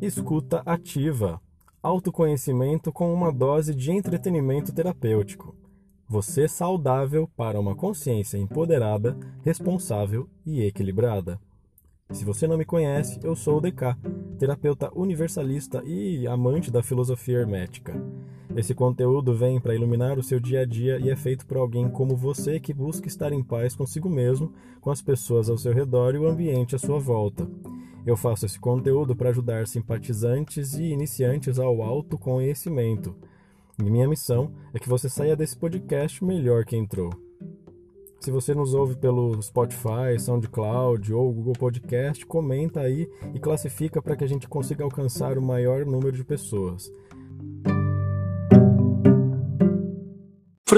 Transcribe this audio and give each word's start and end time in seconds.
Escuta 0.00 0.62
ativa. 0.64 1.38
Autoconhecimento 1.82 2.90
com 2.90 3.12
uma 3.12 3.30
dose 3.30 3.74
de 3.74 3.92
entretenimento 3.92 4.72
terapêutico. 4.72 5.54
Você 6.08 6.48
saudável 6.48 7.28
para 7.36 7.60
uma 7.60 7.76
consciência 7.76 8.38
empoderada, 8.38 9.14
responsável 9.42 10.26
e 10.46 10.62
equilibrada. 10.62 11.38
Se 12.12 12.24
você 12.24 12.46
não 12.46 12.56
me 12.56 12.64
conhece, 12.64 13.20
eu 13.22 13.36
sou 13.36 13.58
o 13.58 13.60
DK, 13.60 13.94
terapeuta 14.38 14.90
universalista 14.98 15.82
e 15.84 16.26
amante 16.26 16.70
da 16.70 16.82
filosofia 16.82 17.40
hermética. 17.40 18.02
Esse 18.56 18.74
conteúdo 18.74 19.34
vem 19.34 19.60
para 19.60 19.74
iluminar 19.74 20.18
o 20.18 20.22
seu 20.22 20.40
dia 20.40 20.62
a 20.62 20.64
dia 20.64 20.98
e 20.98 21.10
é 21.10 21.14
feito 21.14 21.44
por 21.44 21.58
alguém 21.58 21.90
como 21.90 22.16
você 22.16 22.58
que 22.58 22.72
busca 22.72 23.06
estar 23.06 23.34
em 23.34 23.44
paz 23.44 23.76
consigo 23.76 24.08
mesmo, 24.08 24.50
com 24.80 24.90
as 24.90 25.02
pessoas 25.02 25.50
ao 25.50 25.58
seu 25.58 25.74
redor 25.74 26.14
e 26.14 26.18
o 26.18 26.26
ambiente 26.26 26.74
à 26.74 26.78
sua 26.78 26.98
volta. 26.98 27.46
Eu 28.06 28.16
faço 28.16 28.46
esse 28.46 28.58
conteúdo 28.58 29.14
para 29.14 29.30
ajudar 29.30 29.66
simpatizantes 29.66 30.74
e 30.74 30.84
iniciantes 30.84 31.58
ao 31.58 31.82
autoconhecimento. 31.82 33.14
E 33.78 33.90
minha 33.90 34.08
missão 34.08 34.52
é 34.74 34.78
que 34.78 34.88
você 34.88 35.08
saia 35.08 35.36
desse 35.36 35.56
podcast 35.56 36.22
melhor 36.24 36.64
que 36.64 36.76
entrou. 36.76 37.10
Se 38.20 38.30
você 38.30 38.54
nos 38.54 38.74
ouve 38.74 38.96
pelo 38.96 39.40
Spotify, 39.40 40.18
SoundCloud 40.18 41.14
ou 41.14 41.32
Google 41.32 41.54
Podcast, 41.54 42.26
comenta 42.26 42.80
aí 42.80 43.08
e 43.34 43.40
classifica 43.40 44.02
para 44.02 44.14
que 44.14 44.24
a 44.24 44.26
gente 44.26 44.46
consiga 44.46 44.84
alcançar 44.84 45.38
o 45.38 45.42
maior 45.42 45.86
número 45.86 46.12
de 46.12 46.22
pessoas. 46.22 46.92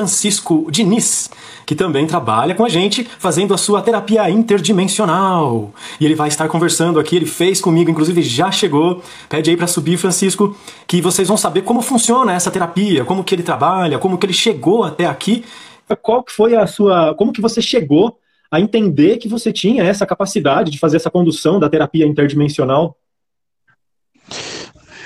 Francisco 0.03 0.67
Diniz, 0.69 1.31
que 1.65 1.77
também 1.77 2.09
trabalha 2.09 2.57
com 2.57 2.65
a 2.65 2.69
gente 2.69 3.05
fazendo 3.21 3.55
a 3.55 3.57
sua 3.57 3.81
terapia 3.81 4.29
interdimensional. 4.29 5.73
E 6.01 6.05
ele 6.05 6.17
vai 6.17 6.27
estar 6.27 6.49
conversando 6.49 6.99
aqui, 6.99 7.15
ele 7.15 7.27
fez 7.27 7.61
comigo, 7.61 7.89
inclusive 7.89 8.21
já 8.21 8.51
chegou. 8.51 9.01
Pede 9.29 9.51
aí 9.51 9.57
para 9.57 9.69
subir, 9.69 9.97
Francisco, 9.97 10.57
que 10.89 11.01
vocês 11.01 11.29
vão 11.29 11.37
saber 11.37 11.63
como 11.63 11.81
funciona 11.81 12.33
essa 12.33 12.51
terapia, 12.51 13.05
como 13.05 13.23
que 13.23 13.33
ele 13.33 13.45
trabalha, 13.45 13.97
como 13.97 14.19
que 14.19 14.27
ele 14.27 14.33
chegou 14.33 14.83
até 14.83 15.07
aqui. 15.07 15.45
Qual 16.03 16.25
que 16.25 16.33
foi 16.33 16.57
a 16.57 16.67
sua, 16.67 17.15
como 17.15 17.33
que 17.33 17.41
você 17.41 17.63
chegou 17.63 18.19
a 18.51 18.61
entender 18.61 19.19
que 19.19 19.29
você 19.29 19.53
tinha 19.53 19.85
essa 19.85 20.05
capacidade 20.05 20.69
de 20.69 20.81
fazer 20.81 20.97
essa 20.97 21.11
condução 21.11 21.61
da 21.61 21.71
terapia 21.71 22.07
interdimensional? 22.07 22.97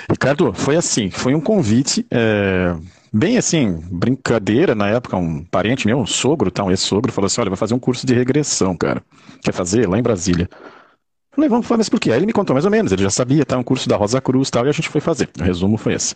Ricardo, 0.09 0.53
foi 0.53 0.75
assim, 0.75 1.11
foi 1.11 1.35
um 1.35 1.41
convite 1.41 2.03
é 2.09 2.75
bem 3.11 3.37
assim, 3.37 3.79
brincadeira 3.91 4.75
na 4.75 4.89
época, 4.89 5.17
um 5.17 5.43
parente 5.43 5.87
meu, 5.87 5.97
um 5.97 6.05
sogro, 6.05 6.51
tá, 6.51 6.63
um 6.63 6.69
ex-sogro, 6.69 7.11
falou 7.11 7.27
assim: 7.27 7.41
olha, 7.41 7.49
vai 7.49 7.57
fazer 7.57 7.73
um 7.73 7.79
curso 7.79 8.05
de 8.05 8.13
regressão, 8.13 8.75
cara. 8.75 9.03
Quer 9.43 9.53
fazer? 9.53 9.87
Lá 9.87 9.97
em 9.97 10.03
Brasília. 10.03 10.49
Eu 10.51 11.35
falei, 11.35 11.49
vamos 11.49 11.67
fazer, 11.67 11.77
mas 11.79 11.89
por 11.89 11.99
quê? 11.99 12.11
Aí 12.11 12.17
ele 12.17 12.25
me 12.25 12.33
contou 12.33 12.53
mais 12.53 12.65
ou 12.65 12.71
menos, 12.71 12.91
ele 12.91 13.03
já 13.03 13.11
sabia, 13.11 13.45
tá? 13.45 13.57
Um 13.57 13.63
curso 13.63 13.87
da 13.87 13.95
Rosa 13.95 14.19
Cruz 14.19 14.49
tal, 14.49 14.65
e 14.65 14.69
a 14.69 14.71
gente 14.71 14.89
foi 14.89 15.01
fazer. 15.01 15.29
O 15.39 15.43
resumo 15.43 15.77
foi 15.77 15.93
esse 15.93 16.15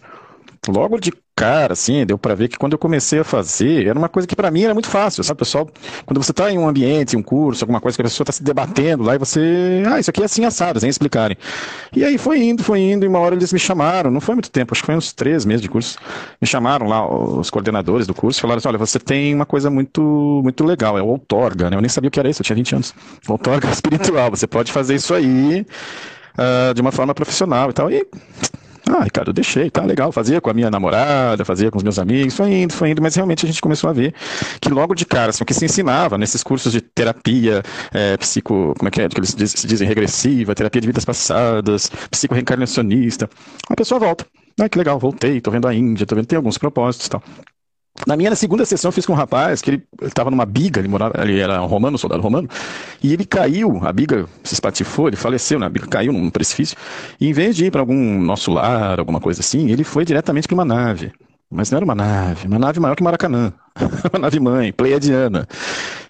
logo 0.70 1.00
de 1.00 1.12
cara, 1.36 1.74
assim, 1.74 2.06
deu 2.06 2.20
para 2.20 2.36
ver 2.36 2.50
que 2.50 2.58
quando 2.58 2.74
eu 2.74 2.78
comecei 2.78 3.20
a 3.20 3.24
fazer, 3.24 3.88
era 3.88 3.98
uma 3.98 4.08
coisa 4.08 4.28
que 4.28 4.36
para 4.36 4.52
mim 4.52 4.64
era 4.64 4.76
muito 4.76 4.88
fácil, 4.88 5.24
sabe, 5.24 5.40
pessoal? 5.40 5.68
Quando 6.06 6.22
você 6.22 6.32
tá 6.32 6.52
em 6.52 6.58
um 6.60 6.68
ambiente, 6.68 7.18
um 7.18 7.24
curso, 7.24 7.64
alguma 7.64 7.82
coisa 7.82 7.98
que 7.98 8.02
a 8.02 8.06
pessoa 8.06 8.26
tá 8.26 8.32
se 8.32 8.44
debatendo 8.44 9.04
lá 9.04 9.16
e 9.16 9.18
você, 9.18 9.84
ah, 9.88 10.00
isso 10.00 10.12
aqui 10.12 10.22
é 10.22 10.26
assim 10.26 10.46
assado, 10.46 10.80
sem 10.80 10.88
explicarem. 10.88 11.36
E 11.96 12.04
aí 12.06 12.16
foi 12.20 12.44
indo, 12.44 12.64
foi 12.64 12.80
indo, 12.80 13.06
e 13.06 13.08
uma 13.08 13.18
hora 13.18 13.34
eles 13.34 13.52
me 13.52 13.58
chamaram, 13.58 14.12
não 14.12 14.22
foi 14.22 14.36
muito 14.36 14.52
tempo, 14.52 14.72
acho 14.72 14.84
que 14.84 14.86
foi 14.86 14.96
uns 14.96 15.12
três 15.12 15.46
meses 15.46 15.64
de 15.64 15.70
curso, 15.70 15.98
me 16.40 16.48
chamaram 16.48 16.86
lá, 16.88 17.08
os 17.10 17.50
coordenadores 17.50 18.06
do 18.06 18.14
curso, 18.14 18.40
falaram 18.40 18.60
assim, 18.60 18.68
olha, 18.68 18.78
você 18.78 19.00
tem 19.00 19.34
uma 19.34 19.48
coisa 19.48 19.72
muito, 19.72 20.42
muito 20.44 20.64
legal, 20.64 20.96
é 20.96 21.02
o 21.02 21.08
outorga, 21.08 21.72
né? 21.72 21.78
Eu 21.78 21.82
nem 21.82 21.90
sabia 21.90 22.10
o 22.10 22.12
que 22.12 22.20
era 22.20 22.30
isso, 22.30 22.42
eu 22.42 22.46
tinha 22.46 22.56
20 22.56 22.76
anos. 22.76 22.94
Outorga 23.28 23.68
espiritual, 23.72 24.30
você 24.30 24.46
pode 24.46 24.72
fazer 24.72 24.94
isso 24.94 25.12
aí 25.14 25.66
uh, 26.38 26.74
de 26.76 26.82
uma 26.82 26.92
forma 26.92 27.16
profissional 27.16 27.72
e 27.72 27.74
tal, 27.74 27.90
e 27.90 28.06
ah, 28.98 29.04
Ricardo, 29.04 29.30
eu 29.30 29.34
deixei, 29.34 29.70
tá 29.70 29.84
legal. 29.84 30.12
Fazia 30.12 30.42
com 30.42 30.50
a 30.50 30.54
minha 30.54 30.70
namorada, 30.70 31.46
fazia 31.46 31.72
com 31.72 31.78
os 31.78 31.84
meus 31.84 31.98
amigos, 31.98 32.36
foi 32.36 32.52
indo, 32.52 32.74
foi 32.74 32.90
indo, 32.92 33.02
mas 33.02 33.16
realmente 33.16 33.46
a 33.46 33.48
gente 33.48 33.62
começou 33.62 33.90
a 33.90 33.94
ver 33.94 34.14
que 34.60 34.70
logo 34.70 34.94
de 34.94 35.06
cara, 35.06 35.30
assim, 35.30 35.44
o 35.44 35.46
que 35.46 35.54
se 35.54 35.66
ensinava 35.66 36.18
nesses 36.18 36.44
cursos 36.44 36.72
de 36.72 36.82
terapia 36.82 37.64
é, 37.94 38.18
psico, 38.18 38.74
como 38.78 38.88
é 38.88 38.92
que 38.92 39.02
é, 39.02 39.10
que 39.10 39.20
eles 39.20 39.34
dizem 39.36 39.88
regressiva, 39.88 40.54
terapia 40.56 40.82
de 40.82 40.88
vidas 40.88 41.06
passadas, 41.06 41.90
psico-reencarnacionista, 42.10 43.30
a 43.70 43.76
pessoa 43.76 44.00
volta. 44.00 44.26
Ah, 44.60 44.68
que 44.68 44.78
legal, 44.78 45.00
voltei, 45.00 45.40
tô 45.40 45.50
vendo 45.50 45.68
a 45.68 45.74
Índia, 45.74 46.06
tô 46.06 46.16
vendo, 46.16 46.26
tem 46.26 46.38
alguns 46.38 46.58
propósitos 46.58 47.08
e 47.08 47.10
tal. 47.10 47.24
Na 48.08 48.18
minha 48.18 48.30
na 48.30 48.36
segunda 48.36 48.66
sessão 48.66 48.90
eu 48.90 48.94
fiz 48.94 49.06
com 49.06 49.14
um 49.14 49.16
rapaz 49.16 49.62
que 49.62 49.70
ele 49.70 49.84
estava 50.02 50.32
numa 50.32 50.46
biga, 50.46 50.80
ele, 50.80 50.88
morava, 50.88 51.14
ele 51.22 51.40
era 51.40 51.62
um 51.62 51.68
romano, 51.68 51.98
soldado 51.98 52.22
romano, 52.22 52.48
e 53.02 53.14
ele 53.14 53.26
caiu, 53.26 53.80
a 53.84 53.94
biga 53.94 54.26
se 54.44 54.54
espatifou, 54.54 55.08
ele 55.08 55.16
faleceu, 55.16 55.60
né? 55.60 55.66
a 55.66 55.70
biga 55.70 55.88
caiu 55.88 56.12
num 56.12 56.30
precipício, 56.30 56.76
e 57.20 57.28
em 57.28 57.34
vez 57.34 57.56
de 57.56 57.66
ir 57.66 57.72
para 57.72 57.82
algum 57.82 58.20
nosso 58.20 58.52
lar, 58.52 59.00
alguma 59.00 59.20
coisa 59.20 59.42
assim, 59.42 59.70
ele 59.70 59.84
foi 59.84 60.04
diretamente 60.04 60.48
para 60.48 60.56
uma 60.56 60.66
nave. 60.66 61.12
Mas 61.50 61.70
não 61.70 61.78
era 61.78 61.86
uma 61.86 61.96
nave, 61.96 62.48
uma 62.48 62.58
nave 62.58 62.80
maior 62.80 62.96
que 62.96 63.04
Maracanã. 63.04 63.54
Uma 64.12 64.20
nave 64.20 64.40
mãe, 64.40 64.72
pleiadiana. 64.72 65.48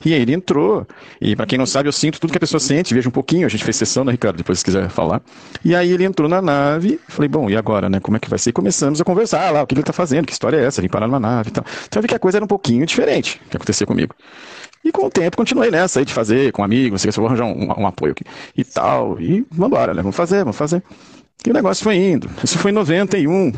E 0.03 0.13
aí 0.13 0.21
ele 0.21 0.33
entrou, 0.33 0.85
e 1.19 1.35
para 1.35 1.45
quem 1.45 1.57
não 1.57 1.65
sabe, 1.65 1.87
eu 1.87 1.93
sinto 1.93 2.19
tudo 2.19 2.31
que 2.31 2.37
a 2.37 2.39
pessoa 2.39 2.59
sente, 2.59 2.93
veja 2.93 3.07
um 3.07 3.11
pouquinho, 3.11 3.45
a 3.45 3.49
gente 3.49 3.63
fez 3.63 3.75
sessão, 3.75 4.03
né, 4.03 4.11
Ricardo, 4.11 4.37
depois 4.37 4.59
se 4.59 4.65
quiser 4.65 4.89
falar. 4.89 5.21
E 5.63 5.75
aí 5.75 5.91
ele 5.91 6.03
entrou 6.03 6.27
na 6.27 6.41
nave, 6.41 6.99
falei, 7.07 7.29
bom, 7.29 7.49
e 7.49 7.55
agora, 7.55 7.89
né, 7.89 7.99
como 7.99 8.17
é 8.17 8.19
que 8.19 8.29
vai 8.29 8.39
ser? 8.39 8.49
E 8.49 8.53
começamos 8.53 8.99
a 8.99 9.03
conversar 9.03 9.51
lá, 9.51 9.61
o 9.61 9.67
que 9.67 9.75
ele 9.75 9.83
tá 9.83 9.93
fazendo, 9.93 10.25
que 10.25 10.33
história 10.33 10.57
é 10.57 10.65
essa, 10.65 10.81
vim 10.81 10.89
parar 10.89 11.07
numa 11.07 11.19
nave 11.19 11.49
e 11.49 11.51
tal. 11.53 11.63
Então 11.85 11.99
eu 11.99 12.01
vi 12.01 12.07
que 12.07 12.15
a 12.15 12.19
coisa 12.19 12.37
era 12.39 12.45
um 12.45 12.47
pouquinho 12.47 12.85
diferente 12.85 13.39
que 13.49 13.57
acontecia 13.57 13.85
comigo. 13.85 14.15
E 14.83 14.91
com 14.91 15.05
o 15.05 15.09
tempo 15.11 15.37
continuei 15.37 15.69
nessa 15.69 15.99
aí 15.99 16.05
de 16.05 16.13
fazer 16.13 16.51
com 16.51 16.63
amigos, 16.63 16.91
não 16.91 16.97
sei 16.97 17.11
se 17.11 17.19
eu 17.19 17.21
vou 17.21 17.27
arranjar 17.27 17.45
um, 17.45 17.83
um 17.83 17.85
apoio 17.87 18.13
aqui 18.13 18.23
e 18.57 18.63
tal, 18.63 19.21
e 19.21 19.45
vamos 19.51 19.67
embora, 19.67 19.93
né, 19.93 20.01
vamos 20.01 20.15
fazer, 20.15 20.39
vamos 20.39 20.57
fazer. 20.57 20.81
E 21.45 21.49
o 21.49 21.53
negócio 21.53 21.83
foi 21.83 21.95
indo. 21.95 22.29
Isso 22.43 22.57
foi 22.59 22.71
em 22.71 22.75
91. 22.75 23.51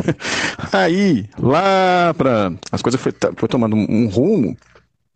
Aí, 0.72 1.26
lá 1.38 2.12
para 2.14 2.52
as 2.70 2.82
coisas 2.82 3.00
foi, 3.00 3.12
foi 3.36 3.48
tomando 3.48 3.74
um, 3.74 3.86
um, 3.88 4.08
rumo 4.08 4.56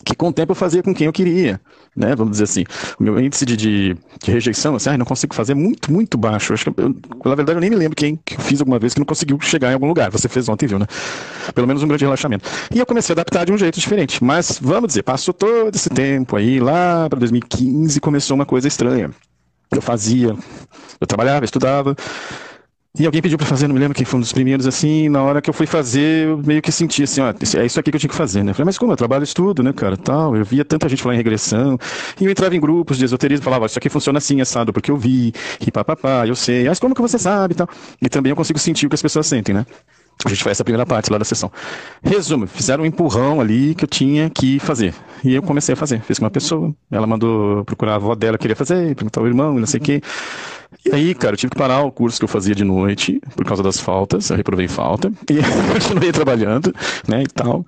que 0.04 0.14
com 0.14 0.28
o 0.28 0.32
tempo 0.32 0.52
eu 0.52 0.56
fazia 0.56 0.82
com 0.82 0.94
quem 0.94 1.06
eu 1.06 1.12
queria, 1.12 1.60
né? 1.94 2.16
Vamos 2.16 2.32
dizer 2.32 2.44
assim, 2.44 2.64
o 2.98 3.02
meu 3.02 3.20
índice 3.20 3.44
de, 3.44 3.54
de, 3.56 3.96
de 4.22 4.30
rejeição, 4.30 4.74
assim, 4.74 4.88
ah, 4.88 4.96
não 4.96 5.04
consigo 5.04 5.34
fazer 5.34 5.52
muito, 5.52 5.92
muito 5.92 6.16
baixo. 6.16 6.54
Acho 6.54 6.72
que, 6.72 6.80
eu, 6.80 6.96
na 7.26 7.34
verdade, 7.34 7.58
eu 7.58 7.60
nem 7.60 7.68
me 7.68 7.76
lembro 7.76 7.94
quem 7.94 8.18
que 8.24 8.36
eu 8.36 8.40
fiz 8.40 8.58
alguma 8.60 8.78
vez 8.78 8.94
que 8.94 9.00
não 9.00 9.06
conseguiu 9.06 9.38
chegar 9.40 9.70
em 9.70 9.74
algum 9.74 9.86
lugar. 9.86 10.10
Você 10.10 10.28
fez 10.28 10.48
ontem, 10.48 10.66
viu, 10.66 10.78
né? 10.78 10.86
Pelo 11.54 11.66
menos 11.66 11.82
um 11.82 11.88
grande 11.88 12.04
relaxamento. 12.04 12.48
E 12.74 12.78
eu 12.78 12.86
comecei 12.86 13.12
a 13.12 13.14
adaptar 13.14 13.44
de 13.44 13.52
um 13.52 13.58
jeito 13.58 13.78
diferente. 13.78 14.24
Mas, 14.24 14.58
vamos 14.62 14.88
dizer, 14.88 15.02
passou 15.02 15.34
todo 15.34 15.74
esse 15.74 15.90
tempo 15.90 16.36
aí, 16.36 16.58
lá 16.58 17.06
para 17.10 17.18
2015, 17.18 18.00
começou 18.00 18.34
uma 18.34 18.46
coisa 18.46 18.66
estranha 18.66 19.10
eu 19.70 19.82
fazia, 19.82 20.34
eu 21.00 21.06
trabalhava, 21.06 21.44
estudava, 21.44 21.96
e 22.98 23.06
alguém 23.06 23.22
pediu 23.22 23.38
para 23.38 23.46
fazer, 23.46 23.68
não 23.68 23.74
me 23.74 23.80
lembro 23.80 23.94
quem 23.94 24.04
foi 24.04 24.18
um 24.18 24.20
dos 24.20 24.32
primeiros, 24.32 24.66
assim, 24.66 25.08
na 25.08 25.22
hora 25.22 25.40
que 25.40 25.48
eu 25.48 25.54
fui 25.54 25.66
fazer, 25.66 26.26
eu 26.26 26.38
meio 26.38 26.60
que 26.60 26.72
senti 26.72 27.04
assim, 27.04 27.20
ó, 27.20 27.30
é 27.30 27.64
isso 27.64 27.78
aqui 27.78 27.90
que 27.92 27.96
eu 27.96 28.00
tinha 28.00 28.10
que 28.10 28.16
fazer, 28.16 28.42
né? 28.42 28.50
Eu 28.50 28.54
falei, 28.54 28.66
mas 28.66 28.78
como? 28.78 28.90
Eu 28.92 28.96
trabalho 28.96 29.22
estudo, 29.22 29.62
né, 29.62 29.72
cara, 29.72 29.96
tal, 29.96 30.34
eu 30.34 30.44
via 30.44 30.64
tanta 30.64 30.88
gente 30.88 31.00
falar 31.00 31.14
em 31.14 31.18
regressão, 31.18 31.78
e 32.20 32.24
eu 32.24 32.30
entrava 32.30 32.56
em 32.56 32.60
grupos 32.60 32.98
de 32.98 33.04
esoterismo, 33.04 33.44
falava, 33.44 33.66
isso 33.66 33.78
aqui 33.78 33.88
funciona 33.88 34.18
assim, 34.18 34.40
assado, 34.40 34.72
porque 34.72 34.90
eu 34.90 34.96
vi, 34.96 35.32
e 35.64 35.70
papapá, 35.70 36.26
eu 36.26 36.34
sei, 36.34 36.66
mas 36.66 36.80
como 36.80 36.92
que 36.92 37.00
você 37.00 37.18
sabe, 37.18 37.52
e 37.52 37.56
tal. 37.56 37.68
E 38.02 38.08
também 38.08 38.30
eu 38.30 38.36
consigo 38.36 38.58
sentir 38.58 38.86
o 38.86 38.88
que 38.88 38.96
as 38.96 39.02
pessoas 39.02 39.26
sentem, 39.28 39.54
né? 39.54 39.64
A 40.24 40.28
gente 40.28 40.42
faz 40.42 40.56
essa 40.56 40.64
primeira 40.64 40.84
parte 40.84 41.12
lá 41.12 41.18
da 41.18 41.24
sessão. 41.24 41.50
Resumo, 42.02 42.46
fizeram 42.46 42.82
um 42.82 42.86
empurrão 42.86 43.40
ali 43.40 43.74
que 43.74 43.84
eu 43.84 43.88
tinha 43.88 44.28
que 44.28 44.58
fazer. 44.58 44.92
E 45.24 45.34
eu 45.34 45.42
comecei 45.42 45.74
a 45.74 45.76
fazer. 45.76 46.00
Fiz 46.00 46.18
com 46.18 46.24
uma 46.24 46.30
pessoa, 46.30 46.74
ela 46.90 47.06
mandou 47.06 47.64
procurar 47.64 47.92
a 47.92 47.96
avó 47.96 48.14
dela, 48.14 48.36
queria 48.36 48.56
fazer, 48.56 48.96
perguntar 48.96 49.20
ao 49.20 49.26
irmão, 49.26 49.54
não 49.54 49.66
sei 49.66 49.78
o 49.78 49.82
quê. 49.82 50.02
E 50.84 50.92
aí, 50.92 51.14
cara, 51.14 51.34
eu 51.34 51.36
tive 51.36 51.50
que 51.50 51.56
parar 51.56 51.82
o 51.82 51.92
curso 51.92 52.18
que 52.18 52.24
eu 52.24 52.28
fazia 52.28 52.54
de 52.54 52.64
noite, 52.64 53.20
por 53.34 53.44
causa 53.44 53.62
das 53.62 53.78
faltas, 53.78 54.28
eu 54.30 54.36
reprovei 54.36 54.68
falta, 54.68 55.10
e 55.30 55.38
continuei 55.72 56.12
trabalhando, 56.12 56.74
né, 57.06 57.22
e 57.22 57.26
tal. 57.26 57.64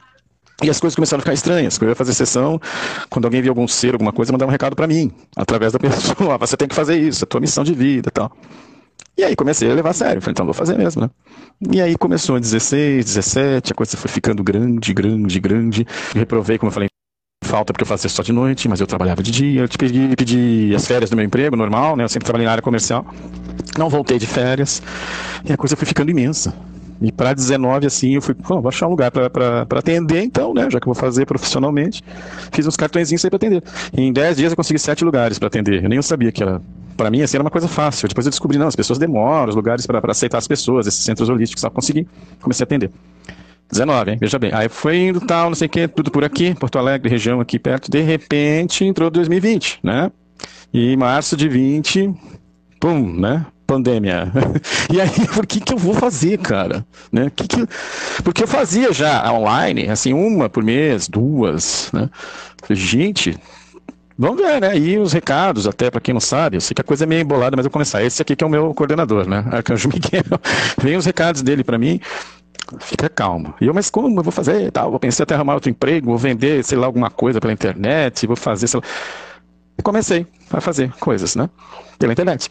E 0.63 0.69
as 0.69 0.79
coisas 0.79 0.95
começaram 0.95 1.21
a 1.21 1.23
ficar 1.23 1.33
estranhas. 1.33 1.79
Quando 1.79 1.89
eu 1.89 1.93
ia 1.93 1.97
fazer 1.97 2.13
sessão, 2.13 2.61
quando 3.09 3.25
alguém 3.25 3.41
via 3.41 3.51
algum 3.51 3.67
ser, 3.67 3.95
alguma 3.95 4.13
coisa, 4.13 4.31
mandava 4.31 4.51
um 4.51 4.53
recado 4.53 4.77
para 4.77 4.87
mim, 4.87 5.11
através 5.35 5.73
da 5.73 5.79
pessoa, 5.81 6.37
você 6.37 6.57
tem 6.57 6.69
que 6.69 6.75
fazer 6.75 6.99
isso, 6.99 7.25
é 7.25 7.27
tua 7.27 7.41
missão 7.41 7.65
de 7.65 7.73
vida 7.73 8.11
tal. 8.11 8.31
E 9.17 9.25
aí 9.25 9.37
comecei 9.37 9.71
a 9.71 9.75
levar 9.75 9.91
a 9.91 9.95
sério. 9.95 10.23
Falei, 10.23 10.33
então 10.33 10.45
vou 10.47 10.55
fazer 10.55 10.79
mesmo, 10.79 11.03
né? 11.03 11.11
E 11.73 11.81
aí 11.81 11.97
começou 11.97 12.39
em 12.39 12.41
16, 12.41 13.05
17, 13.05 13.73
a 13.73 13.75
coisa 13.75 13.97
foi 13.97 14.11
ficando 14.11 14.43
grande, 14.43 14.95
grande, 14.95 15.41
grande. 15.41 15.87
Reprovei, 16.15 16.57
como 16.57 16.69
eu 16.69 16.73
falei, 16.73 16.89
falta 17.45 17.73
porque 17.73 17.83
eu 17.83 17.87
fazia 17.87 18.09
só 18.09 18.23
de 18.23 18.33
noite, 18.33 18.69
mas 18.69 18.81
eu 18.81 18.87
trabalhava 18.87 19.23
de 19.23 19.31
dia. 19.31 19.63
Eu 19.63 19.69
te 19.69 19.77
pedi, 19.77 20.15
pedi 20.17 20.73
as 20.75 20.87
férias 20.87 21.11
do 21.11 21.17
meu 21.17 21.25
emprego 21.25 21.57
normal, 21.57 21.97
né? 21.97 22.05
Eu 22.05 22.09
sempre 22.09 22.25
trabalhei 22.25 22.47
na 22.47 22.53
área 22.53 22.63
comercial. 22.63 23.05
Não 23.77 23.89
voltei 23.91 24.19
de 24.19 24.27
férias. 24.27 24.83
E 25.45 25.53
a 25.53 25.57
coisa 25.57 25.77
foi 25.77 25.87
ficando 25.87 26.11
imensa. 26.11 26.55
E 27.03 27.11
para 27.11 27.33
19, 27.33 27.87
assim, 27.87 28.15
eu 28.15 28.23
fui, 28.23 28.35
vou 28.39 28.69
achar 28.69 28.87
um 28.87 28.91
lugar 28.91 29.11
para 29.11 29.67
atender, 29.79 30.23
então, 30.23 30.53
né? 30.53 30.69
Já 30.71 30.79
que 30.79 30.87
eu 30.87 30.93
vou 30.93 30.95
fazer 30.95 31.25
profissionalmente. 31.25 32.03
Fiz 32.53 32.67
uns 32.67 32.77
cartõezinhos 32.77 33.25
aí 33.25 33.31
para 33.31 33.37
atender. 33.37 33.63
E 33.97 34.03
em 34.03 34.13
10 34.13 34.37
dias 34.37 34.53
eu 34.53 34.57
consegui 34.57 34.79
sete 34.79 35.05
lugares 35.05 35.39
para 35.39 35.49
atender. 35.49 35.83
Eu 35.83 35.89
nem 35.89 36.01
sabia 36.03 36.31
que 36.31 36.43
era. 36.43 36.61
Para 36.97 37.11
mim, 37.11 37.23
assim, 37.23 37.37
era 37.37 37.45
uma 37.45 37.51
coisa 37.51 37.69
fácil. 37.69 38.09
Depois 38.09 38.27
eu 38.27 38.31
descobri, 38.31 38.59
não, 38.59 38.67
as 38.67 38.77
pessoas 38.77 38.99
demoram, 38.99 39.49
os 39.49 39.57
lugares 39.57 39.87
para 39.87 40.01
aceitar 40.11 40.39
as 40.39 40.49
pessoas, 40.49 40.87
esses 40.87 41.05
centros 41.05 41.29
holísticos, 41.29 41.61
só 41.61 41.71
consegui. 41.71 42.07
Comecei 42.41 42.65
a 42.65 42.67
atender. 42.67 42.91
19, 43.71 44.11
hein? 44.11 44.19
Veja 44.21 44.39
bem. 44.39 44.51
Aí 44.53 44.69
foi 44.69 44.97
indo 44.99 45.21
tal, 45.21 45.49
não 45.49 45.55
sei 45.55 45.67
o 45.67 45.71
que, 45.71 45.87
tudo 45.87 46.11
por 46.11 46.25
aqui, 46.25 46.55
Porto 46.55 46.79
Alegre, 46.79 47.09
região 47.09 47.41
aqui 47.41 47.59
perto. 47.59 47.91
De 47.91 48.01
repente 48.01 48.85
entrou 48.85 49.11
2020, 49.11 49.79
né? 49.83 50.11
E 50.73 50.97
março 50.97 51.37
de 51.37 51.49
20, 51.49 52.13
pum, 52.81 53.21
né? 53.21 53.47
pandemia. 53.71 54.33
E 54.93 55.01
aí, 55.01 55.29
por 55.33 55.47
que 55.47 55.61
que 55.61 55.73
eu 55.73 55.79
vou 55.79 55.95
fazer, 55.95 56.37
cara? 56.39 56.85
Né? 57.13 57.31
Que 57.31 57.47
que... 57.47 57.69
Porque 58.25 58.43
eu 58.43 58.49
fazia 58.49 58.93
já 58.93 59.33
online, 59.33 59.89
assim, 59.89 60.13
uma 60.13 60.49
por 60.49 60.65
mês, 60.65 61.07
duas, 61.09 61.91
né? 61.93 62.11
Gente, 62.69 63.39
Vamos 64.21 64.43
ver, 64.43 64.61
né? 64.61 64.77
E 64.77 64.99
os 64.99 65.15
recados, 65.15 65.67
até 65.67 65.91
para 65.91 65.99
quem 65.99 66.13
não 66.13 66.21
sabe, 66.21 66.59
eu 66.59 66.61
sei 66.61 66.75
que 66.75 66.83
a 66.83 66.85
coisa 66.85 67.05
é 67.05 67.07
meio 67.07 67.23
embolada, 67.23 67.57
mas 67.57 67.65
eu 67.65 67.71
vou 67.71 67.73
começar. 67.73 68.05
Esse 68.05 68.21
aqui 68.21 68.37
que 68.37 68.45
é 68.45 68.47
o 68.47 68.51
meu 68.51 68.75
coordenador, 68.75 69.27
né? 69.27 69.43
Arcanjo 69.51 69.89
Miguel. 69.89 70.39
Vem 70.77 70.95
os 70.95 71.07
recados 71.07 71.41
dele 71.41 71.65
para 71.65 71.79
mim. 71.79 71.99
Fica 72.81 73.09
calmo. 73.09 73.55
E 73.63 73.67
eu, 73.67 73.73
mas 73.73 73.89
como 73.89 74.21
eu 74.21 74.23
vou 74.23 74.31
fazer? 74.31 74.71
Tal, 74.73 74.91
vou 74.91 75.01
pensar 75.01 75.23
até 75.23 75.35
arrumar 75.35 75.55
outro 75.55 75.71
emprego, 75.71 76.09
vou 76.09 76.19
vender, 76.19 76.63
sei 76.63 76.77
lá, 76.77 76.85
alguma 76.85 77.11
coisa 77.11 77.41
pela 77.41 77.51
internet, 77.51 78.27
vou 78.27 78.37
fazer, 78.37 78.67
sei 78.67 78.79
lá. 78.79 78.87
Comecei 79.83 80.27
a 80.53 80.61
fazer 80.61 80.93
coisas, 81.01 81.35
né? 81.35 81.49
Pela 81.99 82.13
internet. 82.13 82.51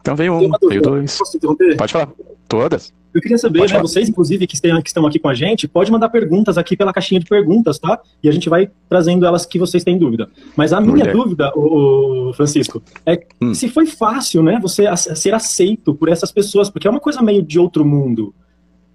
Então 0.00 0.14
veio 0.14 0.34
um, 0.34 0.52
veio 0.68 0.80
dois. 0.80 1.18
Pode 1.76 1.92
falar. 1.92 2.08
Todas. 2.48 2.92
Eu 3.12 3.20
queria 3.20 3.38
saber, 3.38 3.68
né, 3.68 3.80
vocês, 3.80 4.08
inclusive, 4.08 4.46
que, 4.46 4.60
que 4.60 4.88
estão 4.88 5.06
aqui 5.06 5.18
com 5.18 5.28
a 5.28 5.34
gente, 5.34 5.66
pode 5.66 5.90
mandar 5.90 6.08
perguntas 6.08 6.58
aqui 6.58 6.76
pela 6.76 6.92
caixinha 6.92 7.18
de 7.18 7.26
perguntas, 7.26 7.78
tá? 7.78 7.98
E 8.22 8.28
a 8.28 8.32
gente 8.32 8.48
vai 8.48 8.70
trazendo 8.88 9.24
elas 9.24 9.46
que 9.46 9.58
vocês 9.58 9.82
têm 9.82 9.98
dúvida. 9.98 10.28
Mas 10.54 10.72
a 10.72 10.80
minha 10.80 10.96
Mulher. 10.96 11.12
dúvida, 11.12 11.50
o, 11.56 12.32
Francisco, 12.34 12.82
é 13.06 13.20
hum. 13.40 13.54
se 13.54 13.68
foi 13.68 13.86
fácil, 13.86 14.42
né, 14.42 14.58
você 14.60 14.84
ser 14.96 15.34
aceito 15.34 15.94
por 15.94 16.08
essas 16.08 16.30
pessoas, 16.30 16.68
porque 16.68 16.86
é 16.86 16.90
uma 16.90 17.00
coisa 17.00 17.22
meio 17.22 17.42
de 17.42 17.58
outro 17.58 17.84
mundo. 17.84 18.34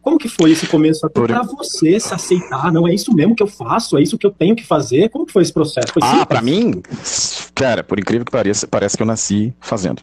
Como 0.02 0.18
que 0.18 0.28
foi 0.28 0.52
esse 0.52 0.68
começo 0.68 1.06
até 1.06 1.22
para 1.22 1.44
você 1.44 1.98
se 2.00 2.14
aceitar? 2.14 2.72
Não 2.72 2.88
é 2.88 2.94
isso 2.94 3.14
mesmo 3.14 3.36
que 3.36 3.42
eu 3.42 3.48
faço? 3.48 3.98
É 3.98 4.02
isso 4.02 4.18
que 4.18 4.28
eu 4.28 4.32
tenho 4.32 4.54
que 4.54 4.66
fazer? 4.66 5.10
Como 5.10 5.26
que 5.26 5.32
foi 5.32 5.42
esse 5.42 5.54
processo? 5.54 5.94
Foi 5.94 6.02
ah, 6.04 6.26
para 6.26 6.42
mim, 6.42 6.82
cara, 7.56 7.84
por 7.84 7.98
incrível 7.98 8.26
que 8.26 8.32
pareça, 8.32 8.68
parece 8.68 8.98
que 8.98 9.02
eu 9.02 9.08
nasci 9.08 9.54
fazendo 9.62 10.02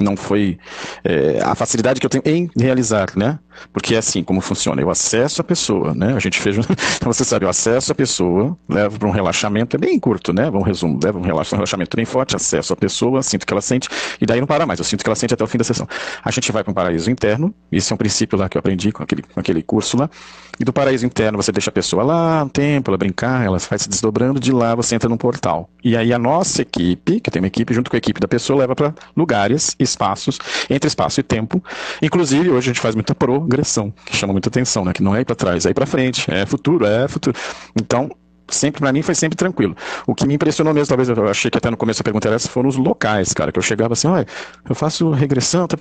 não 0.00 0.16
foi 0.16 0.58
é, 1.04 1.40
a 1.42 1.54
facilidade 1.54 2.00
que 2.00 2.06
eu 2.06 2.10
tenho 2.10 2.22
em 2.24 2.50
realizar, 2.56 3.08
né? 3.16 3.38
Porque 3.72 3.94
é 3.94 3.98
assim 3.98 4.22
como 4.22 4.40
funciona. 4.40 4.80
Eu 4.80 4.90
acesso 4.90 5.40
a 5.40 5.44
pessoa, 5.44 5.94
né? 5.94 6.14
A 6.14 6.18
gente 6.18 6.40
fez, 6.40 6.56
você 7.02 7.24
sabe, 7.24 7.44
eu 7.44 7.48
acesso 7.48 7.92
a 7.92 7.94
pessoa, 7.94 8.56
levo 8.68 8.98
para 8.98 9.08
um 9.08 9.10
relaxamento, 9.10 9.76
é 9.76 9.78
bem 9.78 9.98
curto, 9.98 10.32
né? 10.32 10.50
Um 10.50 10.62
resumo, 10.62 10.98
levo 11.02 11.18
um 11.18 11.22
relaxamento 11.22 11.96
bem 11.96 12.04
forte, 12.04 12.36
acesso 12.36 12.72
a 12.72 12.76
pessoa, 12.76 13.22
sinto 13.22 13.46
que 13.46 13.52
ela 13.52 13.62
sente, 13.62 13.88
e 14.20 14.26
daí 14.26 14.40
não 14.40 14.46
para 14.46 14.66
mais, 14.66 14.78
eu 14.78 14.84
sinto 14.84 15.02
que 15.02 15.08
ela 15.08 15.16
sente 15.16 15.34
até 15.34 15.42
o 15.42 15.46
fim 15.46 15.58
da 15.58 15.64
sessão. 15.64 15.88
A 16.24 16.30
gente 16.30 16.50
vai 16.52 16.62
para 16.62 16.70
um 16.70 16.74
paraíso 16.74 17.10
interno, 17.10 17.54
esse 17.70 17.92
é 17.92 17.94
um 17.94 17.96
princípio 17.96 18.38
lá 18.38 18.48
que 18.48 18.56
eu 18.56 18.60
aprendi 18.60 18.92
com 18.92 19.02
aquele, 19.02 19.22
com 19.22 19.40
aquele 19.40 19.62
curso 19.62 19.96
lá, 19.96 20.10
e 20.58 20.64
do 20.64 20.72
paraíso 20.72 21.04
interno 21.04 21.36
você 21.36 21.52
deixa 21.52 21.70
a 21.70 21.72
pessoa 21.72 22.02
lá 22.02 22.44
um 22.44 22.48
tempo, 22.48 22.90
ela 22.90 22.98
brincar, 22.98 23.44
ela 23.44 23.58
vai 23.58 23.78
se 23.78 23.88
desdobrando, 23.88 24.40
de 24.40 24.52
lá 24.52 24.74
você 24.74 24.94
entra 24.94 25.08
num 25.08 25.16
portal. 25.16 25.68
E 25.84 25.96
aí 25.96 26.12
a 26.12 26.18
nossa 26.18 26.62
equipe, 26.62 27.20
que 27.20 27.30
tem 27.30 27.40
uma 27.40 27.46
equipe 27.46 27.72
junto 27.74 27.90
com 27.90 27.96
a 27.96 27.98
equipe 27.98 28.20
da 28.20 28.28
pessoa, 28.28 28.58
leva 28.58 28.74
para 28.74 28.94
lugares 29.16 29.76
e 29.78 29.85
espaços, 29.90 30.38
entre 30.68 30.88
espaço 30.88 31.20
e 31.20 31.22
tempo. 31.22 31.62
Inclusive, 32.02 32.50
hoje 32.50 32.70
a 32.70 32.72
gente 32.72 32.80
faz 32.80 32.94
muita 32.94 33.14
progressão, 33.14 33.92
que 34.04 34.16
chama 34.16 34.32
muita 34.32 34.48
atenção, 34.48 34.84
né? 34.84 34.92
Que 34.92 35.02
não 35.02 35.14
é 35.14 35.20
ir 35.20 35.24
para 35.24 35.34
trás, 35.34 35.66
é 35.66 35.70
ir 35.70 35.74
para 35.74 35.86
frente, 35.86 36.30
é 36.30 36.44
futuro, 36.46 36.86
é 36.86 37.08
futuro. 37.08 37.36
Então, 37.74 38.10
sempre 38.48 38.80
para 38.80 38.92
mim 38.92 39.02
foi 39.02 39.14
sempre 39.14 39.36
tranquilo. 39.36 39.76
O 40.06 40.14
que 40.14 40.26
me 40.26 40.34
impressionou 40.34 40.72
mesmo, 40.72 40.88
talvez 40.88 41.08
eu 41.08 41.28
achei 41.28 41.50
que 41.50 41.58
até 41.58 41.70
no 41.70 41.76
começo 41.76 42.00
a 42.00 42.04
pergunta 42.04 42.28
era 42.28 42.36
essa, 42.36 42.48
foram 42.48 42.68
os 42.68 42.76
locais, 42.76 43.32
cara, 43.32 43.50
que 43.50 43.58
eu 43.58 43.62
chegava 43.62 43.92
assim, 43.92 44.06
olha, 44.08 44.26
eu 44.68 44.74
faço 44.74 45.10
regressão, 45.10 45.66
tá, 45.66 45.76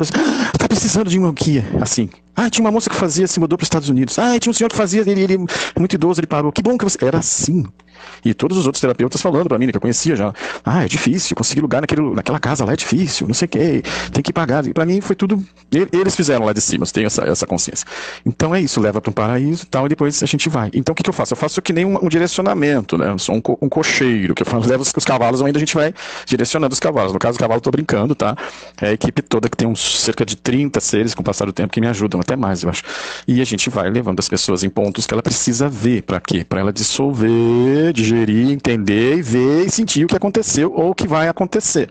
tá 0.66 0.68
precisando 0.68 1.10
de 1.10 1.20
uma 1.20 1.32
guia, 1.32 1.64
assim. 1.80 2.10
Ah, 2.36 2.50
tinha 2.50 2.66
uma 2.66 2.72
moça 2.72 2.90
que 2.90 2.96
fazia, 2.96 3.28
se 3.28 3.40
mudou 3.40 3.58
para 3.58 3.64
os 3.64 3.68
Estados 3.68 3.88
Unidos. 3.88 4.20
Ah, 4.20 4.38
tinha 4.40 4.52
um 4.52 4.54
senhor 4.54 4.70
que 4.70 4.76
fazia, 4.76 5.02
ele, 5.02 5.22
ele 5.22 5.38
muito 5.78 5.94
idoso, 5.94 6.20
ele 6.20 6.28
parou. 6.28 6.52
Que 6.52 6.62
bom 6.62 6.78
que 6.78 6.84
você. 6.84 6.98
Era 7.06 7.20
assim. 7.20 7.66
E 8.24 8.34
todos 8.34 8.58
os 8.58 8.66
outros 8.66 8.82
terapeutas 8.82 9.22
falando 9.22 9.48
para 9.48 9.58
mim, 9.58 9.68
né, 9.68 9.72
que 9.72 9.78
eu 9.78 9.82
conhecia 9.82 10.16
já. 10.16 10.34
Ah, 10.64 10.84
é 10.84 10.88
difícil, 10.88 11.36
conseguir 11.36 11.62
lugar 11.62 11.82
naquele, 11.82 12.02
naquela 12.14 12.40
casa 12.40 12.66
lá 12.66 12.74
é 12.74 12.76
difícil, 12.76 13.28
não 13.28 13.34
sei 13.34 13.46
o 13.46 13.50
quê, 13.50 13.84
tem 14.12 14.24
que 14.24 14.34
pagar. 14.34 14.66
E 14.68 14.74
para 14.74 14.86
mim 14.86 15.00
foi 15.02 15.16
tudo. 15.16 15.44
Eles 15.72 16.16
fizeram 16.16 16.46
lá 16.46 16.54
de 16.54 16.62
cima, 16.62 16.86
eu 16.86 16.92
tenho 16.92 17.08
essa, 17.08 17.24
essa 17.24 17.46
consciência. 17.48 17.86
Então 18.26 18.54
é 18.54 18.62
isso, 18.62 18.82
leva 18.82 19.00
para 19.00 19.10
um 19.10 19.14
paraíso 19.14 19.64
e 19.64 19.68
tal, 19.68 19.86
e 19.86 19.90
depois 19.90 20.22
a 20.24 20.26
gente 20.26 20.50
vai. 20.50 20.70
Então 20.74 20.94
o 20.94 20.96
que, 20.96 21.04
que 21.04 21.10
eu 21.10 21.14
faço? 21.14 21.34
Eu 21.34 21.38
faço 21.38 21.62
que 21.62 21.72
nem 21.72 21.86
um, 21.86 22.04
um 22.04 22.10
direcionamento, 22.10 22.98
né? 22.98 23.12
Eu 23.12 23.20
sou 23.20 23.36
um, 23.36 23.42
co 23.42 23.58
um 23.62 23.70
cocheiro, 23.70 24.34
que 24.34 24.42
eu 24.42 24.46
faço, 24.48 24.68
levo 24.70 24.82
os, 24.82 24.92
os 24.96 25.06
cavalos, 25.06 25.42
ainda 25.42 25.58
a 25.58 25.62
gente 25.62 25.76
vai 25.76 25.94
direcionando 26.26 26.74
os 26.74 26.80
cavalos. 26.80 27.14
No 27.14 27.20
caso, 27.20 27.38
o 27.38 27.40
cavalo 27.40 27.62
tô 27.62 27.72
brincando, 27.72 28.16
tá? 28.16 28.36
É 28.82 28.90
a 28.90 28.94
equipe 28.94 29.22
toda 29.22 29.48
que 29.50 29.56
tem 29.56 29.68
uns 29.68 30.02
cerca 30.02 30.26
de 30.26 30.36
30 30.36 30.55
seres 30.80 31.14
com 31.14 31.22
o 31.22 31.24
passar 31.24 31.46
do 31.46 31.54
tempo 31.54 31.72
que 31.72 31.82
me 31.82 31.88
ajudam, 31.88 32.20
até 32.20 32.36
mais, 32.36 32.64
eu 32.64 32.70
acho. 32.70 32.84
E 33.28 33.42
a 33.42 33.46
gente 33.46 33.70
vai 33.70 33.90
levando 33.90 34.20
as 34.20 34.30
pessoas 34.30 34.64
em 34.64 34.70
pontos 34.70 35.06
que 35.06 35.14
ela 35.14 35.24
precisa 35.24 35.68
ver. 35.68 36.04
para 36.04 36.20
quê? 36.20 36.44
Para 36.44 36.60
ela 36.60 36.74
dissolver, 36.74 37.94
digerir, 37.94 38.50
entender 38.52 39.18
e 39.18 39.22
ver 39.22 39.66
e 39.66 39.70
sentir 39.70 40.06
o 40.06 40.08
que 40.08 40.16
aconteceu 40.16 40.72
ou 40.74 40.92
o 40.92 40.96
que 40.96 41.08
vai 41.08 41.28
acontecer. 41.28 41.90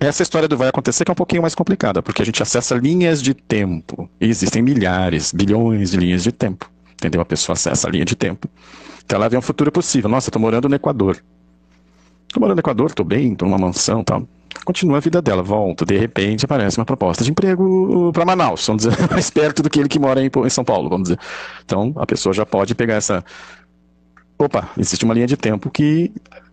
Essa 0.00 0.22
história 0.22 0.48
do 0.48 0.56
vai 0.56 0.68
acontecer 0.68 1.04
que 1.04 1.10
é 1.10 1.12
um 1.12 1.16
pouquinho 1.16 1.42
mais 1.42 1.54
complicada, 1.54 2.02
porque 2.02 2.22
a 2.22 2.24
gente 2.24 2.42
acessa 2.42 2.74
linhas 2.74 3.22
de 3.22 3.34
tempo. 3.34 4.08
E 4.20 4.28
existem 4.28 4.62
milhares, 4.62 5.32
bilhões 5.32 5.90
de 5.90 5.96
linhas 5.96 6.22
de 6.22 6.32
tempo. 6.32 6.70
Entendeu? 6.94 7.20
A 7.20 7.24
pessoa 7.24 7.54
acessa 7.54 7.88
a 7.88 7.90
linha 7.90 8.04
de 8.04 8.14
tempo. 8.14 8.48
Então 9.04 9.16
ela 9.16 9.28
vê 9.28 9.36
um 9.36 9.42
futuro 9.42 9.70
possível. 9.72 10.08
Nossa, 10.08 10.28
estou 10.28 10.40
morando 10.40 10.68
no 10.68 10.74
Equador. 10.74 11.22
Estou 12.32 12.40
morando 12.40 12.56
no 12.56 12.60
Equador, 12.60 12.86
estou 12.86 13.04
bem, 13.04 13.32
estou 13.32 13.46
numa 13.46 13.58
mansão 13.58 14.02
tal 14.02 14.26
continua 14.64 14.98
a 14.98 15.00
vida 15.00 15.20
dela, 15.20 15.42
volta, 15.42 15.84
de 15.84 15.98
repente 15.98 16.44
aparece 16.44 16.78
uma 16.78 16.84
proposta 16.84 17.24
de 17.24 17.30
emprego 17.30 18.10
para 18.12 18.24
Manaus, 18.24 18.66
vamos 18.66 18.84
dizer, 18.84 18.96
mais 19.10 19.28
perto 19.28 19.62
do 19.62 19.68
que 19.68 19.80
ele 19.80 19.88
que 19.88 19.98
mora 19.98 20.22
em, 20.22 20.30
em 20.32 20.50
São 20.50 20.64
Paulo, 20.64 20.88
vamos 20.88 21.08
dizer. 21.08 21.18
Então 21.64 21.92
a 21.96 22.06
pessoa 22.06 22.32
já 22.32 22.46
pode 22.46 22.74
pegar 22.74 22.94
essa. 22.94 23.22
Opa, 24.38 24.70
existe 24.78 25.04
uma 25.04 25.14
linha 25.14 25.26
de 25.26 25.36
tempo 25.36 25.70
que 25.70 26.12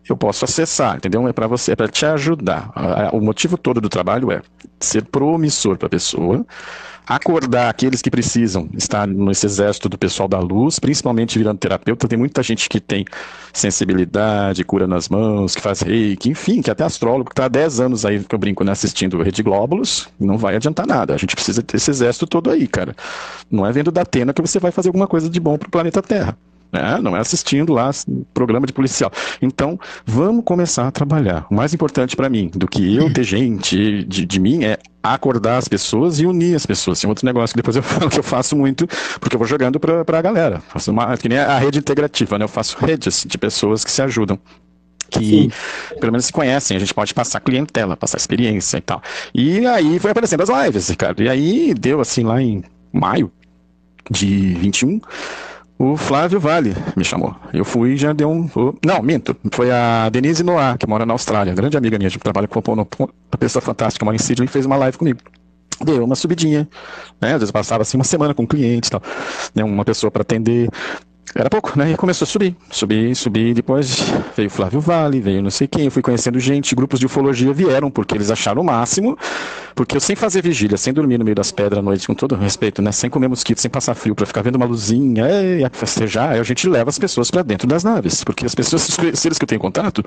eu 0.10 0.18
posso 0.18 0.44
acessar, 0.44 0.98
entendeu? 0.98 1.28
É 1.28 1.34
para 1.34 1.48
você, 1.48 1.72
é 1.74 1.76
para 1.76 1.88
te 1.88 2.06
ajudar. 2.06 2.72
O 3.14 3.22
motivo 3.22 3.58
todo 3.58 3.80
do 3.80 3.88
trabalho 3.88 4.32
é 4.32 4.42
ser 4.80 5.06
promissor 5.06 5.78
para 5.78 5.88
a 5.88 5.90
pessoa, 5.90 6.46
acordar 7.10 7.70
aqueles 7.70 8.04
que 8.04 8.12
precisam 8.12 8.70
estar 8.78 9.08
nesse 9.08 9.48
exército 9.48 9.90
do 9.90 9.98
pessoal 9.98 10.30
da 10.30 10.40
luz, 10.40 10.78
principalmente 10.78 11.40
virando 11.40 11.58
terapeuta. 11.58 12.08
Tem 12.08 12.20
muita 12.20 12.44
gente 12.44 12.70
que 12.70 12.80
tem 12.80 13.04
sensibilidade, 13.52 14.64
cura 14.64 14.86
nas 14.86 15.10
mãos, 15.10 15.56
que 15.56 15.62
faz 15.62 15.82
reiki, 15.82 16.30
enfim, 16.30 16.62
que 16.62 16.70
até 16.70 16.84
astrólogo, 16.84 17.26
que 17.26 17.34
está 17.34 17.46
há 17.46 17.48
10 17.48 17.80
anos 17.80 18.06
aí, 18.06 18.20
que 18.20 18.36
eu 18.36 18.38
brinco, 18.38 18.64
né, 18.64 18.74
assistindo 18.74 19.24
Rede 19.24 19.42
Glóbulos, 19.42 20.08
não 20.20 20.38
vai 20.38 20.56
adiantar 20.56 20.86
nada. 20.86 21.16
A 21.16 21.18
gente 21.18 21.36
precisa 21.36 21.64
desse 21.64 21.90
exército 21.90 22.28
todo 22.28 22.52
aí, 22.52 22.68
cara. 22.68 22.96
Não 23.50 23.66
é 23.66 23.72
vendo 23.72 23.92
da 23.92 24.02
Atena 24.02 24.32
que 24.32 24.42
você 24.42 24.60
vai 24.60 24.72
fazer 24.72 24.90
alguma 24.90 25.08
coisa 25.08 25.28
de 25.28 25.40
bom 25.40 25.58
para 25.58 25.68
o 25.68 25.72
planeta 25.72 26.04
Terra. 26.04 26.38
Né? 26.72 27.00
Não 27.02 27.18
é 27.18 27.20
assistindo 27.20 27.74
lá 27.74 27.90
programa 28.34 28.68
de 28.68 28.74
policial. 28.74 29.12
Então, 29.42 29.80
vamos 30.06 30.46
começar 30.46 30.88
a 30.88 30.92
trabalhar. 30.92 31.48
O 31.50 31.56
mais 31.56 31.74
importante 31.74 32.16
para 32.16 32.30
mim, 32.30 32.52
do 32.54 32.68
que 32.68 32.96
eu 32.96 33.12
ter 33.12 33.24
gente 33.24 34.04
de, 34.04 34.26
de 34.26 34.40
mim, 34.40 34.64
é 34.64 34.78
acordar 35.02 35.58
as 35.58 35.68
pessoas 35.68 36.20
e 36.20 36.26
unir 36.26 36.56
as 36.56 36.66
pessoas. 36.66 37.00
Tem 37.00 37.10
outro 37.10 37.26
negócio 37.26 37.54
que 37.54 37.58
depois 37.58 37.76
eu 37.76 37.84
falo 37.84 38.10
que 38.10 38.20
eu 38.20 38.24
faço 38.24 38.56
muito, 38.56 38.88
porque 39.20 39.36
eu 39.36 39.40
vou 39.40 39.48
jogando 39.48 39.80
para 39.80 40.20
a 40.20 40.22
galera. 40.22 40.62
Faço 40.68 40.92
uma, 40.92 41.18
que 41.18 41.30
nem 41.30 41.38
a 41.38 41.58
rede 41.58 41.80
integrativa, 41.80 42.38
né? 42.38 42.46
Eu 42.46 42.50
faço 42.50 42.78
redes 42.78 43.26
de 43.28 43.38
pessoas 43.38 43.84
que 43.84 43.92
se 43.92 44.02
ajudam 44.02 44.40
que 45.10 45.20
Sim. 45.20 45.52
pelo 46.00 46.12
menos 46.12 46.26
se 46.26 46.32
conhecem, 46.32 46.78
a 46.78 46.80
gente 46.80 46.94
pode 46.94 47.14
passar 47.14 47.40
clientela, 47.40 47.98
passar 47.98 48.18
experiência 48.18 48.78
e 48.78 48.82
tal. 48.82 49.02
E 49.34 49.66
aí 49.66 49.98
foi 50.00 50.12
aparecendo 50.12 50.44
as 50.44 50.50
lives, 50.50 50.96
cara. 50.96 51.16
E 51.18 51.28
aí 51.28 51.74
deu 51.74 52.00
assim 52.00 52.24
lá 52.24 52.42
em 52.42 52.64
maio 52.94 53.32
de 54.10 54.54
21, 54.56 55.02
o 55.80 55.96
Flávio 55.96 56.42
Vale 56.42 56.76
me 56.98 57.06
chamou. 57.06 57.34
Eu 57.54 57.64
fui 57.64 57.94
e 57.94 57.98
já 57.98 58.12
deu 58.12 58.30
um. 58.30 58.50
Não, 58.86 59.02
minto. 59.02 59.34
Foi 59.54 59.72
a 59.72 60.10
Denise 60.10 60.44
Noah, 60.44 60.78
que 60.78 60.86
mora 60.86 61.06
na 61.06 61.14
Austrália, 61.14 61.54
grande 61.54 61.78
amiga 61.78 61.98
minha, 61.98 62.10
que 62.10 62.20
trabalha 62.20 62.50
com 62.50 62.62
uma 62.70 62.86
pessoa 63.40 63.62
fantástica, 63.62 64.04
mora 64.04 64.16
em 64.16 64.20
Sydney, 64.20 64.48
fez 64.50 64.66
uma 64.66 64.76
live 64.76 64.98
comigo. 64.98 65.20
Deu 65.82 66.04
uma 66.04 66.16
subidinha, 66.16 66.68
né? 67.22 67.30
Às 67.30 67.40
vezes 67.40 67.52
passava 67.52 67.84
assim 67.84 67.98
uma 67.98 68.04
semana 68.04 68.34
com 68.34 68.46
cliente 68.46 68.90
e 68.90 68.92
tal, 68.92 69.02
né? 69.56 69.64
Uma 69.64 69.86
pessoa 69.86 70.12
para 70.12 70.22
atender. 70.22 70.68
Era 71.36 71.50
pouco, 71.50 71.78
né? 71.78 71.92
E 71.92 71.96
começou 71.96 72.26
a 72.26 72.28
subir, 72.28 72.56
subir, 72.72 73.16
subir. 73.16 73.54
Depois 73.54 73.98
veio 74.36 74.50
Flávio 74.50 74.80
Vale, 74.80 75.22
veio 75.22 75.44
não 75.44 75.52
sei 75.52 75.68
quem. 75.68 75.86
Eu 75.86 75.92
fui 75.92 76.02
conhecendo 76.02 76.40
gente, 76.40 76.74
grupos 76.74 77.00
de 77.00 77.06
ufologia 77.06 77.54
vieram, 77.54 77.92
porque 77.92 78.16
eles 78.16 78.32
acharam 78.32 78.62
o 78.62 78.66
máximo. 78.66 79.18
Porque 79.76 79.96
eu 79.96 80.02
sem 80.02 80.16
fazer 80.16 80.42
vigília, 80.42 80.76
sem 80.76 80.92
dormir 80.92 81.18
no 81.18 81.24
meio 81.24 81.36
das 81.36 81.52
pedras 81.52 81.80
à 81.80 81.82
noite, 81.82 82.08
com 82.08 82.16
todo 82.16 82.36
respeito, 82.36 82.82
né? 82.82 82.92
Sem 82.92 83.10
comer 83.10 83.28
mosquito, 83.28 83.62
sem 83.62 83.70
passar 83.70 83.94
frio, 83.94 84.16
para 84.16 84.26
ficar 84.26 84.42
vendo 84.42 84.56
uma 84.56 84.66
luzinha, 84.66 85.26
e 85.30 85.70
festejar, 85.72 86.32
a 86.32 86.44
gente 86.44 86.68
leva 86.68 86.90
as 86.90 86.98
pessoas 86.98 87.30
para 87.30 87.44
dentro 87.44 87.68
das 87.68 87.84
naves. 87.84 88.24
Porque 88.24 88.46
as 88.46 88.56
pessoas, 88.56 88.90
os 88.90 89.20
seres 89.20 89.38
que 89.38 89.44
eu 89.44 89.48
tenho 89.48 89.62
contato, 89.62 90.04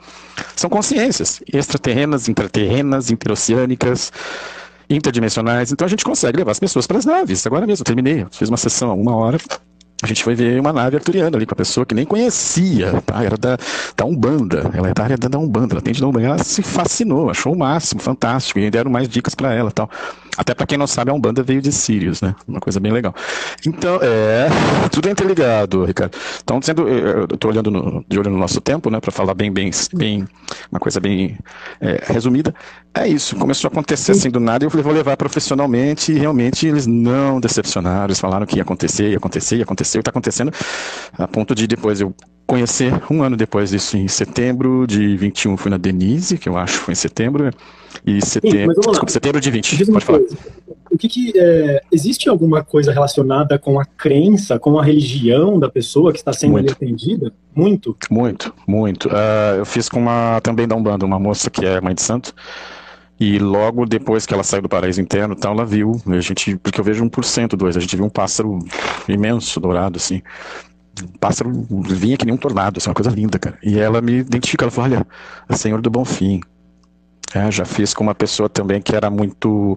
são 0.57 0.69
consciências 0.69 1.41
extraterrenas, 1.53 2.29
intraterrenas, 2.29 3.11
interoceânicas 3.11 4.13
interdimensionais, 4.91 5.73
então 5.73 5.87
a 5.87 5.89
gente 5.89 6.05
consegue 6.05 6.37
levar 6.37 6.51
as 6.51 6.61
pessoas 6.61 6.87
para 6.87 6.99
as 6.99 7.07
naves. 7.07 7.47
Agora 7.47 7.67
mesmo, 7.67 7.85
terminei, 7.85 8.27
fiz 8.31 8.49
uma 8.49 8.59
sessão 8.59 8.91
há 8.91 8.95
uma 8.95 9.17
hora, 9.17 9.39
a 10.03 10.07
gente 10.07 10.25
foi 10.25 10.35
ver 10.35 10.61
uma 10.61 10.73
nave 10.73 10.97
arturiana 10.97 11.37
ali 11.37 11.47
com 11.47 11.55
a 11.55 11.57
pessoa 11.57 11.87
que 11.87 11.95
nem 11.95 12.05
conhecia, 12.05 13.01
tá? 13.07 13.23
Era 13.23 13.37
da, 13.37 13.57
da 13.97 14.05
Umbanda, 14.05 14.69
ela 14.75 14.91
é 14.91 14.93
da 14.93 15.05
área 15.05 15.17
da 15.17 15.39
Umbanda, 15.39 15.75
ela 15.75 15.81
atende 15.81 16.01
da 16.01 16.09
Umbanda, 16.09 16.27
ela 16.27 16.39
se 16.39 16.61
fascinou, 16.61 17.31
achou 17.31 17.55
o 17.55 17.59
máximo, 17.59 18.01
fantástico, 18.01 18.59
e 18.59 18.69
deram 18.69 18.91
mais 18.91 19.09
dicas 19.09 19.35
para 19.35 19.55
ela 19.55 19.71
tal. 19.71 19.89
Até 20.37 20.55
para 20.55 20.67
quem 20.67 20.79
não 20.79 20.87
sabe, 20.87 21.11
a 21.11 21.15
Umbanda 21.15 21.43
veio 21.43 21.61
de 21.61 21.71
Sirius, 21.71 22.23
né? 22.23 22.35
Uma 22.49 22.59
coisa 22.59 22.81
bem 22.81 22.91
legal. 22.91 23.15
Então, 23.67 23.99
é, 24.03 24.49
tudo 24.91 25.09
é 25.09 25.11
interligado, 25.13 25.85
Ricardo. 25.85 26.17
Então, 26.43 26.61
sendo, 26.63 26.89
eu 26.89 27.25
estou 27.25 27.51
olhando 27.51 27.71
no, 27.71 28.05
de 28.09 28.19
olho 28.19 28.31
no 28.31 28.39
nosso 28.39 28.61
tempo, 28.61 28.89
né, 28.89 28.99
para 28.99 29.13
falar 29.13 29.35
bem, 29.35 29.53
bem, 29.53 29.71
bem, 29.93 30.27
uma 30.71 30.81
coisa 30.81 30.99
bem 31.01 31.39
é, 31.81 32.03
resumida. 32.07 32.55
É 32.95 33.07
isso, 33.07 33.37
começou 33.37 33.69
a 33.69 33.73
acontecer 33.73 34.13
assim 34.13 34.31
do 34.31 34.41
nada 34.41 34.65
e 34.65 34.67
eu 34.67 34.71
falei, 34.71 34.85
vou 34.85 34.93
levar 34.93 35.17
profissionalmente 35.17 36.13
e 36.13 36.19
realmente 36.19 36.67
eles 36.67 36.87
não 36.87 37.41
decepcionaram, 37.41 38.07
eles 38.07 38.21
falaram 38.21 38.47
que 38.47 38.57
ia 38.57 38.63
acontecer, 38.63 39.11
ia 39.11 39.17
acontecer, 39.17 39.57
ia 39.57 39.63
acontecer, 39.65 39.99
está 39.99 40.11
acontecendo 40.11 40.53
a 41.19 41.27
ponto 41.29 41.55
de 41.55 41.67
depois 41.67 42.01
eu 42.01 42.15
conhecer 42.53 42.93
um 43.11 43.23
ano 43.23 43.35
depois 43.35 43.71
disso, 43.71 43.97
em 43.97 44.07
setembro 44.07 44.87
de 44.87 45.17
21, 45.17 45.57
fui 45.57 45.71
na 45.71 45.79
Denise, 45.79 46.37
que 46.37 46.51
eu 46.51 46.59
acho 46.59 46.75
que 46.75 46.85
foi 46.85 46.93
em 46.93 46.95
setembro, 46.95 47.51
e 48.05 48.23
setembro, 48.23 48.75
Sim, 48.75 48.91
desculpa, 48.91 49.11
setembro 49.11 49.41
de 49.41 49.51
20, 49.51 49.87
pode 49.87 50.05
falar. 50.05 50.19
Coisa. 50.19 50.37
O 50.91 50.99
que, 50.99 51.09
que 51.09 51.33
é, 51.35 51.81
existe 51.91 52.29
alguma 52.29 52.63
coisa 52.63 52.93
relacionada 52.93 53.59
com 53.59 53.81
a 53.81 53.87
crença, 53.87 54.59
com 54.59 54.79
a 54.79 54.85
religião 54.85 55.59
da 55.59 55.71
pessoa 55.71 56.13
que 56.13 56.19
está 56.19 56.31
sendo 56.31 56.53
muito. 56.53 56.73
atendida? 56.73 57.33
Muito? 57.55 57.97
Muito, 58.11 58.55
muito. 58.67 59.09
Uh, 59.09 59.57
eu 59.57 59.65
fiz 59.65 59.89
com 59.89 59.99
uma, 59.99 60.39
também 60.43 60.69
da 60.69 60.77
Umbanda, 60.77 61.07
uma 61.07 61.19
moça 61.19 61.49
que 61.49 61.65
é 61.65 61.81
mãe 61.81 61.95
de 61.95 62.03
santo, 62.03 62.35
e 63.19 63.39
logo 63.39 63.87
depois 63.87 64.27
que 64.27 64.35
ela 64.35 64.43
saiu 64.43 64.61
do 64.61 64.69
paraíso 64.69 65.01
interno, 65.01 65.35
tal, 65.35 65.55
ela 65.55 65.65
viu, 65.65 65.99
a 66.07 66.21
gente, 66.21 66.59
porque 66.59 66.79
eu 66.79 66.85
vejo 66.85 67.03
1% 67.03 67.57
dois, 67.57 67.79
a 67.79 67.81
gente 67.81 67.97
viu 67.97 68.05
um 68.05 68.11
pássaro 68.11 68.59
imenso, 69.09 69.59
dourado, 69.59 69.97
assim, 69.97 70.21
um 71.01 71.19
pássaro 71.19 71.51
vinha 71.89 72.17
que 72.17 72.27
nem 72.27 72.35
um 72.35 72.39
tornado, 72.39 72.79
assim, 72.79 72.91
uma 72.91 72.95
coisa 72.95 73.11
linda, 73.11 73.39
cara. 73.39 73.57
E 73.63 73.79
ela 73.79 74.01
me 74.01 74.19
identifica, 74.19 74.65
ela 74.65 74.71
falou, 74.71 74.91
olha, 74.91 75.07
é 75.49 75.57
Senhor 75.57 75.81
do 75.81 75.91
Bom 75.91 76.05
Fim. 76.05 76.41
É, 77.35 77.51
já 77.51 77.65
fiz 77.65 77.95
com 77.95 78.05
uma 78.05 78.15
pessoa 78.15 78.49
também 78.49 78.83
que 78.83 78.95
era 78.95 79.09
muito 79.11 79.77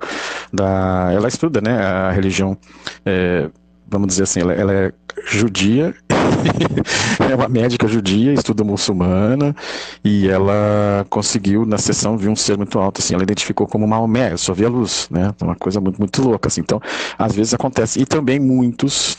da... 0.51 1.09
Ela 1.13 1.27
estuda, 1.27 1.61
né, 1.61 1.77
a 1.77 2.11
religião, 2.11 2.57
é, 3.05 3.49
vamos 3.87 4.07
dizer 4.07 4.23
assim, 4.23 4.41
ela, 4.41 4.53
ela 4.53 4.73
é 4.73 4.93
judia, 5.25 5.95
é 7.31 7.33
uma 7.33 7.47
médica 7.47 7.87
judia, 7.87 8.33
estuda 8.33 8.61
muçulmana, 8.61 9.55
e 10.03 10.27
ela 10.27 11.05
conseguiu, 11.09 11.65
na 11.65 11.77
sessão, 11.77 12.17
ver 12.17 12.27
um 12.27 12.35
ser 12.35 12.57
muito 12.57 12.77
alto, 12.77 12.99
assim, 12.99 13.13
ela 13.13 13.23
identificou 13.23 13.65
como 13.65 13.87
Maomé, 13.87 14.33
eu 14.33 14.37
só 14.37 14.53
vi 14.53 14.65
a 14.65 14.69
luz, 14.69 15.07
né, 15.09 15.33
uma 15.41 15.55
coisa 15.55 15.79
muito, 15.79 15.97
muito 15.97 16.21
louca, 16.21 16.49
assim, 16.49 16.59
então, 16.59 16.81
às 17.17 17.33
vezes 17.33 17.53
acontece, 17.53 18.01
e 18.01 18.05
também 18.05 18.37
muitos 18.37 19.17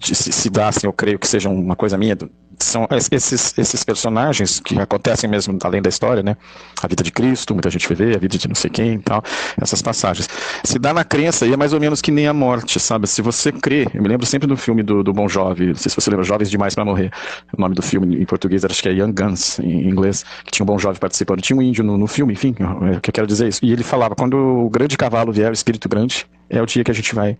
se, 0.00 0.14
se 0.14 0.50
dá, 0.50 0.68
assim, 0.68 0.86
eu 0.86 0.92
creio 0.92 1.18
que 1.18 1.26
seja 1.26 1.48
uma 1.48 1.76
coisa 1.76 1.96
minha, 1.96 2.16
são 2.58 2.86
esses, 3.10 3.56
esses 3.58 3.84
personagens 3.84 4.60
que 4.60 4.78
acontecem 4.78 5.28
mesmo 5.28 5.58
além 5.62 5.82
da 5.82 5.88
história, 5.88 6.22
né? 6.22 6.36
A 6.82 6.86
vida 6.86 7.02
de 7.02 7.10
Cristo, 7.10 7.54
muita 7.54 7.70
gente 7.70 7.92
vê, 7.94 8.14
a 8.14 8.18
vida 8.18 8.38
de 8.38 8.48
não 8.48 8.54
sei 8.54 8.70
quem 8.70 8.94
e 8.94 8.98
tal, 8.98 9.22
essas 9.60 9.82
passagens. 9.82 10.28
Se 10.64 10.78
dá 10.78 10.92
na 10.92 11.04
crença, 11.04 11.46
e 11.46 11.52
é 11.52 11.56
mais 11.56 11.72
ou 11.72 11.80
menos 11.80 12.00
que 12.00 12.10
nem 12.10 12.26
a 12.26 12.32
morte, 12.32 12.78
sabe? 12.80 13.06
Se 13.06 13.22
você 13.22 13.52
crê, 13.52 13.86
eu 13.94 14.02
me 14.02 14.08
lembro 14.08 14.26
sempre 14.26 14.46
do 14.46 14.56
filme 14.56 14.82
do, 14.82 15.02
do 15.02 15.12
Bom 15.12 15.28
Jovem, 15.28 15.68
não 15.68 15.74
sei 15.74 15.90
se 15.90 15.96
você 15.96 16.10
lembra, 16.10 16.24
Jovens 16.24 16.50
Demais 16.50 16.74
para 16.74 16.84
Morrer. 16.84 17.10
O 17.56 17.60
nome 17.60 17.74
do 17.74 17.82
filme 17.82 18.20
em 18.20 18.24
português 18.24 18.64
acho 18.64 18.82
que 18.82 18.88
é 18.88 18.92
Young 18.92 19.12
Guns, 19.12 19.58
em 19.60 19.88
inglês, 19.88 20.24
que 20.44 20.50
tinha 20.50 20.64
um 20.64 20.66
Bom 20.66 20.78
Jovem 20.78 20.98
participando. 20.98 21.40
Tinha 21.40 21.56
um 21.56 21.62
índio 21.62 21.84
no, 21.84 21.98
no 21.98 22.06
filme, 22.06 22.32
enfim, 22.32 22.54
o 22.96 23.00
que 23.00 23.10
eu 23.10 23.12
quero 23.12 23.26
dizer 23.26 23.46
é 23.46 23.48
isso. 23.48 23.60
E 23.62 23.72
ele 23.72 23.82
falava: 23.82 24.14
quando 24.14 24.36
o 24.36 24.70
grande 24.70 24.96
cavalo 24.96 25.32
vier, 25.32 25.50
o 25.50 25.54
espírito 25.54 25.88
grande, 25.88 26.26
é 26.48 26.60
o 26.60 26.66
dia 26.66 26.84
que 26.84 26.90
a 26.90 26.94
gente 26.94 27.14
vai 27.14 27.36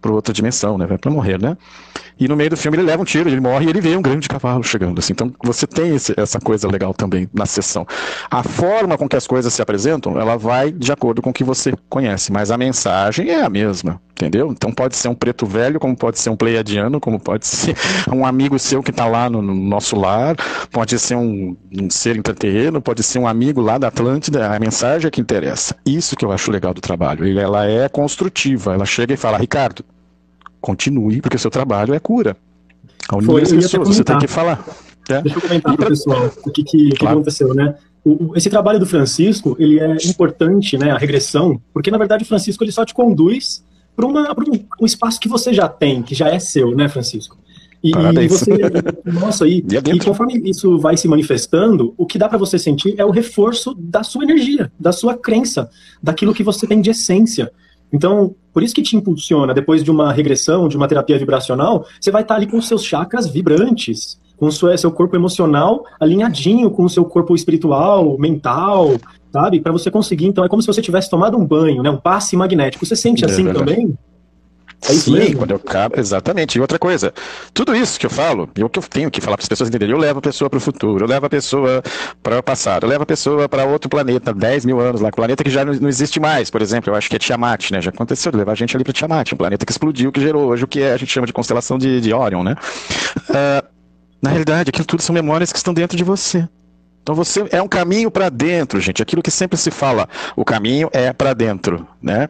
para 0.00 0.12
outra 0.12 0.32
dimensão, 0.32 0.78
né? 0.78 0.86
Vai 0.86 0.98
para 0.98 1.10
morrer, 1.10 1.40
né? 1.40 1.56
E 2.18 2.26
no 2.26 2.36
meio 2.36 2.50
do 2.50 2.56
filme 2.56 2.76
ele 2.76 2.84
leva 2.84 3.02
um 3.02 3.04
tiro, 3.04 3.28
ele 3.28 3.40
morre 3.40 3.66
e 3.66 3.68
ele 3.68 3.80
vê 3.80 3.96
um 3.96 4.02
grande 4.02 4.28
cavalo 4.28 4.62
chegando. 4.62 4.98
Assim. 4.98 5.12
Então 5.12 5.32
você 5.42 5.66
tem 5.66 5.94
esse, 5.94 6.12
essa 6.16 6.40
coisa 6.40 6.68
legal 6.68 6.92
também 6.92 7.28
na 7.32 7.46
sessão. 7.46 7.86
A 8.30 8.42
forma 8.42 8.98
com 8.98 9.08
que 9.08 9.16
as 9.16 9.26
coisas 9.26 9.52
se 9.52 9.62
apresentam, 9.62 10.18
ela 10.18 10.36
vai 10.36 10.72
de 10.72 10.90
acordo 10.90 11.22
com 11.22 11.30
o 11.30 11.32
que 11.32 11.44
você 11.44 11.72
conhece, 11.88 12.32
mas 12.32 12.50
a 12.50 12.58
mensagem 12.58 13.30
é 13.30 13.42
a 13.42 13.48
mesma, 13.48 14.00
entendeu? 14.18 14.50
Então 14.50 14.72
pode 14.72 14.96
ser 14.96 15.08
um 15.08 15.14
preto 15.14 15.46
velho, 15.46 15.78
como 15.78 15.96
pode 15.96 16.18
ser 16.18 16.28
um 16.28 16.36
pleiadiano, 16.36 17.00
como 17.00 17.20
pode 17.20 17.46
ser 17.46 17.76
um 18.12 18.26
amigo 18.26 18.58
seu 18.58 18.82
que 18.82 18.90
está 18.90 19.06
lá 19.06 19.30
no, 19.30 19.40
no, 19.40 19.54
nosso 19.54 19.96
lar, 19.96 20.36
pode 20.70 20.98
ser 20.98 21.14
um, 21.14 21.56
um 21.72 21.88
ser 21.88 22.16
interterreno, 22.16 22.82
pode 22.82 23.02
ser 23.02 23.20
um 23.20 23.28
amigo 23.28 23.60
lá 23.60 23.78
da 23.78 23.88
Atlântida. 23.88 24.54
A 24.54 24.58
mensagem 24.58 25.06
é 25.06 25.10
que 25.10 25.20
interessa. 25.20 25.76
Isso 25.86 26.16
que 26.16 26.24
eu 26.24 26.32
acho 26.32 26.50
legal 26.50 26.74
do 26.74 26.80
trabalho. 26.80 27.38
Ela 27.38 27.66
é 27.66 27.88
construtiva. 27.88 28.74
Ela 28.74 28.84
chega 28.84 29.14
e 29.14 29.16
fala, 29.16 29.38
Ricardo, 29.38 29.84
continue, 30.60 31.20
porque 31.20 31.36
o 31.36 31.40
seu 31.40 31.50
trabalho 31.50 31.94
é 31.94 32.00
cura. 32.00 32.36
A 33.08 33.16
união 33.16 33.38
das 33.38 33.52
pessoas, 33.52 33.88
você 33.88 34.04
tem 34.04 34.18
que 34.18 34.26
falar. 34.26 34.64
É. 35.08 35.22
Deixa 35.22 35.38
eu 35.38 35.42
comentar 35.42 35.74
para 35.76 35.86
o 35.86 35.88
pessoal 35.88 36.30
o 36.44 36.50
que, 36.50 36.62
que, 36.62 36.90
claro. 36.90 36.96
que 36.98 37.06
aconteceu, 37.06 37.54
né? 37.54 37.74
O, 38.04 38.36
esse 38.36 38.50
trabalho 38.50 38.78
do 38.78 38.86
Francisco, 38.86 39.56
ele 39.58 39.80
é 39.80 39.96
importante, 40.04 40.76
né, 40.76 40.90
a 40.90 40.98
regressão, 40.98 41.60
porque 41.72 41.90
na 41.90 41.98
verdade 41.98 42.24
o 42.24 42.26
Francisco 42.26 42.62
ele 42.62 42.72
só 42.72 42.84
te 42.84 42.94
conduz 42.94 43.62
para 43.98 44.06
um, 44.06 44.64
um 44.80 44.86
espaço 44.86 45.18
que 45.18 45.28
você 45.28 45.52
já 45.52 45.68
tem, 45.68 46.02
que 46.02 46.14
já 46.14 46.28
é 46.28 46.38
seu, 46.38 46.74
né, 46.74 46.88
Francisco? 46.88 47.36
E, 47.82 47.90
e 47.90 48.28
você, 48.28 48.50
nossa, 49.04 49.46
e, 49.46 49.58
e, 49.64 49.98
conforme 49.98 50.40
isso 50.44 50.78
vai 50.78 50.96
se 50.96 51.06
manifestando, 51.08 51.94
o 51.96 52.06
que 52.06 52.18
dá 52.18 52.28
para 52.28 52.38
você 52.38 52.58
sentir 52.58 52.94
é 52.98 53.04
o 53.04 53.10
reforço 53.10 53.74
da 53.78 54.02
sua 54.02 54.24
energia, 54.24 54.70
da 54.78 54.92
sua 54.92 55.16
crença, 55.16 55.68
daquilo 56.02 56.34
que 56.34 56.42
você 56.42 56.66
tem 56.66 56.80
de 56.80 56.90
essência. 56.90 57.52
Então, 57.92 58.34
por 58.52 58.62
isso 58.62 58.74
que 58.74 58.82
te 58.82 58.96
impulsiona, 58.96 59.54
depois 59.54 59.82
de 59.82 59.90
uma 59.90 60.12
regressão, 60.12 60.68
de 60.68 60.76
uma 60.76 60.88
terapia 60.88 61.18
vibracional, 61.18 61.86
você 62.00 62.10
vai 62.10 62.22
estar 62.22 62.34
ali 62.34 62.46
com 62.46 62.58
os 62.58 62.68
seus 62.68 62.84
chakras 62.84 63.28
vibrantes, 63.28 64.20
com 64.36 64.46
o 64.46 64.52
seu, 64.52 64.76
seu 64.78 64.90
corpo 64.90 65.16
emocional 65.16 65.84
alinhadinho 65.98 66.70
com 66.70 66.84
o 66.84 66.88
seu 66.88 67.04
corpo 67.04 67.34
espiritual, 67.34 68.16
mental, 68.18 68.96
sabe? 69.32 69.60
Para 69.60 69.72
você 69.72 69.90
conseguir, 69.90 70.26
então, 70.26 70.44
é 70.44 70.48
como 70.48 70.62
se 70.62 70.66
você 70.66 70.82
tivesse 70.82 71.10
tomado 71.10 71.36
um 71.36 71.44
banho, 71.44 71.82
né? 71.82 71.90
Um 71.90 71.98
passe 71.98 72.36
magnético. 72.36 72.84
Você 72.84 72.96
sente 72.96 73.24
é 73.24 73.26
assim 73.26 73.44
verdade. 73.44 73.70
também? 73.70 73.98
É 74.82 74.92
Sim, 74.92 75.12
mesmo? 75.12 75.38
quando 75.38 75.50
eu 75.50 75.60
exatamente. 75.96 76.56
E 76.56 76.60
outra 76.60 76.78
coisa, 76.78 77.12
tudo 77.52 77.74
isso 77.74 77.98
que 77.98 78.06
eu 78.06 78.10
falo, 78.10 78.48
e 78.56 78.62
o 78.62 78.68
que 78.68 78.78
eu 78.78 78.82
tenho 78.82 79.10
que 79.10 79.20
falar 79.20 79.36
para 79.36 79.42
as 79.42 79.48
pessoas 79.48 79.68
entenderem, 79.68 79.92
eu 79.92 80.00
levo 80.00 80.20
a 80.20 80.22
pessoa 80.22 80.48
para 80.48 80.56
o 80.56 80.60
futuro, 80.60 81.04
eu 81.04 81.08
levo 81.08 81.26
a 81.26 81.28
pessoa 81.28 81.82
para 82.22 82.38
o 82.38 82.42
passado, 82.42 82.84
eu 82.84 82.88
levo 82.88 83.02
a 83.02 83.06
pessoa 83.06 83.48
para 83.48 83.64
outro 83.64 83.90
planeta, 83.90 84.32
10 84.32 84.64
mil 84.64 84.78
anos 84.78 85.00
lá, 85.00 85.08
um 85.08 85.12
planeta 85.12 85.42
que 85.42 85.50
já 85.50 85.64
não, 85.64 85.74
não, 85.74 85.88
existe 85.88 86.20
mais, 86.20 86.48
por 86.48 86.62
exemplo, 86.62 86.92
eu 86.92 86.96
acho 86.96 87.10
que 87.10 87.16
é 87.16 87.18
Tiamat, 87.18 87.72
né? 87.72 87.80
Já 87.80 87.90
aconteceu 87.90 88.30
de 88.30 88.38
levar 88.38 88.52
a 88.52 88.54
gente 88.54 88.76
ali 88.76 88.84
para 88.84 88.92
Tiamat, 88.92 89.32
um 89.32 89.36
planeta 89.36 89.66
que 89.66 89.72
explodiu, 89.72 90.12
que 90.12 90.20
gerou 90.20 90.46
hoje 90.46 90.62
o 90.62 90.68
que 90.68 90.80
é, 90.80 90.92
a 90.92 90.96
gente 90.96 91.12
chama 91.12 91.26
de 91.26 91.32
constelação 91.32 91.76
de, 91.76 92.00
de 92.00 92.14
Orion, 92.14 92.44
né? 92.44 92.54
Uh, 93.28 93.66
na 94.22 94.30
realidade, 94.30 94.70
aquilo 94.70 94.84
tudo 94.84 95.02
são 95.02 95.12
memórias 95.12 95.50
que 95.52 95.58
estão 95.58 95.74
dentro 95.74 95.96
de 95.96 96.04
você. 96.04 96.48
Então 97.08 97.16
você 97.16 97.48
é 97.50 97.62
um 97.62 97.66
caminho 97.66 98.10
para 98.10 98.28
dentro, 98.28 98.78
gente. 98.82 99.02
Aquilo 99.02 99.22
que 99.22 99.30
sempre 99.30 99.56
se 99.56 99.70
fala, 99.70 100.06
o 100.36 100.44
caminho 100.44 100.90
é 100.92 101.10
para 101.10 101.32
dentro, 101.32 101.88
né? 102.02 102.28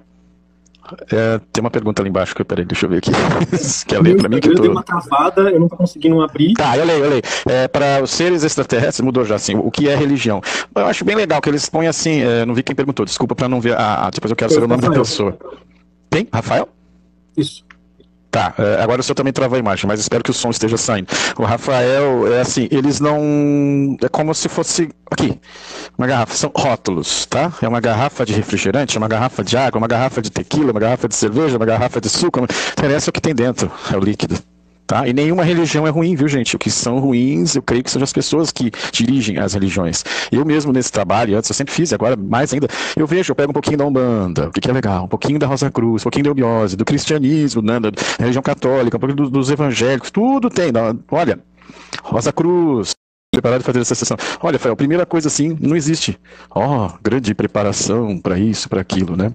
É, 1.13 1.41
tem 1.53 1.61
uma 1.61 1.69
pergunta 1.69 2.01
ali 2.01 2.09
embaixo, 2.09 2.33
que 2.33 2.45
peraí, 2.45 2.65
deixa 2.65 2.87
eu 2.87 2.91
ver 2.91 2.99
aqui. 2.99 3.11
Quer 3.89 4.01
ler 4.01 4.17
pra 4.17 4.29
mim 4.29 4.39
que 4.39 4.49
eu 4.49 4.55
tô... 4.55 4.63
dei 4.63 4.71
uma 4.71 4.85
travada, 4.85 5.51
eu 5.51 5.59
não 5.59 5.69
tô 5.69 5.77
conseguindo 5.77 6.23
abrir. 6.23 6.53
Tá, 6.53 6.79
eu 6.79 6.85
leio, 6.85 7.05
eu 7.05 7.11
leio. 7.11 7.23
É, 7.49 7.67
para 7.67 8.01
os 8.05 8.13
seres 8.13 8.45
extraterrestres, 8.45 9.01
mudou 9.05 9.25
já 9.25 9.35
assim, 9.35 9.57
o 9.57 9.69
que 9.69 9.89
é 9.89 9.97
religião? 9.97 10.41
Eu 10.73 10.87
acho 10.87 11.05
bem 11.05 11.17
legal 11.17 11.41
que 11.41 11.49
eles 11.49 11.69
põem 11.69 11.89
assim, 11.89 12.21
é, 12.23 12.47
não 12.47 12.55
vi 12.55 12.63
quem 12.63 12.77
perguntou, 12.77 13.05
desculpa 13.05 13.35
para 13.35 13.49
não 13.49 13.61
ver, 13.61 13.75
ah, 13.77 14.09
depois 14.15 14.31
eu 14.31 14.37
quero 14.37 14.53
saber 14.53 14.67
o 14.67 14.69
nome 14.69 14.81
Rafael. 14.81 15.03
da 15.03 15.05
pessoa. 15.05 15.39
Quem? 16.09 16.29
Rafael? 16.33 16.69
Isso. 17.37 17.65
Tá, 18.31 18.55
é, 18.59 18.83
agora 18.83 19.01
o 19.01 19.05
senhor 19.05 19.15
também 19.15 19.33
travou 19.33 19.57
a 19.57 19.59
imagem, 19.59 19.87
mas 19.87 20.01
espero 20.01 20.23
que 20.23 20.31
o 20.31 20.35
som 20.35 20.51
esteja 20.51 20.77
saindo. 20.77 21.09
O 21.39 21.45
Rafael, 21.45 22.31
é 22.33 22.41
assim, 22.41 22.69
eles 22.71 23.01
não. 23.01 23.97
É 24.03 24.09
como 24.09 24.35
se 24.35 24.49
fosse. 24.49 24.91
Aqui, 25.11 25.41
uma 25.97 26.07
garrafa, 26.07 26.35
são 26.35 26.53
rótulos, 26.55 27.25
tá? 27.25 27.51
É 27.63 27.67
uma 27.69 27.81
garrafa 27.81 28.27
de 28.27 28.35
refrigerante, 28.35 28.97
é 28.97 29.01
uma 29.01 29.09
garrafa 29.09 29.43
de 29.43 29.57
água, 29.57 29.79
uma 29.79 29.89
garrafa 29.89 30.21
de 30.21 30.31
tequila, 30.31 30.71
uma 30.73 30.81
garrafa 30.81 31.09
de 31.09 31.15
cerveja, 31.15 31.57
uma 31.57 31.65
garrafa 31.65 32.01
de 32.01 32.11
suco. 32.11 32.41
Interessa 32.73 33.09
o 33.09 33.13
que 33.13 33.21
tem 33.21 33.35
dentro, 33.35 33.73
é 33.91 33.97
o 33.97 34.01
líquido. 34.01 34.39
Tá? 34.89 35.07
E 35.07 35.13
nenhuma 35.13 35.45
religião 35.45 35.87
é 35.87 35.91
ruim, 35.91 36.15
viu, 36.15 36.27
gente? 36.27 36.57
O 36.57 36.59
que 36.59 36.71
são 36.71 36.99
ruins, 36.99 37.55
eu 37.55 37.63
creio 37.63 37.85
que 37.85 37.91
são 37.91 38.03
as 38.03 38.11
pessoas 38.11 38.51
que 38.51 38.71
dirigem 38.91 39.37
as 39.37 39.53
religiões. 39.53 40.03
Eu 40.33 40.47
mesmo 40.47 40.73
nesse 40.73 40.91
trabalho, 40.91 41.37
antes 41.37 41.51
eu 41.51 41.55
sempre 41.55 41.75
fiz, 41.75 41.93
agora 41.93 42.17
mais 42.17 42.55
ainda, 42.55 42.69
eu 42.97 43.07
vejo, 43.07 43.31
eu 43.31 43.37
pego 43.37 43.51
um 43.51 43.53
pouquinho 43.53 43.77
da 43.77 43.85
Umbanda, 43.85 44.49
o 44.49 44.51
que, 44.51 44.63
que 44.63 44.71
é 44.71 44.73
legal, 44.73 45.05
um 45.05 45.09
pouquinho 45.09 45.39
da 45.39 45.47
Rosa 45.47 45.71
Cruz, 45.71 46.01
um 46.01 46.05
pouquinho 46.05 46.25
da 46.25 46.31
Eubiose, 46.31 46.75
do 46.75 46.87
cristianismo, 46.87 47.61
né, 47.61 47.79
da 47.79 47.91
religião 48.19 48.43
católica, 48.43 48.97
um 48.97 49.01
pouquinho 49.01 49.29
dos, 49.29 49.51
evangélicos, 49.51 50.11
tudo 50.11 50.49
tem. 50.49 50.73
Olha, 51.11 51.39
Rosa 52.03 52.33
Cruz, 52.33 52.95
preparado 53.31 53.63
para 53.63 53.75
fazer 53.75 53.81
essa 53.81 53.95
sessão. 53.95 54.17
Olha, 54.43 54.59
Fael, 54.59 54.73
a 54.73 54.77
primeira 54.77 55.05
coisa 55.05 55.29
assim, 55.29 55.55
não 55.61 55.77
existe. 55.77 56.19
Ó, 56.49 56.87
oh, 56.87 56.99
grande 57.03 57.35
preparação 57.35 58.19
para 58.19 58.39
isso, 58.39 58.71
para 58.71 58.81
aquilo, 58.81 59.15
né? 59.19 59.33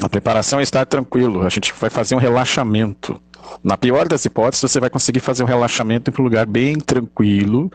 A 0.00 0.08
preparação 0.08 0.60
é 0.60 0.62
estar 0.62 0.86
tranquilo, 0.86 1.44
a 1.44 1.48
gente 1.48 1.72
vai 1.78 1.90
fazer 1.90 2.14
um 2.14 2.18
relaxamento. 2.18 3.20
Na 3.64 3.76
pior 3.76 4.06
das 4.06 4.24
hipóteses, 4.24 4.70
você 4.70 4.78
vai 4.78 4.90
conseguir 4.90 5.20
fazer 5.20 5.42
um 5.42 5.46
relaxamento 5.46 6.10
em 6.10 6.14
um 6.20 6.24
lugar 6.24 6.46
bem 6.46 6.78
tranquilo, 6.78 7.70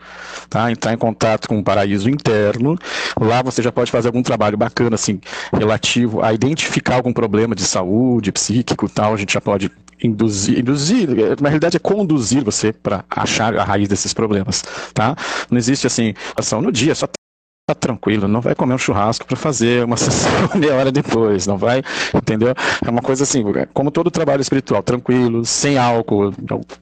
tá? 0.48 0.70
entrar 0.70 0.94
em 0.94 0.96
contato 0.96 1.48
com 1.48 1.56
o 1.56 1.58
um 1.58 1.62
paraíso 1.62 2.08
interno. 2.08 2.78
Lá 3.20 3.42
você 3.42 3.60
já 3.60 3.72
pode 3.72 3.90
fazer 3.90 4.08
algum 4.08 4.22
trabalho 4.22 4.56
bacana, 4.56 4.94
assim, 4.94 5.20
relativo 5.52 6.22
a 6.22 6.32
identificar 6.32 6.94
algum 6.94 7.12
problema 7.12 7.54
de 7.54 7.64
saúde, 7.64 8.32
psíquico 8.32 8.88
tal. 8.88 9.14
A 9.14 9.16
gente 9.16 9.34
já 9.34 9.40
pode 9.40 9.70
induzir, 10.02 10.58
induzir, 10.58 11.08
na 11.40 11.48
realidade 11.48 11.76
é 11.76 11.80
conduzir 11.80 12.42
você 12.44 12.72
para 12.72 13.04
achar 13.10 13.56
a 13.56 13.64
raiz 13.64 13.88
desses 13.88 14.14
problemas, 14.14 14.62
tá? 14.92 15.16
Não 15.50 15.58
existe 15.58 15.86
assim, 15.86 16.14
ação 16.36 16.60
no 16.60 16.70
dia, 16.72 16.94
só 16.94 17.06
tá 17.66 17.74
tranquilo, 17.74 18.28
não 18.28 18.42
vai 18.42 18.54
comer 18.54 18.74
um 18.74 18.78
churrasco 18.78 19.24
para 19.24 19.36
fazer 19.36 19.84
uma 19.84 19.96
sessão 19.96 20.30
meia 20.54 20.74
hora 20.74 20.92
depois, 20.92 21.46
não 21.46 21.56
vai, 21.56 21.82
entendeu? 22.14 22.54
É 22.84 22.90
uma 22.90 23.00
coisa 23.00 23.24
assim, 23.24 23.42
como 23.72 23.90
todo 23.90 24.10
trabalho 24.10 24.42
espiritual, 24.42 24.82
tranquilo, 24.82 25.46
sem 25.46 25.78
álcool, 25.78 26.32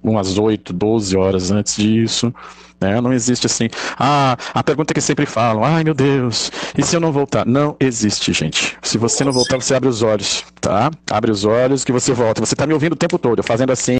umas 0.02 0.38
8, 0.38 0.72
12 0.72 1.16
horas 1.16 1.52
antes 1.52 1.76
disso, 1.76 2.34
né? 2.80 3.00
Não 3.00 3.12
existe 3.12 3.46
assim, 3.46 3.68
ah, 3.96 4.36
a 4.52 4.64
pergunta 4.64 4.92
que 4.92 5.00
sempre 5.00 5.24
falam, 5.24 5.62
ai 5.62 5.84
meu 5.84 5.94
Deus, 5.94 6.50
e 6.76 6.82
se 6.82 6.96
eu 6.96 7.00
não 7.00 7.12
voltar? 7.12 7.46
Não 7.46 7.76
existe, 7.78 8.32
gente. 8.32 8.76
Se 8.82 8.98
você 8.98 9.22
não 9.22 9.30
voltar, 9.30 9.56
você 9.60 9.76
abre 9.76 9.88
os 9.88 10.02
olhos, 10.02 10.44
tá? 10.60 10.90
Abre 11.08 11.30
os 11.30 11.44
olhos 11.44 11.84
que 11.84 11.92
você 11.92 12.12
volta. 12.12 12.40
Você 12.44 12.56
tá 12.56 12.66
me 12.66 12.74
ouvindo 12.74 12.94
o 12.94 12.96
tempo 12.96 13.18
todo, 13.18 13.40
fazendo 13.42 13.70
assim, 13.70 13.98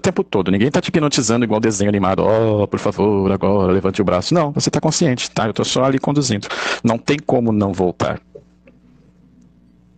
tempo 0.00 0.24
todo. 0.24 0.50
Ninguém 0.50 0.70
tá 0.70 0.80
te 0.80 0.88
hipnotizando 0.88 1.44
igual 1.44 1.60
desenho 1.60 1.88
animado. 1.88 2.20
Ó, 2.20 2.62
oh, 2.62 2.68
por 2.68 2.80
favor, 2.80 3.30
agora 3.30 3.72
levante 3.72 4.00
o 4.02 4.04
braço. 4.04 4.34
Não, 4.34 4.50
você 4.52 4.70
tá 4.70 4.80
consciente, 4.80 5.30
tá? 5.30 5.46
Eu 5.46 5.52
tô 5.52 5.64
só 5.64 5.84
ali 5.84 5.98
conduzindo. 5.98 6.48
Não 6.82 6.98
tem 6.98 7.18
como 7.18 7.52
não 7.52 7.72
voltar. 7.72 8.20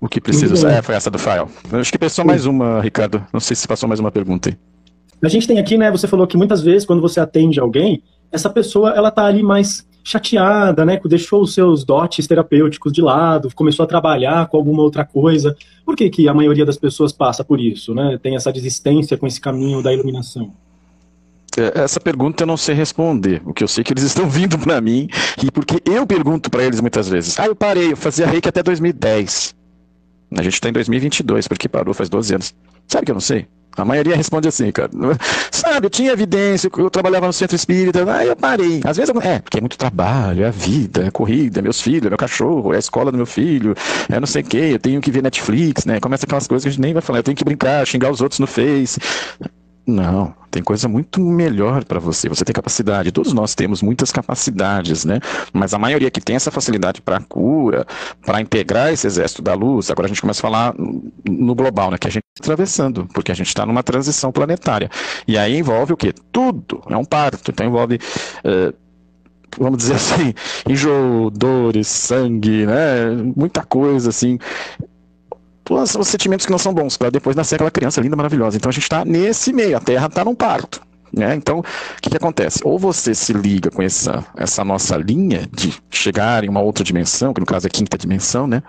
O 0.00 0.08
que 0.08 0.20
precisa. 0.20 0.70
É, 0.70 0.82
foi 0.82 0.96
essa 0.96 1.10
do 1.10 1.18
Fael. 1.18 1.48
Acho 1.72 1.92
que 1.92 1.98
passou 1.98 2.24
mais 2.24 2.44
uma, 2.44 2.80
Ricardo. 2.80 3.24
Não 3.32 3.40
sei 3.40 3.54
se 3.54 3.68
passou 3.68 3.88
mais 3.88 4.00
uma 4.00 4.10
pergunta 4.10 4.48
aí. 4.48 4.58
A 5.22 5.28
gente 5.28 5.46
tem 5.46 5.60
aqui, 5.60 5.78
né? 5.78 5.90
Você 5.92 6.08
falou 6.08 6.26
que 6.26 6.36
muitas 6.36 6.60
vezes, 6.60 6.84
quando 6.84 7.00
você 7.00 7.20
atende 7.20 7.60
alguém, 7.60 8.02
essa 8.32 8.50
pessoa 8.50 8.90
ela 8.90 9.12
tá 9.12 9.24
ali 9.24 9.42
mais 9.42 9.86
chateada, 10.04 10.84
né? 10.84 11.00
Deixou 11.04 11.42
os 11.42 11.54
seus 11.54 11.84
dotes 11.84 12.26
terapêuticos 12.26 12.92
de 12.92 13.00
lado, 13.00 13.48
começou 13.54 13.84
a 13.84 13.86
trabalhar 13.86 14.46
com 14.48 14.56
alguma 14.56 14.82
outra 14.82 15.04
coisa. 15.04 15.56
Por 15.84 15.96
que, 15.96 16.10
que 16.10 16.28
a 16.28 16.34
maioria 16.34 16.66
das 16.66 16.76
pessoas 16.76 17.12
passa 17.12 17.44
por 17.44 17.60
isso, 17.60 17.94
né? 17.94 18.18
Tem 18.22 18.34
essa 18.34 18.52
desistência 18.52 19.16
com 19.16 19.26
esse 19.26 19.40
caminho 19.40 19.82
da 19.82 19.92
iluminação? 19.92 20.52
É, 21.56 21.82
essa 21.82 22.00
pergunta 22.00 22.42
eu 22.42 22.46
não 22.46 22.56
sei 22.56 22.74
responder. 22.74 23.42
O 23.44 23.52
que 23.52 23.62
eu 23.62 23.68
sei 23.68 23.82
é 23.82 23.84
que 23.84 23.92
eles 23.92 24.04
estão 24.04 24.28
vindo 24.28 24.58
para 24.58 24.80
mim 24.80 25.08
e 25.42 25.50
porque 25.50 25.80
eu 25.84 26.06
pergunto 26.06 26.50
para 26.50 26.64
eles 26.64 26.80
muitas 26.80 27.08
vezes. 27.08 27.38
Ah, 27.38 27.46
eu 27.46 27.54
parei, 27.54 27.92
eu 27.92 27.96
fazia 27.96 28.26
reiki 28.26 28.48
até 28.48 28.62
2010. 28.62 29.54
A 30.34 30.42
gente 30.42 30.54
está 30.54 30.68
em 30.68 30.72
2022, 30.72 31.46
porque 31.46 31.68
parou 31.68 31.92
faz 31.92 32.08
12 32.08 32.34
anos. 32.34 32.54
Sabe 32.88 33.04
que 33.04 33.10
eu 33.10 33.14
não 33.14 33.20
sei? 33.20 33.46
A 33.76 33.84
maioria 33.84 34.16
responde 34.16 34.48
assim, 34.48 34.70
cara. 34.70 34.90
Sabe, 35.50 35.86
eu 35.86 35.90
tinha 35.90 36.12
evidência, 36.12 36.70
eu 36.76 36.90
trabalhava 36.90 37.26
no 37.26 37.32
centro 37.32 37.56
espírita, 37.56 38.04
aí 38.12 38.28
eu 38.28 38.36
parei. 38.36 38.80
Às 38.84 38.96
vezes, 38.96 39.14
é, 39.22 39.38
porque 39.38 39.58
é 39.58 39.60
muito 39.60 39.78
trabalho, 39.78 40.44
é 40.44 40.48
a 40.48 40.50
vida, 40.50 41.04
é 41.04 41.08
a 41.08 41.10
corrida, 41.10 41.60
é 41.60 41.62
meus 41.62 41.80
filhos, 41.80 42.06
é 42.06 42.08
meu 42.08 42.18
cachorro, 42.18 42.72
é 42.72 42.76
a 42.76 42.78
escola 42.78 43.10
do 43.10 43.16
meu 43.16 43.26
filho, 43.26 43.74
é 44.08 44.18
não 44.18 44.26
sei 44.26 44.42
o 44.42 44.44
quê, 44.44 44.70
eu 44.72 44.78
tenho 44.78 45.00
que 45.00 45.10
ver 45.10 45.22
Netflix, 45.22 45.84
né? 45.84 46.00
Começa 46.00 46.26
aquelas 46.26 46.46
coisas 46.46 46.64
que 46.64 46.68
a 46.68 46.72
gente 46.72 46.80
nem 46.80 46.92
vai 46.92 47.02
falar, 47.02 47.20
eu 47.20 47.22
tenho 47.22 47.36
que 47.36 47.44
brincar, 47.44 47.86
xingar 47.86 48.10
os 48.10 48.20
outros 48.20 48.38
no 48.38 48.46
Face. 48.46 48.98
Não, 49.84 50.32
tem 50.48 50.62
coisa 50.62 50.86
muito 50.86 51.20
melhor 51.20 51.84
para 51.84 51.98
você. 51.98 52.28
Você 52.28 52.44
tem 52.44 52.52
capacidade. 52.52 53.10
Todos 53.10 53.32
nós 53.32 53.54
temos 53.54 53.82
muitas 53.82 54.12
capacidades, 54.12 55.04
né? 55.04 55.18
Mas 55.52 55.74
a 55.74 55.78
maioria 55.78 56.10
que 56.10 56.20
tem 56.20 56.36
essa 56.36 56.52
facilidade 56.52 57.02
para 57.02 57.20
cura, 57.20 57.84
para 58.24 58.40
integrar 58.40 58.92
esse 58.92 59.08
exército 59.08 59.42
da 59.42 59.54
luz, 59.54 59.90
agora 59.90 60.06
a 60.06 60.08
gente 60.08 60.20
começa 60.20 60.40
a 60.40 60.42
falar 60.42 60.74
no 61.28 61.54
global, 61.54 61.90
né? 61.90 61.98
Que 61.98 62.06
a 62.06 62.10
gente 62.10 62.22
está 62.36 62.52
atravessando, 62.52 63.08
porque 63.12 63.32
a 63.32 63.34
gente 63.34 63.48
está 63.48 63.66
numa 63.66 63.82
transição 63.82 64.30
planetária. 64.30 64.88
E 65.26 65.36
aí 65.36 65.58
envolve 65.58 65.94
o 65.94 65.96
quê? 65.96 66.14
Tudo. 66.30 66.80
É 66.88 66.96
um 66.96 67.04
parto. 67.04 67.50
Então 67.50 67.66
envolve. 67.66 67.98
Uh, 68.44 68.72
vamos 69.58 69.78
dizer 69.78 69.94
assim, 69.96 70.32
enjoo, 70.68 71.28
dores, 71.28 71.88
sangue, 71.88 72.66
né? 72.66 73.10
Muita 73.34 73.64
coisa 73.64 74.10
assim 74.10 74.38
os 75.80 76.08
sentimentos 76.08 76.46
que 76.46 76.52
não 76.52 76.58
são 76.58 76.72
bons, 76.72 76.96
para 76.96 77.10
depois 77.10 77.36
nascer 77.36 77.56
aquela 77.56 77.70
criança 77.70 78.00
linda, 78.00 78.16
maravilhosa. 78.16 78.56
Então 78.56 78.70
a 78.70 78.72
gente 78.72 78.84
está 78.84 79.04
nesse 79.04 79.52
meio, 79.52 79.76
a 79.76 79.80
Terra 79.80 80.06
está 80.06 80.24
num 80.24 80.34
parto. 80.34 80.80
Né? 81.12 81.34
Então, 81.34 81.58
o 81.58 81.64
que, 82.00 82.08
que, 82.08 82.16
acontece? 82.16 82.60
Ou 82.64 82.78
você 82.78 83.14
se 83.14 83.34
liga 83.34 83.70
com 83.70 83.82
essa, 83.82 84.24
essa 84.34 84.64
nossa 84.64 84.96
linha 84.96 85.46
de 85.52 85.74
chegar 85.90 86.42
em 86.42 86.48
uma 86.48 86.62
outra 86.62 86.82
dimensão, 86.82 87.34
que 87.34 87.40
no 87.40 87.46
caso 87.46 87.66
é 87.66 87.70
quinta 87.70 87.98
dimensão, 87.98 88.46
né? 88.46 88.62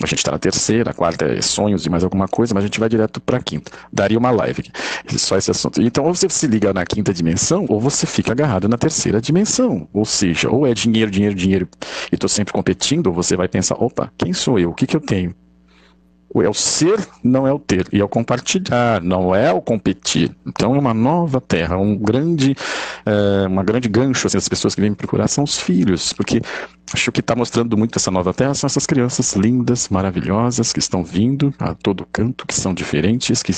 A 0.00 0.06
gente 0.06 0.18
está 0.18 0.30
na 0.30 0.38
terceira, 0.38 0.90
a 0.90 0.94
quarta 0.94 1.24
é 1.24 1.42
sonhos 1.42 1.84
e 1.84 1.90
mais 1.90 2.04
alguma 2.04 2.28
coisa, 2.28 2.54
mas 2.54 2.62
a 2.62 2.66
gente 2.66 2.78
vai 2.78 2.88
direto 2.88 3.20
para 3.20 3.38
a 3.38 3.42
quinta. 3.42 3.72
Daria 3.92 4.18
uma 4.18 4.30
live 4.30 4.60
aqui, 4.60 5.18
só 5.18 5.36
esse 5.36 5.50
assunto. 5.50 5.82
Então, 5.82 6.04
ou 6.04 6.14
você 6.14 6.28
se 6.28 6.46
liga 6.46 6.72
na 6.72 6.84
quinta 6.84 7.12
dimensão, 7.12 7.66
ou 7.68 7.80
você 7.80 8.06
fica 8.06 8.30
agarrado 8.30 8.68
na 8.68 8.78
terceira 8.78 9.20
dimensão. 9.20 9.88
Ou 9.92 10.04
seja, 10.04 10.50
ou 10.50 10.66
é 10.66 10.72
dinheiro, 10.72 11.10
dinheiro, 11.10 11.34
dinheiro, 11.34 11.68
e 12.12 12.14
estou 12.14 12.28
sempre 12.28 12.52
competindo, 12.52 13.08
ou 13.08 13.12
você 13.12 13.34
vai 13.34 13.48
pensar: 13.48 13.74
opa, 13.74 14.12
quem 14.16 14.32
sou 14.32 14.58
eu? 14.58 14.70
O 14.70 14.74
que, 14.74 14.86
que 14.86 14.94
eu 14.94 15.00
tenho? 15.00 15.34
É 16.36 16.48
o 16.48 16.54
ser, 16.54 17.06
não 17.22 17.46
é 17.46 17.52
o 17.52 17.58
ter, 17.58 17.88
e 17.92 18.00
é 18.00 18.04
o 18.04 18.08
compartilhar, 18.08 19.02
não 19.02 19.34
é 19.34 19.52
o 19.52 19.60
competir. 19.60 20.34
Então 20.46 20.74
é 20.74 20.78
uma 20.78 20.92
nova 20.92 21.40
terra, 21.40 21.78
um 21.78 21.96
grande, 21.96 22.54
é, 23.06 23.46
uma 23.46 23.64
grande 23.64 23.88
gancho, 23.88 24.26
assim, 24.26 24.36
as 24.36 24.48
pessoas 24.48 24.74
que 24.74 24.80
vêm 24.80 24.90
me 24.90 24.96
procurar 24.96 25.28
são 25.28 25.44
os 25.44 25.58
filhos, 25.58 26.12
porque 26.12 26.40
acho 26.92 27.10
que 27.12 27.20
está 27.20 27.34
mostrando 27.34 27.76
muito 27.76 27.98
essa 27.98 28.10
nova 28.10 28.32
terra 28.34 28.54
são 28.54 28.66
essas 28.66 28.86
crianças 28.86 29.34
lindas, 29.34 29.88
maravilhosas, 29.88 30.72
que 30.72 30.78
estão 30.78 31.02
vindo 31.02 31.52
a 31.58 31.74
todo 31.74 32.06
canto, 32.12 32.46
que 32.46 32.54
são 32.54 32.74
diferentes, 32.74 33.42
que 33.42 33.52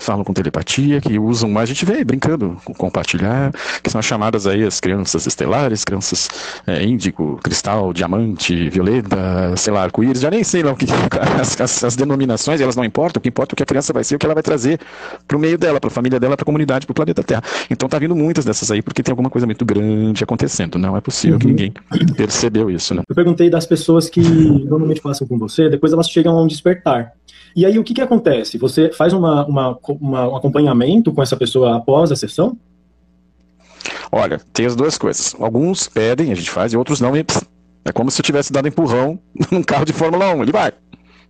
falam 0.00 0.24
com 0.24 0.32
telepatia, 0.32 1.00
que 1.00 1.18
usam 1.18 1.50
mais, 1.50 1.70
a 1.70 1.72
gente 1.72 1.84
vê 1.84 2.02
brincando 2.02 2.56
com 2.64 2.74
compartilhar, 2.74 3.52
que 3.82 3.90
são 3.90 3.98
as 3.98 4.04
chamadas 4.04 4.46
aí 4.46 4.64
as 4.64 4.80
crianças 4.80 5.26
estelares, 5.26 5.84
crianças 5.84 6.28
é, 6.66 6.82
índigo, 6.82 7.38
cristal, 7.42 7.92
diamante, 7.92 8.68
violeta, 8.70 9.54
sei 9.56 9.72
lá, 9.72 9.82
arco-íris, 9.82 10.20
já 10.20 10.30
nem 10.30 10.42
sei 10.42 10.62
lá 10.62 10.72
o 10.72 10.76
que 10.76 10.86
as, 11.40 11.60
as, 11.60 11.84
as, 11.84 11.96
denominações, 11.96 12.60
elas 12.60 12.76
não 12.76 12.84
importam, 12.84 13.20
o 13.20 13.22
que 13.22 13.28
importa 13.28 13.52
é 13.52 13.54
o 13.54 13.56
que 13.56 13.62
a 13.62 13.66
criança 13.66 13.92
vai 13.92 14.02
ser, 14.02 14.16
o 14.16 14.18
que 14.18 14.26
ela 14.26 14.34
vai 14.34 14.42
trazer 14.42 14.80
para 15.28 15.36
o 15.36 15.40
meio 15.40 15.58
dela, 15.58 15.78
para 15.78 15.88
a 15.88 15.90
família 15.90 16.18
dela, 16.18 16.36
para 16.36 16.44
a 16.44 16.46
comunidade, 16.46 16.86
para 16.86 16.92
o 16.92 16.94
planeta 16.94 17.22
Terra. 17.22 17.42
Então 17.70 17.88
tá 17.88 17.98
vindo 17.98 18.16
muitas 18.16 18.44
dessas 18.44 18.70
aí, 18.70 18.82
porque 18.82 19.02
tem 19.02 19.12
alguma 19.12 19.30
coisa 19.30 19.46
muito 19.46 19.64
grande 19.64 20.24
acontecendo, 20.24 20.78
não 20.78 20.96
é 20.96 21.00
possível 21.00 21.34
uhum. 21.34 21.40
que 21.40 21.46
ninguém 21.46 21.72
percebeu 22.16 22.70
isso, 22.70 22.94
né? 22.94 23.02
Eu 23.08 23.14
perguntei 23.14 23.50
das 23.50 23.66
pessoas 23.66 24.08
que 24.08 24.20
normalmente 24.20 25.00
passam 25.00 25.26
com 25.26 25.38
você, 25.38 25.68
depois 25.68 25.92
elas 25.92 26.08
chegam 26.08 26.36
a 26.36 26.42
um 26.42 26.46
despertar. 26.46 27.12
E 27.54 27.66
aí 27.66 27.78
o 27.78 27.84
que, 27.84 27.94
que 27.94 28.00
acontece? 28.00 28.58
Você 28.58 28.90
faz 28.92 29.12
uma, 29.12 29.44
uma, 29.46 29.78
uma, 30.00 30.28
um 30.28 30.36
acompanhamento 30.36 31.12
com 31.12 31.22
essa 31.22 31.36
pessoa 31.36 31.76
após 31.76 32.12
a 32.12 32.16
sessão? 32.16 32.56
Olha, 34.12 34.40
tem 34.52 34.66
as 34.66 34.76
duas 34.76 34.98
coisas. 34.98 35.34
Alguns 35.38 35.88
pedem, 35.88 36.32
a 36.32 36.34
gente 36.34 36.50
faz, 36.50 36.72
e 36.72 36.76
outros 36.76 37.00
não. 37.00 37.16
E 37.16 37.24
é 37.84 37.92
como 37.92 38.10
se 38.10 38.20
eu 38.20 38.24
tivesse 38.24 38.52
dado 38.52 38.68
empurrão 38.68 39.18
num 39.50 39.62
carro 39.62 39.84
de 39.84 39.92
Fórmula 39.92 40.34
1. 40.34 40.42
Ele 40.42 40.52
vai. 40.52 40.72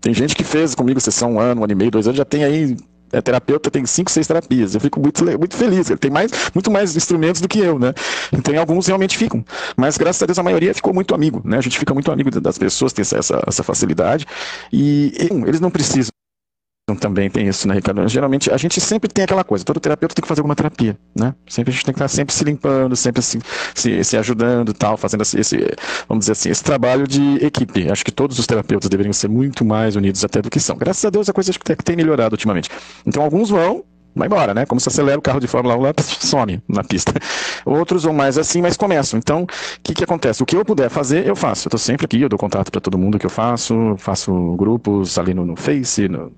Tem 0.01 0.15
gente 0.15 0.35
que 0.35 0.45
fez 0.45 0.75
comigo 0.75 0.99
sessão 1.01 1.35
um 1.35 1.41
ano, 1.41 1.61
um 1.61 1.65
ano 1.65 1.73
e 1.73 1.77
meio, 1.77 1.91
dois 1.91 2.07
anos, 2.07 2.17
já 2.17 2.25
tem 2.25 2.43
aí 2.43 2.77
é 3.13 3.21
terapeuta, 3.21 3.71
tem 3.71 3.85
cinco, 3.87 4.11
seis 4.11 4.27
terapias. 4.27 4.75
Eu 4.75 4.81
fico 4.81 5.01
muito, 5.01 5.25
muito 5.25 5.57
feliz. 5.57 5.91
Ele 5.91 5.99
tem 5.99 6.11
mais, 6.11 6.31
muito 6.55 6.71
mais 6.71 6.97
instrumentos 6.97 7.41
do 7.41 7.49
que 7.49 7.59
eu, 7.59 7.79
né? 7.79 7.93
Então, 8.33 8.59
alguns 8.59 8.87
realmente 8.87 9.17
ficam. 9.17 9.45
Mas, 9.77 9.97
graças 9.97 10.23
a 10.23 10.27
Deus, 10.27 10.39
a 10.39 10.43
maioria 10.43 10.75
ficou 10.75 10.95
muito 10.95 11.15
amigo, 11.15 11.43
né? 11.45 11.59
A 11.59 11.61
gente 11.61 11.79
fica 11.79 11.95
muito 11.95 12.11
amigo 12.11 12.31
das 12.41 12.59
pessoas, 12.59 12.93
tem 12.93 13.03
essa, 13.03 13.43
essa 13.47 13.63
facilidade. 13.63 14.27
E, 14.73 15.13
eles 15.47 15.61
não 15.61 15.71
precisam 15.71 16.11
também 16.97 17.31
tem 17.31 17.49
isso, 17.49 17.67
né, 17.69 17.75
Ricardo? 17.75 18.07
Geralmente, 18.09 18.51
a 18.51 18.57
gente 18.57 18.81
sempre 18.81 19.09
tem 19.09 19.25
aquela 19.25 19.45
coisa, 19.45 19.65
todo 19.65 19.81
terapeuta 19.81 20.15
tem 20.15 20.23
que 20.23 20.29
fazer 20.29 20.41
alguma 20.41 20.55
terapia, 20.55 20.99
né? 21.17 21.35
Sempre 21.49 21.71
a 21.71 21.75
gente 21.75 21.85
tem 21.85 21.95
que 21.95 21.99
estar 21.99 22.09
sempre 22.09 22.35
se 22.35 22.45
limpando, 22.45 22.97
sempre 22.97 23.23
se, 23.23 23.39
se, 23.75 24.05
se 24.05 24.17
ajudando 24.17 24.73
tal, 24.73 24.97
fazendo 24.97 25.23
esse, 25.23 25.39
esse, 25.39 25.57
vamos 26.09 26.23
dizer 26.23 26.33
assim, 26.33 26.51
esse 26.51 26.63
trabalho 26.63 27.07
de 27.07 27.45
equipe. 27.45 27.91
Acho 27.91 28.05
que 28.05 28.13
todos 28.13 28.39
os 28.39 28.47
terapeutas 28.47 28.89
deveriam 28.89 29.13
ser 29.13 29.29
muito 29.29 29.65
mais 29.65 29.97
unidos 29.97 30.25
até 30.25 30.41
do 30.41 30.51
que 30.51 30.61
são. 30.61 30.77
Graças 30.77 31.05
a 31.05 31.11
Deus 31.11 31.29
a 31.29 31.33
coisa 31.33 31.51
acho 31.51 31.59
que 31.59 31.77
tem 31.77 31.97
melhorado 31.97 32.35
ultimamente. 32.35 32.69
Então, 33.07 33.23
alguns 33.23 33.51
vão, 33.51 33.85
vai 34.15 34.27
embora, 34.27 34.55
né? 34.55 34.67
Como 34.67 34.81
se 34.81 34.89
acelera 34.89 35.19
o 35.19 35.23
carro 35.23 35.41
de 35.41 35.47
Fórmula 35.47 35.77
1 35.77 35.81
lá, 35.81 35.93
some 36.21 36.63
na 36.69 36.83
pista. 36.83 37.13
Outros 37.65 38.05
vão 38.05 38.13
mais 38.13 38.39
assim, 38.39 38.61
mas 38.61 38.77
começam. 38.77 39.19
Então, 39.19 39.43
o 39.43 39.47
que, 39.83 39.95
que 39.95 40.05
acontece? 40.05 40.43
O 40.43 40.47
que 40.47 40.57
eu 40.57 40.65
puder 40.65 40.91
fazer, 40.91 41.27
eu 41.27 41.37
faço. 41.37 41.67
Eu 41.67 41.69
estou 41.69 41.79
sempre 41.79 42.05
aqui, 42.05 42.21
eu 42.21 42.29
dou 42.29 42.39
contato 42.39 42.71
para 42.71 42.81
todo 42.81 42.99
mundo 42.99 43.19
que 43.19 43.27
eu 43.27 43.31
faço, 43.31 43.95
faço 43.99 44.33
grupos 44.57 45.19
ali 45.19 45.35
no, 45.35 45.45
no 45.47 45.57
Face, 45.57 46.09
no, 46.09 46.33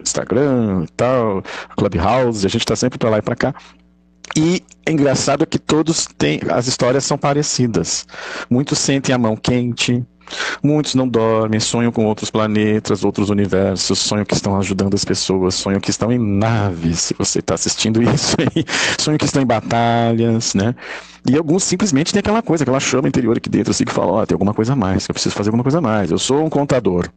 Instagram 0.00 0.84
e 0.84 0.92
tal, 0.92 1.42
Clubhouse, 1.76 2.46
a 2.46 2.48
gente 2.48 2.62
está 2.62 2.76
sempre 2.76 2.98
para 2.98 3.10
lá 3.10 3.18
e 3.18 3.22
para 3.22 3.36
cá. 3.36 3.54
E 4.36 4.62
é 4.86 4.92
engraçado 4.92 5.46
que 5.46 5.58
todos 5.58 6.06
têm, 6.16 6.40
as 6.50 6.66
histórias 6.66 7.04
são 7.04 7.18
parecidas. 7.18 8.06
Muitos 8.48 8.78
sentem 8.78 9.14
a 9.14 9.18
mão 9.18 9.36
quente, 9.36 10.02
muitos 10.62 10.94
não 10.94 11.06
dormem, 11.06 11.60
sonham 11.60 11.92
com 11.92 12.06
outros 12.06 12.30
planetas, 12.30 13.04
outros 13.04 13.28
universos, 13.28 13.98
sonham 13.98 14.24
que 14.24 14.34
estão 14.34 14.56
ajudando 14.58 14.94
as 14.94 15.04
pessoas, 15.04 15.54
sonham 15.54 15.80
que 15.80 15.90
estão 15.90 16.10
em 16.10 16.18
naves, 16.18 17.00
se 17.00 17.14
você 17.14 17.40
está 17.40 17.54
assistindo 17.54 18.02
isso 18.10 18.36
aí, 18.38 18.64
sonham 18.98 19.18
que 19.18 19.26
estão 19.26 19.42
em 19.42 19.46
batalhas, 19.46 20.54
né? 20.54 20.74
E 21.28 21.36
alguns 21.36 21.62
simplesmente 21.64 22.12
têm 22.12 22.20
aquela 22.20 22.42
coisa, 22.42 22.64
aquela 22.64 22.80
chama 22.80 23.08
interior 23.08 23.36
aqui 23.36 23.48
dentro, 23.48 23.70
assim, 23.70 23.84
que 23.84 23.92
fala, 23.92 24.12
ó, 24.12 24.22
oh, 24.22 24.26
tem 24.26 24.34
alguma 24.34 24.54
coisa 24.54 24.72
a 24.72 24.76
mais, 24.76 25.06
eu 25.08 25.12
preciso 25.12 25.34
fazer 25.34 25.50
alguma 25.50 25.62
coisa 25.62 25.78
a 25.78 25.80
mais. 25.80 26.10
Eu 26.10 26.18
sou 26.18 26.44
um 26.44 26.50
contador, 26.50 27.08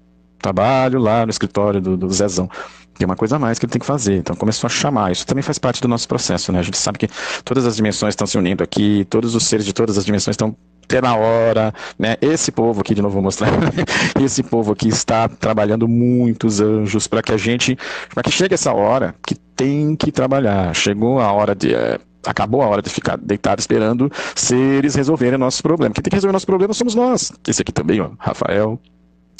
trabalho 0.45 0.99
lá 0.99 1.25
no 1.25 1.31
escritório 1.31 1.81
do, 1.81 1.97
do 1.97 2.10
Zezão. 2.10 2.49
Tem 2.97 3.05
uma 3.05 3.15
coisa 3.15 3.36
a 3.36 3.39
mais 3.39 3.60
que 3.60 3.65
ele 3.65 3.71
tem 3.71 3.79
que 3.79 3.86
fazer. 3.86 4.17
Então 4.17 4.36
começou 4.36 4.67
a 4.67 4.69
chamar. 4.69 5.12
Isso 5.12 5.25
também 5.25 5.41
faz 5.41 5.58
parte 5.58 5.81
do 5.81 5.88
nosso 5.88 6.08
processo, 6.08 6.51
né? 6.51 6.60
A 6.60 6.62
gente 6.62 6.77
sabe 6.77 6.97
que 6.97 7.10
todas 7.43 7.65
as 7.65 7.75
dimensões 7.75 8.13
estão 8.13 8.27
se 8.27 8.38
unindo 8.38 8.63
aqui, 8.63 9.05
todos 9.10 9.36
os 9.36 9.45
seres 9.45 9.65
de 9.65 9.73
todas 9.73 9.97
as 9.97 10.05
dimensões 10.05 10.36
estão 10.36 10.55
até 10.84 11.01
na 11.01 11.15
hora, 11.15 11.73
né? 11.97 12.15
Esse 12.21 12.51
povo 12.51 12.79
aqui, 12.81 12.93
de 12.93 13.01
novo 13.01 13.15
vou 13.15 13.23
mostrar, 13.23 13.49
esse 14.21 14.43
povo 14.43 14.71
aqui 14.71 14.88
está 14.88 15.27
trabalhando 15.27 15.88
muitos 15.88 16.62
anjos 16.62 17.08
para 17.08 17.23
que 17.23 17.31
a 17.31 17.38
gente, 17.38 17.75
para 18.13 18.21
que 18.21 18.31
chegue 18.31 18.53
essa 18.53 18.71
hora 18.71 19.15
que 19.25 19.34
tem 19.34 19.95
que 19.95 20.12
trabalhar. 20.12 20.73
Chegou 20.75 21.19
a 21.19 21.31
hora 21.31 21.55
de 21.55 21.73
é, 21.73 21.99
Acabou 22.25 22.62
a 22.62 22.67
hora 22.67 22.81
de 22.81 22.89
ficar 22.89 23.17
deitado 23.17 23.60
esperando 23.60 24.12
seres 24.34 24.95
resolverem 24.95 25.38
nossos 25.38 25.62
problemas. 25.62 25.93
Quem 25.95 26.03
tem 26.03 26.10
que 26.10 26.15
resolver 26.15 26.34
nossos 26.34 26.45
problemas 26.45 26.77
somos 26.77 26.95
nós. 26.95 27.31
Esse 27.47 27.62
aqui 27.62 27.71
também, 27.71 28.01
ó, 28.01 28.10
Rafael. 28.17 28.79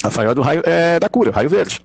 Rafael 0.02 0.30
é 0.30 0.34
do 0.34 0.42
raio, 0.42 0.62
é, 0.64 0.98
da 1.00 1.08
cura, 1.08 1.30
raio 1.30 1.48
verde. 1.48 1.80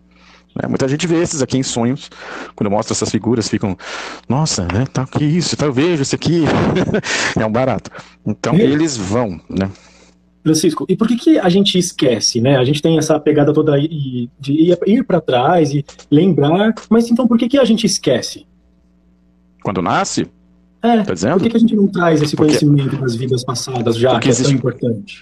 Né? 0.55 0.67
Muita 0.67 0.87
gente 0.87 1.07
vê 1.07 1.21
esses 1.21 1.41
aqui 1.41 1.57
em 1.57 1.63
sonhos, 1.63 2.09
quando 2.55 2.67
eu 2.67 2.71
mostro 2.71 2.93
essas 2.93 3.09
figuras, 3.09 3.47
ficam, 3.47 3.77
nossa, 4.27 4.63
né, 4.63 4.85
tá, 4.91 5.05
que 5.05 5.23
isso, 5.23 5.55
tá, 5.55 5.65
eu 5.65 5.73
vejo 5.73 6.01
isso 6.01 6.15
aqui, 6.15 6.43
é 7.39 7.45
um 7.45 7.51
barato. 7.51 7.89
Então, 8.25 8.55
é. 8.55 8.61
eles 8.61 8.97
vão, 8.97 9.39
né? 9.49 9.69
Francisco, 10.43 10.85
e 10.89 10.95
por 10.95 11.07
que, 11.07 11.15
que 11.15 11.39
a 11.39 11.49
gente 11.49 11.77
esquece, 11.77 12.41
né? 12.41 12.57
A 12.57 12.63
gente 12.63 12.81
tem 12.81 12.97
essa 12.97 13.19
pegada 13.19 13.53
toda 13.53 13.79
de 13.79 14.27
ir, 14.87 15.03
para 15.05 15.21
trás 15.21 15.71
e 15.71 15.85
lembrar, 16.09 16.73
mas 16.89 17.09
então 17.11 17.27
por 17.27 17.37
que, 17.37 17.47
que 17.47 17.59
a 17.59 17.65
gente 17.65 17.85
esquece? 17.85 18.47
Quando 19.63 19.83
nasce? 19.83 20.27
É, 20.81 21.03
tá 21.03 21.13
dizendo? 21.13 21.33
por 21.33 21.43
que, 21.43 21.49
que 21.51 21.57
a 21.57 21.59
gente 21.59 21.75
não 21.75 21.87
traz 21.87 22.23
esse 22.23 22.35
Porque... 22.35 22.57
conhecimento 22.57 22.97
das 22.97 23.15
vidas 23.15 23.43
passadas 23.43 23.95
já, 23.95 24.13
Porque 24.13 24.23
que 24.23 24.27
é 24.29 24.31
existe... 24.31 24.49
tão 24.49 24.57
importante? 24.57 25.21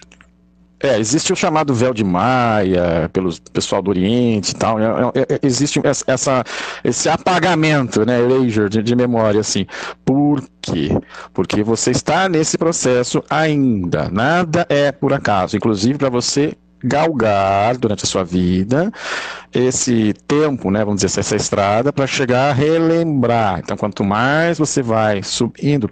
É, 0.82 0.98
existe 0.98 1.34
o 1.34 1.36
chamado 1.36 1.74
véu 1.74 1.94
de 1.94 2.04
Maia, 2.04 3.10
pelo 3.12 3.30
pessoal 3.52 3.82
do 3.82 3.90
Oriente 3.90 4.52
e 4.52 4.56
tal. 4.56 4.80
É, 4.80 4.84
é, 4.84 5.36
é 5.36 5.40
existe 5.44 5.82
essa, 6.08 6.44
esse 6.84 7.10
apagamento, 7.10 8.06
né, 8.06 8.20
erasure 8.20 8.70
de, 8.70 8.82
de 8.82 8.96
memória, 8.96 9.42
assim. 9.42 9.66
Por 10.06 10.42
quê? 10.62 10.90
Porque 11.34 11.64
você 11.64 11.92
está 11.92 12.30
nesse 12.30 12.58
processo 12.58 13.22
ainda. 13.30 14.10
Nada 14.10 14.66
é 14.70 14.92
por 14.92 15.12
acaso. 15.12 15.58
Inclusive 15.58 15.98
para 15.98 16.10
você 16.10 16.56
galgar 16.82 17.78
durante 17.78 18.06
a 18.06 18.08
sua 18.08 18.24
vida 18.24 18.90
esse 19.54 20.14
tempo, 20.28 20.72
né, 20.72 20.86
vamos 20.86 21.02
dizer, 21.02 21.20
essa 21.20 21.36
estrada 21.36 21.92
para 21.92 22.08
chegar 22.08 22.52
a 22.52 22.54
relembrar. 22.54 23.60
Então, 23.60 23.76
quanto 23.76 24.04
mais 24.04 24.58
você 24.58 24.82
vai 24.82 25.24
subindo 25.24 25.90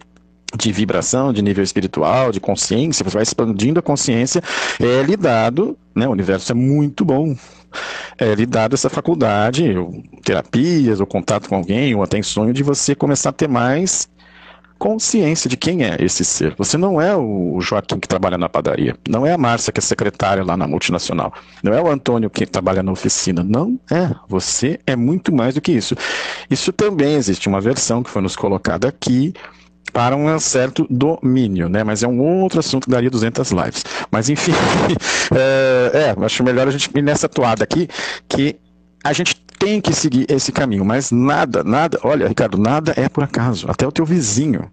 de 0.56 0.72
vibração, 0.72 1.34
de 1.34 1.42
nível 1.42 1.64
espiritual, 1.64 2.32
de 2.32 2.40
consciência, 2.40 3.04
você 3.04 3.14
vai 3.14 3.24
expandindo 3.24 3.80
a 3.80 3.84
consciência, 3.84 4.42
é 4.80 5.04
lhe 5.04 5.18
dado, 5.18 5.78
né, 5.94 6.08
o 6.08 6.12
universo 6.12 6.52
é 6.52 6.56
muito 6.56 7.04
bom, 7.04 7.36
é 8.18 8.34
lhe 8.34 8.46
dado 8.46 8.74
essa 8.74 8.90
faculdade, 8.90 9.78
ou 9.78 10.02
terapias, 10.24 11.00
ou 11.00 11.06
contato 11.06 11.50
com 11.50 11.56
alguém, 11.56 11.94
ou 11.94 12.02
até 12.02 12.18
em 12.18 12.24
sonho, 12.24 12.54
de 12.54 12.64
você 12.64 12.96
começar 12.96 13.30
a 13.30 13.34
ter 13.34 13.50
mais 13.50 14.08
consciência 14.78 15.50
de 15.50 15.58
quem 15.58 15.84
é 15.84 15.98
esse 16.00 16.24
ser. 16.24 16.54
Você 16.56 16.78
não 16.78 17.02
é 17.02 17.16
o 17.16 17.60
Joaquim 17.60 18.00
que 18.00 18.08
trabalha 18.08 18.38
na 18.38 18.48
padaria, 18.48 18.96
não 19.10 19.26
é 19.26 19.34
a 19.34 19.38
Márcia 19.38 19.74
que 19.74 19.80
é 19.80 19.82
secretária 19.82 20.44
lá 20.44 20.56
na 20.56 20.68
multinacional, 20.68 21.34
não 21.64 21.74
é 21.74 21.82
o 21.82 21.90
Antônio 21.90 22.30
que 22.30 22.46
trabalha 22.46 22.84
na 22.84 22.92
oficina, 22.92 23.44
não 23.44 23.80
é. 23.92 24.14
Você 24.28 24.80
é 24.86 24.96
muito 24.96 25.34
mais 25.34 25.56
do 25.56 25.62
que 25.62 25.72
isso. 25.72 25.96
Isso 26.50 26.72
também 26.72 27.16
existe 27.16 27.48
uma 27.48 27.60
versão 27.60 28.04
que 28.04 28.10
foi 28.10 28.22
nos 28.22 28.36
colocada 28.36 28.88
aqui, 28.88 29.34
para 29.92 30.16
um 30.16 30.40
certo 30.40 30.86
domínio, 30.90 31.70
né? 31.70 31.84
Mas 31.84 32.04
é 32.04 32.08
um 32.08 32.20
outro 32.20 32.60
assunto 32.60 32.86
que 32.86 32.92
daria 32.92 33.10
200 33.10 33.52
lives. 33.52 33.84
Mas 34.12 34.30
enfim, 34.30 34.52
é, 35.36 36.16
é, 36.18 36.26
acho 36.26 36.44
melhor 36.44 36.68
a 36.68 36.72
gente 36.72 36.90
ir 36.96 37.02
nessa 37.02 37.28
toada 37.28 37.64
aqui, 37.64 37.88
que 38.28 38.58
a 39.04 39.14
gente 39.14 39.36
tem 39.58 39.82
que 39.82 39.94
seguir 39.94 40.26
esse 40.30 40.52
caminho, 40.52 40.86
mas 40.86 41.12
nada, 41.12 41.64
nada, 41.64 42.00
olha, 42.04 42.28
Ricardo, 42.28 42.58
nada 42.58 42.94
é 42.96 43.10
por 43.10 43.24
acaso, 43.24 43.66
até 43.70 43.88
o 43.88 43.92
teu 43.92 44.06
vizinho. 44.06 44.72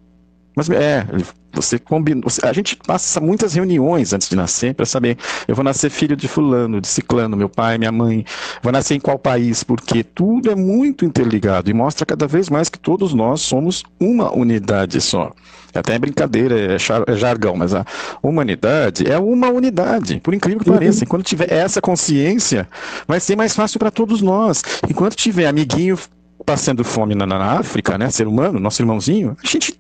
Mas 0.57 0.71
é, 0.71 1.07
você 1.53 1.79
combina. 1.79 2.23
A 2.43 2.53
gente 2.53 2.77
passa 2.77 3.21
muitas 3.21 3.55
reuniões 3.55 4.13
antes 4.13 4.29
de 4.29 4.37
nascer 4.37 4.75
para 4.75 4.87
saber. 4.87 5.17
Eu 5.49 5.55
vou 5.55 5.65
nascer 5.65 5.91
filho 5.91 6.17
de 6.17 6.29
fulano, 6.29 6.81
de 6.81 6.87
ciclano, 6.87 7.37
meu 7.37 7.49
pai, 7.49 7.79
minha 7.79 7.93
mãe. 7.93 8.25
Vou 8.63 8.73
nascer 8.73 8.95
em 8.95 9.01
qual 9.01 9.19
país? 9.19 9.65
Porque 9.65 10.03
tudo 10.03 10.51
é 10.51 10.55
muito 10.55 11.05
interligado 11.05 11.71
e 11.71 11.75
mostra 11.75 12.07
cada 12.07 12.27
vez 12.27 12.49
mais 12.49 12.69
que 12.69 12.79
todos 12.79 13.15
nós 13.15 13.41
somos 13.41 13.83
uma 13.99 14.33
unidade 14.33 15.01
só. 15.01 15.33
É 15.73 15.81
até 15.81 15.95
é 15.95 15.99
brincadeira, 15.99 16.57
é, 16.57 16.77
é 16.77 17.17
jargão, 17.17 17.57
mas 17.57 17.75
a 17.75 17.85
humanidade 18.23 19.11
é 19.11 19.19
uma 19.19 19.49
unidade, 19.49 20.21
por 20.21 20.33
incrível 20.33 20.61
que 20.61 20.71
pareça. 20.71 21.01
Uhum. 21.01 21.05
Enquanto 21.05 21.25
tiver 21.25 21.53
essa 21.53 21.81
consciência, 21.81 22.69
vai 23.09 23.19
ser 23.19 23.37
mais 23.37 23.57
fácil 23.57 23.81
para 23.81 23.91
todos 23.91 24.23
nós. 24.23 24.63
Enquanto 24.89 25.17
tiver 25.17 25.47
amiguinho 25.47 25.99
passando 26.47 26.85
fome 26.85 27.15
na, 27.15 27.27
na 27.27 27.59
África, 27.59 27.99
né, 27.99 28.09
ser 28.11 28.29
humano, 28.29 28.61
nosso 28.61 28.81
irmãozinho, 28.83 29.37
a 29.43 29.47
gente 29.47 29.77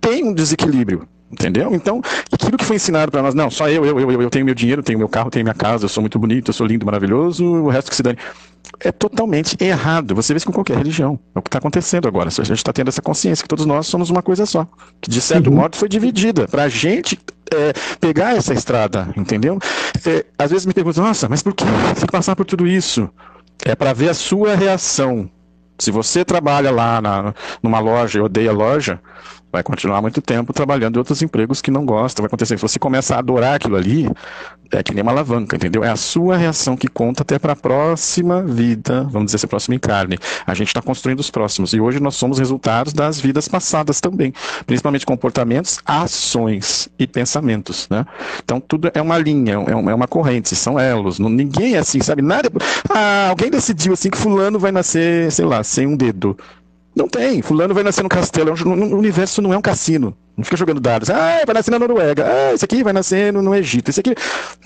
tem 0.00 0.24
um 0.24 0.32
desequilíbrio. 0.32 1.08
Entendeu? 1.30 1.74
Então, 1.74 2.00
aquilo 2.32 2.56
que 2.56 2.64
foi 2.64 2.76
ensinado 2.76 3.12
para 3.12 3.22
nós, 3.22 3.34
não, 3.34 3.50
só 3.50 3.68
eu, 3.68 3.84
eu, 3.84 4.00
eu, 4.00 4.22
eu 4.22 4.30
tenho 4.30 4.46
meu 4.46 4.54
dinheiro, 4.54 4.82
tenho 4.82 4.98
meu 4.98 5.10
carro, 5.10 5.28
tenho 5.28 5.44
minha 5.44 5.54
casa, 5.54 5.84
eu 5.84 5.88
sou 5.88 6.00
muito 6.00 6.18
bonito, 6.18 6.48
eu 6.48 6.54
sou 6.54 6.66
lindo, 6.66 6.86
maravilhoso, 6.86 7.44
o 7.44 7.68
resto 7.68 7.90
que 7.90 7.96
se 7.96 8.02
dane. 8.02 8.16
É 8.80 8.90
totalmente 8.90 9.56
errado. 9.62 10.14
Você 10.14 10.32
vê 10.32 10.38
isso 10.38 10.46
com 10.46 10.52
qualquer 10.52 10.78
religião. 10.78 11.18
É 11.34 11.38
o 11.38 11.42
que 11.42 11.48
está 11.48 11.58
acontecendo 11.58 12.08
agora. 12.08 12.28
A 12.28 12.44
gente 12.44 12.52
está 12.52 12.72
tendo 12.72 12.88
essa 12.88 13.02
consciência 13.02 13.42
que 13.42 13.48
todos 13.48 13.66
nós 13.66 13.86
somos 13.86 14.08
uma 14.08 14.22
coisa 14.22 14.46
só. 14.46 14.66
Que 15.00 15.10
de 15.10 15.20
certo 15.20 15.48
uhum. 15.48 15.56
modo 15.56 15.76
foi 15.76 15.88
dividida. 15.88 16.46
Para 16.48 16.64
a 16.64 16.68
gente 16.68 17.18
é, 17.52 17.72
pegar 18.00 18.36
essa 18.36 18.54
estrada, 18.54 19.08
entendeu? 19.16 19.58
É, 20.06 20.24
às 20.38 20.50
vezes 20.50 20.66
me 20.66 20.72
perguntam, 20.72 21.04
nossa, 21.04 21.28
mas 21.28 21.42
por 21.42 21.54
que 21.54 21.64
você 21.94 22.06
passar 22.06 22.36
por 22.36 22.46
tudo 22.46 22.66
isso? 22.66 23.08
É 23.64 23.74
para 23.74 23.92
ver 23.92 24.10
a 24.10 24.14
sua 24.14 24.54
reação. 24.54 25.28
Se 25.78 25.90
você 25.90 26.24
trabalha 26.24 26.70
lá 26.70 27.00
na, 27.00 27.34
numa 27.62 27.80
loja 27.80 28.18
e 28.18 28.22
odeia 28.22 28.50
a 28.50 28.54
loja, 28.54 29.00
vai 29.50 29.62
continuar 29.62 30.02
muito 30.02 30.20
tempo 30.20 30.52
trabalhando 30.52 30.96
em 30.96 30.98
outros 30.98 31.22
empregos 31.22 31.60
que 31.62 31.70
não 31.70 31.84
gosta. 31.84 32.22
Vai 32.22 32.26
acontecer. 32.26 32.56
Se 32.58 32.62
você 32.62 32.78
começa 32.78 33.14
a 33.14 33.18
adorar 33.18 33.54
aquilo 33.54 33.76
ali, 33.76 34.10
é 34.70 34.82
que 34.82 34.92
nem 34.92 35.02
uma 35.02 35.12
alavanca, 35.12 35.56
entendeu? 35.56 35.82
É 35.82 35.88
a 35.88 35.96
sua 35.96 36.36
reação 36.36 36.76
que 36.76 36.88
conta 36.88 37.22
até 37.22 37.38
para 37.38 37.54
a 37.54 37.56
próxima 37.56 38.42
vida, 38.42 39.04
vamos 39.04 39.26
dizer, 39.26 39.36
esse 39.36 39.46
próximo 39.46 39.74
encarne. 39.74 40.18
A 40.46 40.54
gente 40.54 40.68
está 40.68 40.82
construindo 40.82 41.20
os 41.20 41.30
próximos. 41.30 41.72
E 41.72 41.80
hoje 41.80 42.00
nós 42.00 42.16
somos 42.16 42.38
resultados 42.38 42.92
das 42.92 43.18
vidas 43.20 43.48
passadas 43.48 44.00
também, 44.00 44.32
principalmente 44.66 45.06
comportamentos, 45.06 45.80
ações 45.86 46.88
e 46.98 47.06
pensamentos, 47.06 47.88
né? 47.88 48.04
Então 48.44 48.60
tudo 48.60 48.90
é 48.92 49.00
uma 49.00 49.16
linha, 49.16 49.54
é, 49.54 49.70
é 49.72 49.94
uma 49.94 50.06
corrente, 50.06 50.54
são 50.54 50.78
elos. 50.78 51.18
Não, 51.18 51.28
ninguém 51.30 51.74
é 51.74 51.78
assim, 51.78 52.00
sabe? 52.00 52.20
Nada. 52.20 52.50
Ah, 52.90 53.28
alguém 53.30 53.50
decidiu 53.50 53.94
assim 53.94 54.10
que 54.10 54.18
fulano 54.18 54.58
vai 54.58 54.72
nascer, 54.72 55.32
sei 55.32 55.44
lá, 55.44 55.64
sem 55.64 55.86
um 55.86 55.96
dedo. 55.96 56.36
Não 56.98 57.06
tem. 57.06 57.40
Fulano 57.42 57.72
vai 57.72 57.84
nascer 57.84 58.02
no 58.02 58.08
castelo. 58.08 58.52
O 58.52 58.96
universo 58.96 59.40
não 59.40 59.52
é 59.52 59.56
um 59.56 59.62
cassino. 59.62 60.16
Não 60.36 60.44
fica 60.44 60.56
jogando 60.56 60.80
dados. 60.80 61.08
Ah, 61.08 61.42
vai 61.46 61.54
nascer 61.54 61.70
na 61.70 61.78
Noruega. 61.78 62.26
Ah, 62.26 62.54
esse 62.54 62.64
aqui 62.64 62.82
vai 62.82 62.92
nascer 62.92 63.32
no, 63.32 63.40
no 63.40 63.54
Egito. 63.54 63.88
Esse 63.88 64.00
aqui. 64.00 64.16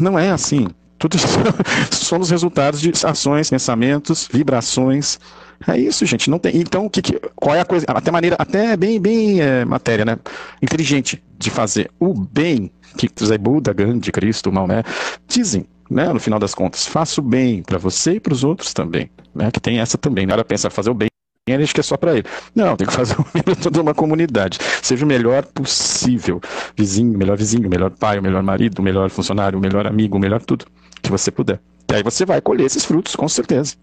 Não 0.01 0.19
é 0.19 0.31
assim. 0.31 0.67
Tudo 0.99 1.15
isso 1.15 1.27
são 1.93 2.19
os 2.21 2.31
resultados 2.31 2.81
de 2.81 2.91
ações, 3.05 3.51
pensamentos, 3.51 4.27
vibrações. 4.33 5.21
É 5.69 5.77
isso, 5.77 6.07
gente. 6.07 6.31
Não 6.31 6.39
tem. 6.39 6.57
Então, 6.57 6.89
que, 6.89 7.03
que, 7.03 7.21
qual 7.37 7.55
é 7.55 7.61
a 7.61 7.67
coisa? 7.67 7.85
Até 7.87 8.11
maneira, 8.11 8.37
até 8.39 8.79
bem, 8.79 8.99
bem 8.99 9.43
é, 9.43 9.67
matéria, 9.67 10.07
né? 10.07 10.17
Inteligente 10.63 11.23
de 11.39 11.51
fazer 11.51 11.91
o 12.01 12.15
bem 12.15 12.73
que 12.97 13.11
Zé 13.23 13.37
Buda, 13.37 13.75
Gandhi, 13.75 14.11
Cristo, 14.11 14.51
Maomé 14.51 14.83
dizem. 15.29 15.67
Né, 15.91 16.11
no 16.11 16.19
final 16.19 16.39
das 16.39 16.55
contas, 16.55 16.87
faça 16.87 17.21
o 17.21 17.25
bem 17.25 17.63
para 17.63 17.77
você 17.77 18.13
e 18.13 18.21
para 18.21 18.33
os 18.33 18.43
outros 18.43 18.73
também. 18.73 19.11
Né, 19.35 19.51
que 19.51 19.61
tem 19.61 19.79
essa 19.79 19.99
também. 19.99 20.25
Na 20.25 20.33
hora 20.33 20.45
pensa 20.45 20.71
fazer 20.71 20.89
o 20.89 20.95
bem 20.95 21.12
acha 21.55 21.75
que 21.75 21.81
é 21.81 21.83
só 21.83 21.97
para 21.97 22.13
ele. 22.13 22.25
Não, 22.55 22.77
tem 22.77 22.87
que 22.87 22.93
fazer 22.93 23.17
o 23.19 23.57
toda 23.63 23.81
uma 23.81 23.95
comunidade. 23.95 24.59
Seja 24.83 25.05
o 25.05 25.09
melhor 25.09 25.45
possível. 25.47 26.41
Vizinho, 26.77 27.17
melhor 27.17 27.37
vizinho, 27.37 27.69
melhor 27.69 27.91
pai, 27.91 28.19
o 28.19 28.23
melhor 28.23 28.43
marido, 28.43 28.79
o 28.79 28.83
melhor 28.83 29.11
funcionário, 29.11 29.59
o 29.59 29.63
melhor 29.63 29.87
amigo, 29.87 30.17
o 30.17 30.21
melhor 30.21 30.43
tudo 30.43 30.67
que 31.03 31.11
você 31.11 31.31
puder. 31.31 31.61
E 31.91 31.95
aí 31.95 32.03
você 32.03 32.25
vai 32.25 32.41
colher 32.41 32.65
esses 32.65 32.85
frutos, 32.85 33.15
com 33.15 33.29
certeza. 33.29 33.75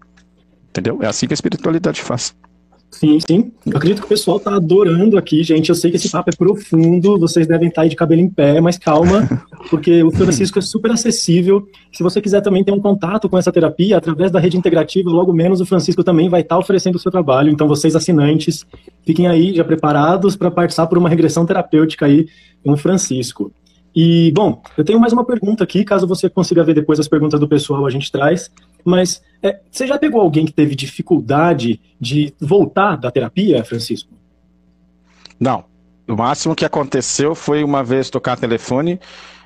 Entendeu? 0.70 0.98
É 1.02 1.06
assim 1.06 1.26
que 1.26 1.32
a 1.32 1.34
espiritualidade 1.34 2.00
faz. 2.02 2.34
Sim, 2.90 3.18
sim. 3.20 3.52
Eu 3.64 3.76
acredito 3.76 4.00
que 4.00 4.06
o 4.06 4.08
pessoal 4.08 4.40
tá 4.40 4.56
adorando 4.56 5.16
aqui, 5.16 5.42
gente. 5.42 5.68
Eu 5.68 5.74
sei 5.74 5.90
que 5.90 5.96
esse 5.96 6.10
papo 6.10 6.30
é 6.30 6.36
profundo, 6.36 7.18
vocês 7.18 7.46
devem 7.46 7.68
estar 7.68 7.82
aí 7.82 7.88
de 7.88 7.96
cabelo 7.96 8.20
em 8.20 8.28
pé, 8.28 8.60
mas 8.60 8.76
calma, 8.76 9.28
porque 9.70 10.02
o 10.02 10.10
Francisco 10.10 10.58
é 10.58 10.62
super 10.62 10.90
acessível. 10.90 11.66
Se 11.92 12.02
você 12.02 12.20
quiser 12.20 12.40
também 12.40 12.64
ter 12.64 12.72
um 12.72 12.80
contato 12.80 13.28
com 13.28 13.38
essa 13.38 13.52
terapia, 13.52 13.96
através 13.96 14.30
da 14.30 14.40
rede 14.40 14.56
integrativa, 14.56 15.08
logo 15.08 15.32
menos 15.32 15.60
o 15.60 15.66
Francisco 15.66 16.02
também 16.02 16.28
vai 16.28 16.40
estar 16.40 16.58
oferecendo 16.58 16.96
o 16.96 16.98
seu 16.98 17.12
trabalho. 17.12 17.50
Então, 17.50 17.68
vocês 17.68 17.94
assinantes, 17.94 18.66
fiquem 19.06 19.28
aí 19.28 19.54
já 19.54 19.64
preparados 19.64 20.34
para 20.34 20.50
participar 20.50 20.88
por 20.88 20.98
uma 20.98 21.08
regressão 21.08 21.46
terapêutica 21.46 22.06
aí 22.06 22.26
com 22.64 22.72
o 22.72 22.76
Francisco. 22.76 23.52
E, 23.94 24.30
bom, 24.32 24.62
eu 24.76 24.84
tenho 24.84 25.00
mais 25.00 25.12
uma 25.12 25.24
pergunta 25.24 25.64
aqui, 25.64 25.84
caso 25.84 26.06
você 26.06 26.30
consiga 26.30 26.62
ver 26.62 26.74
depois 26.74 27.00
as 27.00 27.08
perguntas 27.08 27.40
do 27.40 27.48
pessoal, 27.48 27.86
a 27.86 27.90
gente 27.90 28.10
traz. 28.10 28.50
Mas 28.84 29.22
é, 29.42 29.60
você 29.70 29.86
já 29.86 29.98
pegou 29.98 30.20
alguém 30.20 30.46
que 30.46 30.52
teve 30.52 30.74
dificuldade 30.74 31.80
de 32.00 32.32
voltar 32.40 32.96
da 32.96 33.10
terapia, 33.10 33.64
Francisco? 33.64 34.12
Não. 35.38 35.64
O 36.08 36.16
máximo 36.16 36.54
que 36.54 36.64
aconteceu 36.64 37.34
foi 37.34 37.62
uma 37.62 37.84
vez 37.84 38.10
tocar 38.10 38.36
telefone 38.36 38.98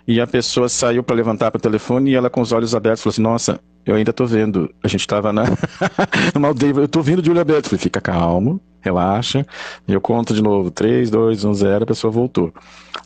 e 0.06 0.20
a 0.20 0.26
pessoa 0.26 0.68
saiu 0.68 1.02
para 1.02 1.16
levantar 1.16 1.50
para 1.50 1.58
o 1.58 1.62
telefone 1.62 2.10
e 2.10 2.14
ela 2.14 2.30
com 2.30 2.40
os 2.40 2.52
olhos 2.52 2.74
abertos 2.74 3.02
falou 3.02 3.12
assim: 3.12 3.22
Nossa, 3.22 3.60
eu 3.84 3.94
ainda 3.94 4.10
estou 4.10 4.26
vendo. 4.26 4.70
A 4.82 4.88
gente 4.88 5.00
estava 5.00 5.32
na... 5.32 5.44
aldeia, 6.46 6.72
eu 6.72 6.84
estou 6.84 7.02
vindo 7.02 7.20
de 7.20 7.30
olho 7.30 7.40
aberto. 7.40 7.66
Eu 7.66 7.70
falei: 7.70 7.82
Fica 7.82 8.00
calmo, 8.00 8.60
relaxa. 8.84 9.46
E 9.88 9.92
eu 9.92 10.00
conto 10.00 10.34
de 10.34 10.42
novo: 10.42 10.70
3, 10.70 11.10
2, 11.10 11.44
1, 11.44 11.54
0. 11.54 11.84
A 11.84 11.86
pessoa 11.86 12.10
voltou. 12.10 12.52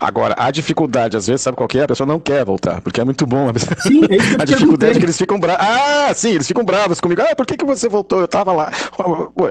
Agora, 0.01 0.35
a 0.37 0.51
dificuldade, 0.51 1.17
às 1.17 1.27
vezes, 1.27 1.43
sabe 1.43 1.57
qual 1.57 1.69
é? 1.75 1.83
A 1.83 1.89
pessoa 1.89 2.07
não 2.07 2.21
quer 2.21 2.45
voltar, 2.45 2.81
porque 2.81 3.01
é 3.01 3.05
muito 3.05 3.27
bom. 3.27 3.49
Sim, 3.79 4.03
é 4.11 4.17
isso 4.17 4.37
que 4.37 4.43
a 4.43 4.45
dificuldade 4.45 4.97
é 4.97 4.99
que 4.99 5.05
eles 5.05 5.17
ficam 5.17 5.41
bravos. 5.41 5.65
Ah, 5.65 6.13
sim, 6.15 6.31
eles 6.31 6.47
ficam 6.47 6.65
bravos 6.65 7.01
comigo. 7.01 7.23
Ah, 7.23 7.35
por 7.35 7.47
que, 7.47 7.57
que 7.57 7.65
você 7.65 7.89
voltou? 7.89 8.21
Eu 8.21 8.29
tava 8.29 8.53
lá. 8.53 8.71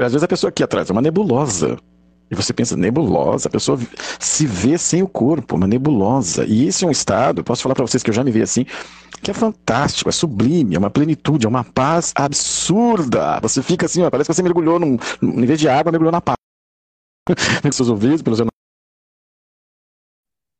Às 0.01 0.11
vezes 0.11 0.23
a 0.23 0.27
pessoa 0.27 0.49
aqui 0.49 0.63
atrás 0.63 0.89
é 0.89 0.93
uma 0.93 1.01
nebulosa. 1.01 1.77
E 2.29 2.35
você 2.35 2.53
pensa, 2.53 2.75
nebulosa, 2.75 3.47
a 3.47 3.51
pessoa 3.51 3.79
se 4.19 4.45
vê 4.45 4.77
sem 4.77 5.01
o 5.01 5.07
corpo, 5.07 5.55
uma 5.55 5.67
nebulosa. 5.67 6.45
E 6.45 6.67
esse 6.67 6.83
é 6.83 6.87
um 6.87 6.91
estado, 6.91 7.43
posso 7.43 7.63
falar 7.63 7.75
para 7.75 7.87
vocês 7.87 8.03
que 8.03 8.09
eu 8.09 8.13
já 8.13 8.23
me 8.23 8.31
vi 8.31 8.41
assim, 8.41 8.65
que 9.21 9.31
é 9.31 9.33
fantástico, 9.33 10.09
é 10.09 10.11
sublime, 10.11 10.75
é 10.75 10.79
uma 10.79 10.89
plenitude, 10.89 11.45
é 11.45 11.49
uma 11.49 11.63
paz 11.63 12.11
absurda. 12.15 13.39
Você 13.41 13.61
fica 13.61 13.85
assim, 13.85 14.03
ó, 14.03 14.09
parece 14.09 14.29
que 14.29 14.33
você 14.33 14.43
mergulhou 14.43 14.79
num, 14.79 14.97
em 15.21 15.45
vez 15.45 15.59
de 15.59 15.69
água, 15.69 15.91
mergulhou 15.91 16.11
na 16.11 16.21
paz. 16.21 16.37
Pelos 17.61 17.75
seus 17.75 17.89
ouvidos, 17.89 18.21
pelos 18.21 18.37
seus 18.37 18.49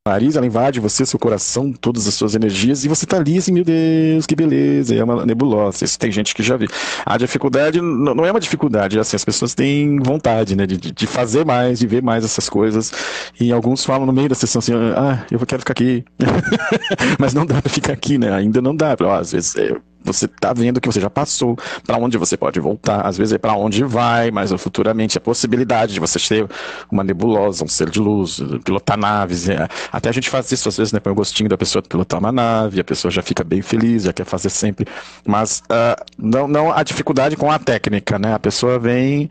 nariz, 0.08 0.36
ela 0.36 0.46
invade 0.46 0.80
você, 0.80 1.06
seu 1.06 1.20
coração, 1.20 1.72
todas 1.72 2.08
as 2.08 2.14
suas 2.14 2.36
energias, 2.36 2.84
e 2.86 2.88
você 2.88 3.06
tá 3.06 3.18
ali 3.18 3.38
assim, 3.38 3.52
meu 3.52 3.64
Deus, 3.64 4.26
que 4.26 4.36
beleza, 4.36 4.96
é 4.96 5.04
uma 5.04 5.26
nebulosa. 5.26 5.84
Isso 5.86 5.98
tem 6.00 6.12
gente 6.12 6.34
que 6.34 6.44
já 6.44 6.58
viu. 6.58 6.68
A 7.06 7.18
dificuldade 7.18 7.82
não 7.82 8.26
é 8.26 8.32
uma 8.32 8.40
dificuldade, 8.40 8.98
é 8.98 9.02
assim, 9.02 9.16
as 9.16 9.26
pessoas 9.26 9.54
têm 9.54 10.00
vontade, 10.00 10.56
né, 10.56 10.66
de, 10.66 10.78
de 10.78 11.08
fazer 11.08 11.46
mais, 11.46 11.80
de 11.80 11.88
ver 11.88 12.02
mais 12.02 12.24
essas 12.24 12.50
coisas, 12.50 12.92
e 13.40 13.52
alguns 13.52 13.86
falam 13.86 14.06
no 14.06 14.14
meio 14.14 14.30
da 14.30 14.36
sessão 14.36 14.60
assim, 14.60 14.74
ah, 14.74 15.26
eu 15.32 15.40
quero 15.46 15.62
ficar 15.62 15.74
aqui. 15.74 16.04
Mas 17.20 17.34
não 17.34 17.46
dá 17.46 17.62
pra 17.62 17.72
ficar 17.72 17.94
aqui, 17.94 18.18
né, 18.18 18.34
ainda 18.34 18.62
não 18.62 18.76
dá. 18.76 18.96
Às 19.20 19.32
vezes, 19.32 19.56
é, 19.56 19.76
você 20.08 20.26
está 20.26 20.54
vendo 20.54 20.82
que 20.82 20.88
você 20.88 21.00
já 21.00 21.10
passou, 21.10 21.58
para 21.86 21.98
onde 21.98 22.18
você 22.18 22.36
pode 22.38 22.60
voltar, 22.60 23.02
às 23.06 23.18
vezes 23.18 23.34
é 23.34 23.38
para 23.38 23.54
onde 23.54 23.84
vai, 23.84 24.32
mas 24.32 24.52
futuramente 24.54 25.18
a 25.18 25.22
possibilidade 25.22 25.94
de 25.94 26.00
você 26.00 26.20
ter 26.20 26.48
uma 26.92 27.04
nebulosa, 27.04 27.64
um 27.64 27.68
ser 27.68 27.90
de 27.90 28.00
luz, 28.00 28.42
pilotar 28.64 28.98
naves, 28.98 29.50
é, 29.50 29.68
até 29.92 30.10
a 30.10 30.12
gente 30.12 30.30
faz 30.30 30.52
isso 30.52 30.70
às 30.70 30.78
vezes, 30.78 30.94
né, 30.94 31.00
põe 31.00 31.12
o 31.12 31.16
gostinho 31.16 31.50
da 31.50 31.58
pessoa 31.58 31.82
pilotar 31.82 32.20
uma 32.20 32.32
nave, 32.32 32.80
a 32.80 32.84
pessoa 32.84 33.12
já 33.12 33.22
fica 33.22 33.44
bem 33.44 33.62
feliz, 33.62 34.04
já 34.04 34.14
quer 34.14 34.26
fazer 34.26 34.50
sempre, 34.50 34.86
mas 35.26 35.62
uh, 35.70 36.04
não, 36.18 36.48
não 36.48 36.72
a 36.72 36.84
dificuldade 36.84 37.36
com 37.36 37.52
a 37.52 37.60
técnica, 37.60 38.18
né, 38.18 38.34
a 38.34 38.40
pessoa 38.40 38.80
vem, 38.80 39.30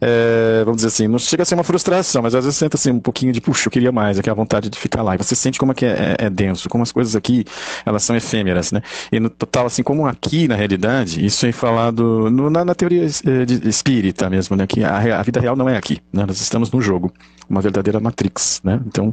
é, 0.00 0.62
vamos 0.64 0.76
dizer 0.76 0.88
assim, 0.88 1.08
não 1.08 1.18
chega 1.18 1.42
a 1.42 1.46
ser 1.46 1.54
uma 1.54 1.64
frustração, 1.64 2.22
mas 2.22 2.34
às 2.34 2.44
vezes 2.44 2.58
senta 2.58 2.76
assim 2.76 2.92
um 2.92 3.00
pouquinho 3.00 3.32
de, 3.32 3.40
puxa, 3.40 3.68
eu 3.68 3.72
queria 3.72 3.92
mais, 3.92 4.18
aqui 4.18 4.30
a 4.30 4.34
vontade 4.34 4.68
de 4.68 4.78
ficar 4.78 5.02
lá, 5.02 5.14
e 5.14 5.18
você 5.18 5.34
sente 5.34 5.58
como 5.58 5.72
é 5.72 5.74
que 5.74 5.84
é, 5.84 6.16
é, 6.18 6.26
é 6.26 6.30
denso, 6.30 6.68
como 6.68 6.82
as 6.82 6.92
coisas 6.92 7.16
aqui, 7.16 7.44
elas 7.84 8.02
são 8.02 8.16
efêmeras, 8.16 8.72
né, 8.72 8.82
e 9.10 9.18
no 9.18 9.30
total, 9.30 9.66
assim, 9.66 9.82
como 9.82 10.06
a 10.06 10.14
aqui, 10.18 10.48
na 10.48 10.56
realidade, 10.56 11.24
isso 11.24 11.46
é 11.46 11.52
falado 11.52 12.28
no, 12.30 12.50
na, 12.50 12.64
na, 12.64 12.74
teoria 12.74 13.06
de, 13.06 13.68
espírita 13.68 14.28
mesmo, 14.28 14.56
né? 14.56 14.66
Que 14.66 14.82
a, 14.82 15.18
a, 15.18 15.22
vida 15.22 15.40
real 15.40 15.56
não 15.56 15.68
é 15.68 15.76
aqui, 15.76 16.00
né? 16.12 16.26
Nós 16.26 16.40
estamos 16.40 16.70
num 16.70 16.80
jogo, 16.80 17.12
uma 17.48 17.60
verdadeira 17.60 18.00
Matrix, 18.00 18.60
né? 18.64 18.80
Então, 18.86 19.12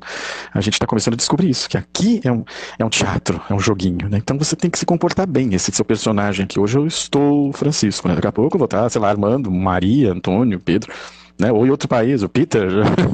a 0.54 0.60
gente 0.62 0.74
está 0.74 0.88
começando 0.88 1.13
a 1.13 1.18
descobrir 1.18 1.50
isso, 1.50 1.70
que 1.70 1.78
aqui 1.78 2.20
é 2.24 2.32
um, 2.32 2.44
é 2.80 2.84
um 2.84 2.89
teatro, 2.89 3.39
é 3.50 3.54
um 3.54 3.60
joguinho, 3.60 4.10
né? 4.10 4.18
Então, 4.18 4.38
você 4.38 4.56
tem 4.56 4.70
que 4.70 4.80
se 4.80 4.86
comportar 4.86 5.28
bem, 5.28 5.54
esse 5.54 5.72
seu 5.72 5.86
personagem 5.86 6.44
aqui. 6.44 6.60
Hoje 6.60 6.78
eu 6.78 6.88
estou 6.88 7.54
Francisco, 7.54 8.08
né? 8.08 8.15
Daqui 8.15 8.28
a 8.28 8.32
pouco 8.32 8.56
eu 8.56 8.60
vou 8.60 8.65
estar, 8.65 8.89
sei 8.89 9.00
lá, 9.00 9.10
Armando, 9.10 9.52
Maria, 9.52 10.12
Antônio, 10.12 10.60
Pedro 10.60 10.91
né? 11.38 11.52
Ou 11.52 11.65
em 11.65 11.70
outro 11.70 11.88
país, 11.88 12.24
o 12.24 12.30
Peter, 12.30 12.70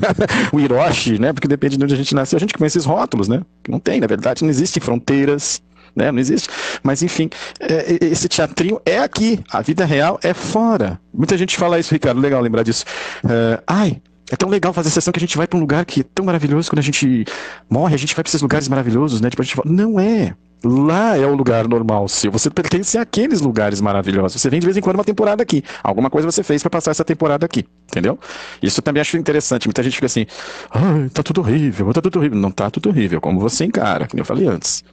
o 0.54 0.60
Hiroshi, 0.60 1.20
né? 1.20 1.34
Porque 1.34 1.48
depende 1.48 1.78
de 1.78 1.84
onde 1.84 1.94
a 1.94 1.98
gente 1.98 2.14
nasceu, 2.14 2.38
a 2.38 2.40
gente 2.40 2.54
conhece 2.54 2.78
esses 2.78 2.86
rótulos, 2.86 3.28
né? 3.28 3.42
Não 3.68 3.80
tem, 3.80 4.00
na 4.00 4.08
verdade, 4.08 4.44
não 4.44 4.50
existem 4.50 4.82
fronteiras, 4.82 5.62
né? 5.96 6.12
Não 6.12 6.20
existe. 6.20 6.50
Mas 6.84 7.02
enfim, 7.02 7.30
é, 7.60 7.98
esse 8.06 8.28
teatrinho 8.28 8.80
é 8.86 9.00
aqui, 9.00 9.40
a 9.52 9.62
vida 9.62 9.86
real 9.86 10.20
é 10.24 10.34
fora. 10.34 11.00
Muita 11.14 11.38
gente 11.38 11.58
fala 11.58 11.80
isso, 11.80 11.94
Ricardo, 11.94 12.20
legal 12.20 12.42
lembrar 12.42 12.64
disso. 12.64 12.86
É, 13.28 13.62
ai, 13.68 14.02
é 14.32 14.36
tão 14.36 14.50
legal 14.50 14.72
fazer 14.72 14.90
sessão 14.90 15.12
que 15.12 15.20
a 15.20 15.22
gente 15.22 15.38
vai 15.38 15.46
para 15.46 15.58
um 15.58 15.60
lugar 15.60 15.84
que 15.86 16.02
é 16.02 16.06
tão 16.16 16.26
maravilhoso 16.26 16.70
quando 16.70 16.80
a 16.80 16.84
gente 16.84 17.26
morre, 17.70 17.94
a 17.94 17.98
gente 17.98 18.16
vai 18.16 18.24
para 18.24 18.30
esses 18.30 18.42
lugares 18.42 18.68
maravilhosos, 18.70 19.20
né? 19.20 19.30
Tipo, 19.30 19.42
a 19.42 19.46
gente 19.46 19.56
fala, 19.56 19.70
não 19.70 20.00
é. 20.00 20.34
Lá 20.64 21.18
é 21.18 21.26
o 21.26 21.34
lugar 21.34 21.68
normal 21.68 22.08
seu. 22.08 22.32
Você 22.32 22.50
pertence 22.50 22.96
àqueles 22.98 23.42
lugares 23.42 23.82
maravilhosos. 23.82 24.40
Você 24.40 24.50
vem 24.50 24.60
de 24.60 24.66
vez 24.68 24.78
em 24.78 24.82
quando 24.82 24.96
uma 24.96 25.04
temporada 25.04 25.42
aqui. 25.42 25.64
Alguma 25.84 26.08
coisa 26.08 26.32
você 26.32 26.44
fez 26.44 26.62
para 26.62 26.70
passar 26.70 26.92
essa 26.92 27.04
temporada 27.04 27.46
aqui. 27.46 27.66
Entendeu? 27.90 28.20
Isso 28.62 28.80
também 28.82 29.02
acho 29.02 29.18
interessante. 29.18 29.68
Muita 29.68 29.82
gente 29.82 29.96
fica 29.96 30.06
assim: 30.06 30.28
ah, 30.70 31.10
tá 31.12 31.24
tudo 31.24 31.42
horrível, 31.42 31.92
tá 31.92 32.02
tudo 32.02 32.20
horrível. 32.20 32.38
Não 32.38 32.52
tá 32.52 32.70
tudo 32.70 32.90
horrível, 32.90 33.20
como 33.20 33.40
você 33.40 33.66
encara, 33.66 34.08
como 34.08 34.22
eu 34.22 34.26
falei 34.26 34.48
antes. 34.48 34.84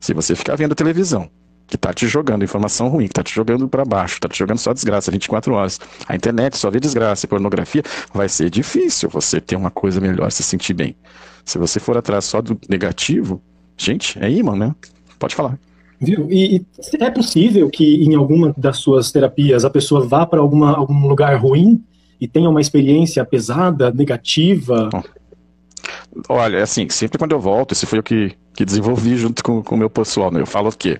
Se 0.00 0.14
você 0.14 0.34
ficar 0.34 0.56
vendo 0.56 0.72
a 0.72 0.74
televisão, 0.74 1.28
que 1.66 1.76
tá 1.76 1.92
te 1.92 2.06
jogando 2.06 2.44
informação 2.44 2.88
ruim, 2.88 3.08
que 3.08 3.14
tá 3.14 3.22
te 3.22 3.34
jogando 3.34 3.68
para 3.68 3.84
baixo, 3.84 4.20
tá 4.20 4.28
te 4.28 4.38
jogando 4.38 4.58
só 4.58 4.72
desgraça 4.72 5.10
24 5.10 5.52
horas. 5.54 5.80
A 6.06 6.14
internet 6.14 6.56
só 6.56 6.70
vê 6.70 6.78
desgraça 6.78 7.26
e 7.26 7.28
pornografia, 7.28 7.82
vai 8.12 8.28
ser 8.28 8.48
difícil 8.50 9.08
você 9.08 9.40
ter 9.40 9.56
uma 9.56 9.70
coisa 9.70 10.00
melhor, 10.00 10.30
se 10.30 10.42
sentir 10.42 10.74
bem. 10.74 10.96
Se 11.44 11.58
você 11.58 11.80
for 11.80 11.96
atrás 11.96 12.24
só 12.24 12.40
do 12.40 12.58
negativo, 12.68 13.42
gente, 13.76 14.18
é 14.18 14.30
imã, 14.30 14.56
né? 14.56 14.74
Pode 15.18 15.34
falar. 15.34 15.58
Viu? 16.00 16.30
E, 16.30 16.56
e, 16.56 16.66
é 17.00 17.10
possível 17.10 17.70
que 17.70 18.04
em 18.04 18.14
alguma 18.14 18.54
das 18.56 18.78
suas 18.78 19.10
terapias 19.10 19.64
a 19.64 19.70
pessoa 19.70 20.06
vá 20.06 20.26
para 20.26 20.40
algum 20.40 21.08
lugar 21.08 21.36
ruim 21.36 21.82
e 22.20 22.28
tenha 22.28 22.48
uma 22.48 22.60
experiência 22.60 23.24
pesada, 23.24 23.90
negativa? 23.90 24.90
Olha, 26.28 26.62
assim, 26.62 26.88
sempre 26.88 27.18
quando 27.18 27.32
eu 27.32 27.40
volto, 27.40 27.72
esse 27.72 27.86
foi 27.86 27.98
o 27.98 28.02
que, 28.02 28.32
que 28.56 28.64
desenvolvi 28.64 29.16
junto 29.16 29.44
com, 29.44 29.60
o 29.60 29.76
meu 29.76 29.90
pessoal, 29.90 30.30
né? 30.30 30.40
Eu 30.40 30.46
falo 30.46 30.70
o 30.70 30.76
quê? 30.76 30.98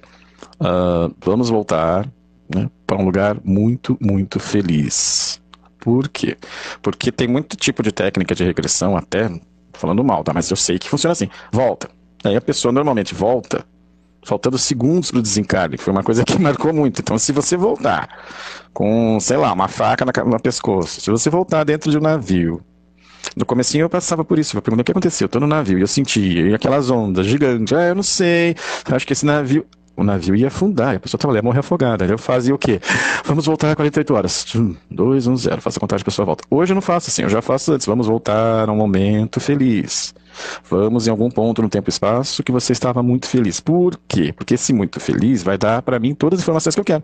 Uh, 0.61 1.15
vamos 1.25 1.49
voltar 1.49 2.07
né, 2.55 2.71
para 2.87 2.97
um 2.97 3.05
lugar 3.05 3.37
muito, 3.43 3.97
muito 4.01 4.39
feliz. 4.39 5.41
Por 5.81 6.09
quê? 6.09 6.37
Porque 6.83 7.11
tem 7.11 7.27
muito 7.27 7.57
tipo 7.57 7.83
de 7.83 7.91
técnica 7.93 8.35
de 8.35 8.45
regressão, 8.45 8.97
até 8.97 9.31
falando 9.73 10.05
mal, 10.05 10.23
tá? 10.23 10.33
Mas 10.33 10.51
eu 10.51 10.57
sei 10.57 10.79
que 10.79 10.89
funciona 10.89 11.13
assim. 11.13 11.29
Volta. 11.51 11.89
Aí 12.25 12.37
a 12.37 12.41
pessoa 12.41 12.73
normalmente 12.73 13.15
volta 13.15 13.65
faltando 14.25 14.59
segundos 14.59 15.11
para 15.11 15.21
o 15.21 15.23
desencarne, 15.23 15.77
que 15.79 15.83
foi 15.85 15.93
uma 15.93 16.03
coisa 16.03 16.25
que 16.25 16.37
marcou 16.41 16.75
muito. 16.75 17.01
Então, 17.01 17.17
se 17.17 17.33
você 17.33 17.57
voltar 17.57 18.09
com, 18.75 19.19
sei 19.21 19.37
lá, 19.37 19.53
uma 19.53 19.69
faca 19.69 20.05
na, 20.05 20.13
no 20.25 20.41
pescoço, 20.41 21.01
se 21.01 21.11
você 21.11 21.31
voltar 21.31 21.65
dentro 21.65 21.91
de 21.91 21.97
um 21.97 22.01
navio, 22.01 22.61
no 23.35 23.45
comecinho 23.45 23.85
eu 23.85 23.89
passava 23.89 24.25
por 24.25 24.39
isso, 24.39 24.57
eu 24.57 24.63
perguntei 24.63 24.83
o 24.83 24.85
que 24.85 24.93
aconteceu, 24.93 25.27
eu 25.27 25.29
tô 25.29 25.41
no 25.41 25.47
navio, 25.47 25.79
e 25.79 25.81
eu 25.81 25.87
sentia, 25.87 26.49
e 26.49 26.55
aquelas 26.55 26.91
ondas 26.91 27.27
gigantes, 27.27 27.73
ah, 27.73 27.89
eu 27.89 27.95
não 27.95 28.03
sei, 28.03 28.55
acho 28.91 29.07
que 29.07 29.13
esse 29.13 29.25
navio, 29.25 29.67
o 29.97 30.05
navio 30.05 30.37
ia 30.37 30.49
afundar, 30.49 30.97
a 30.97 31.01
pessoa 31.01 31.19
tava 31.19 31.33
ali, 31.33 31.39
ia 31.39 31.43
morrer 31.43 31.61
afogada, 31.61 32.05
eu 32.05 32.19
fazia 32.19 32.55
o 32.55 32.59
quê? 32.59 32.81
Vamos 33.25 33.47
voltar 33.47 33.73
a 33.73 33.77
48 33.77 34.15
horas, 34.15 34.47
2, 34.91 35.27
1, 35.27 35.37
0, 35.37 35.61
faço 35.63 35.79
a 35.79 35.81
contagem, 35.81 36.03
a 36.03 36.05
pessoa 36.05 36.27
volta. 36.27 36.45
Hoje 36.51 36.73
eu 36.73 36.75
não 36.75 36.83
faço 36.83 37.09
assim, 37.09 37.23
eu 37.23 37.29
já 37.29 37.41
faço 37.41 37.73
antes, 37.73 37.87
vamos 37.87 38.07
voltar 38.07 38.69
a 38.69 38.73
um 38.73 38.77
momento 38.77 39.41
feliz. 39.41 40.15
Vamos 40.69 41.07
em 41.07 41.11
algum 41.11 41.31
ponto 41.31 41.63
no 41.63 41.69
tempo 41.69 41.89
e 41.89 41.91
espaço 41.91 42.43
que 42.43 42.53
você 42.53 42.73
estava 42.73 43.03
muito 43.03 43.27
feliz. 43.27 43.59
Por 43.59 43.99
quê? 44.07 44.35
Porque 44.37 44.55
esse 44.55 44.71
muito 44.73 45.01
feliz 45.01 45.43
vai 45.43 45.57
dar 45.57 45.81
para 45.81 45.99
mim 45.99 46.15
todas 46.15 46.39
as 46.39 46.45
informações 46.45 46.75
que 46.75 46.81
eu 46.81 46.85
quero. 46.85 47.03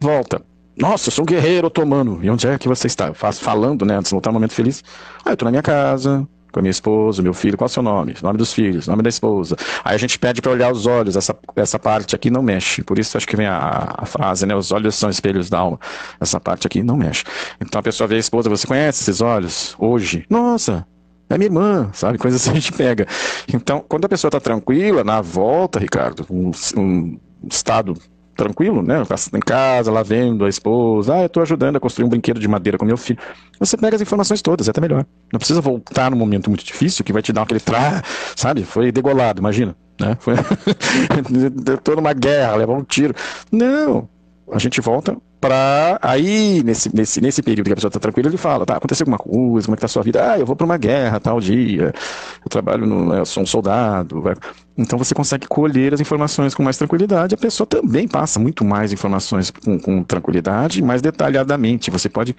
Volta. 0.00 0.49
Nossa, 0.80 1.08
eu 1.08 1.12
sou 1.12 1.24
um 1.24 1.26
guerreiro 1.26 1.66
otomano. 1.66 2.18
E 2.22 2.30
onde 2.30 2.46
é 2.46 2.58
que 2.58 2.66
você 2.66 2.86
está? 2.86 3.12
Falando, 3.12 3.84
né? 3.84 3.96
Antes 3.96 4.08
de 4.08 4.14
voltar 4.14 4.30
um 4.30 4.32
momento 4.32 4.54
feliz. 4.54 4.82
Ah, 5.24 5.32
eu 5.32 5.36
tô 5.36 5.44
na 5.44 5.50
minha 5.50 5.62
casa, 5.62 6.26
com 6.50 6.58
a 6.58 6.62
minha 6.62 6.70
esposa, 6.70 7.22
meu 7.22 7.34
filho, 7.34 7.56
qual 7.56 7.66
é 7.66 7.70
o 7.70 7.72
seu 7.72 7.82
nome? 7.82 8.14
Nome 8.22 8.38
dos 8.38 8.52
filhos, 8.52 8.88
nome 8.88 9.02
da 9.02 9.10
esposa. 9.10 9.56
Aí 9.84 9.94
a 9.94 9.98
gente 9.98 10.18
pede 10.18 10.40
para 10.40 10.50
olhar 10.50 10.72
os 10.72 10.86
olhos, 10.86 11.16
essa, 11.16 11.36
essa 11.54 11.78
parte 11.78 12.16
aqui 12.16 12.30
não 12.30 12.42
mexe. 12.42 12.82
Por 12.82 12.98
isso 12.98 13.14
acho 13.16 13.28
que 13.28 13.36
vem 13.36 13.46
a, 13.46 13.94
a, 13.98 14.06
frase, 14.06 14.46
né? 14.46 14.54
Os 14.54 14.72
olhos 14.72 14.94
são 14.94 15.10
espelhos 15.10 15.50
da 15.50 15.58
alma. 15.58 15.78
Essa 16.18 16.40
parte 16.40 16.66
aqui 16.66 16.82
não 16.82 16.96
mexe. 16.96 17.24
Então 17.60 17.78
a 17.78 17.82
pessoa 17.82 18.08
vê 18.08 18.16
a 18.16 18.18
esposa, 18.18 18.48
você 18.48 18.66
conhece 18.66 19.02
esses 19.02 19.20
olhos? 19.20 19.76
Hoje? 19.78 20.24
Nossa, 20.30 20.86
é 21.28 21.36
minha 21.36 21.46
irmã, 21.46 21.90
sabe? 21.92 22.16
Coisa 22.18 22.38
assim 22.38 22.52
a 22.52 22.54
gente 22.54 22.72
pega. 22.72 23.06
Então, 23.52 23.84
quando 23.86 24.06
a 24.06 24.08
pessoa 24.08 24.30
está 24.30 24.40
tranquila, 24.40 25.04
na 25.04 25.20
volta, 25.20 25.78
Ricardo, 25.78 26.26
um, 26.30 26.50
um 26.76 27.18
estado 27.48 27.94
tranquilo, 28.42 28.82
né? 28.82 29.02
Em 29.34 29.40
casa, 29.40 29.92
lá 29.92 30.02
vendo 30.02 30.44
a 30.44 30.48
esposa, 30.48 31.14
ah, 31.14 31.20
eu 31.22 31.26
estou 31.26 31.42
ajudando 31.42 31.76
a 31.76 31.80
construir 31.80 32.06
um 32.06 32.08
brinquedo 32.08 32.40
de 32.40 32.48
madeira 32.48 32.78
com 32.78 32.84
meu 32.84 32.96
filho. 32.96 33.18
Você 33.58 33.76
pega 33.76 33.96
as 33.96 34.02
informações 34.02 34.40
todas, 34.40 34.66
é 34.66 34.70
até 34.70 34.80
melhor. 34.80 35.04
Não 35.32 35.38
precisa 35.38 35.60
voltar 35.60 36.10
num 36.10 36.16
momento 36.16 36.48
muito 36.48 36.64
difícil 36.64 37.04
que 37.04 37.12
vai 37.12 37.20
te 37.20 37.32
dar 37.32 37.42
aquele 37.42 37.60
tra, 37.60 38.02
sabe? 38.34 38.64
Foi 38.64 38.90
degolado, 38.90 39.40
imagina, 39.40 39.76
né? 40.00 40.16
Foi... 40.20 40.34
tô 41.84 41.94
numa 41.94 42.14
guerra, 42.14 42.56
levar 42.56 42.72
um 42.72 42.82
tiro. 42.82 43.14
Não, 43.52 44.08
a 44.50 44.58
gente 44.58 44.80
volta 44.80 45.16
para 45.40 45.98
aí, 46.02 46.62
nesse, 46.62 46.94
nesse, 46.94 47.20
nesse 47.20 47.42
período 47.42 47.66
que 47.66 47.72
a 47.72 47.76
pessoa 47.76 47.88
está 47.88 47.98
tranquila, 47.98 48.28
ele 48.28 48.36
fala, 48.36 48.66
tá, 48.66 48.76
aconteceu 48.76 49.04
alguma 49.04 49.18
coisa, 49.18 49.66
como 49.66 49.74
é 49.74 49.76
que 49.76 49.80
tá 49.80 49.86
a 49.86 49.88
sua 49.88 50.02
vida? 50.02 50.32
Ah, 50.32 50.38
eu 50.38 50.44
vou 50.44 50.54
para 50.54 50.66
uma 50.66 50.76
guerra 50.76 51.18
tal 51.18 51.40
dia, 51.40 51.94
eu 52.44 52.48
trabalho, 52.50 52.86
no, 52.86 53.14
eu 53.14 53.24
sou 53.24 53.42
um 53.42 53.46
soldado. 53.46 54.20
Vai. 54.20 54.34
Então 54.80 54.98
você 54.98 55.14
consegue 55.14 55.46
colher 55.46 55.92
as 55.92 56.00
informações 56.00 56.54
com 56.54 56.62
mais 56.62 56.78
tranquilidade, 56.78 57.34
a 57.34 57.38
pessoa 57.38 57.66
também 57.66 58.08
passa 58.08 58.40
muito 58.40 58.64
mais 58.64 58.92
informações 58.92 59.50
com, 59.50 59.78
com 59.78 60.02
tranquilidade, 60.02 60.82
mais 60.82 61.02
detalhadamente. 61.02 61.90
Você 61.90 62.08
pode 62.08 62.34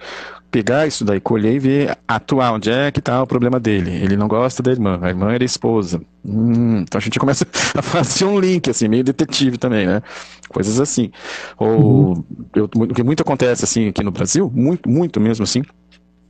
pegar 0.50 0.84
isso 0.86 1.04
daí, 1.04 1.20
colher 1.20 1.54
e 1.54 1.58
ver, 1.60 1.98
atuar 2.06 2.52
onde 2.52 2.68
é 2.68 2.90
que 2.90 2.98
está 2.98 3.22
o 3.22 3.26
problema 3.28 3.60
dele. 3.60 3.92
Ele 3.92 4.16
não 4.16 4.26
gosta 4.26 4.60
da 4.60 4.72
irmã, 4.72 4.98
a 5.00 5.08
irmã 5.08 5.32
era 5.32 5.44
esposa. 5.44 6.02
Hum, 6.24 6.78
então 6.78 6.98
a 6.98 7.00
gente 7.00 7.16
começa 7.18 7.46
a 7.78 7.82
fazer 7.82 8.24
um 8.24 8.40
link, 8.40 8.68
assim, 8.68 8.88
meio 8.88 9.04
detetive 9.04 9.56
também, 9.56 9.86
né? 9.86 10.02
Coisas 10.48 10.80
assim. 10.80 11.12
Ou 11.56 12.16
uhum. 12.16 12.24
eu, 12.56 12.64
o 12.64 12.88
que 12.88 13.04
muito 13.04 13.22
acontece 13.22 13.64
assim 13.64 13.88
aqui 13.88 14.02
no 14.02 14.10
Brasil, 14.10 14.50
muito, 14.52 14.88
muito 14.88 15.20
mesmo 15.20 15.44
assim. 15.44 15.62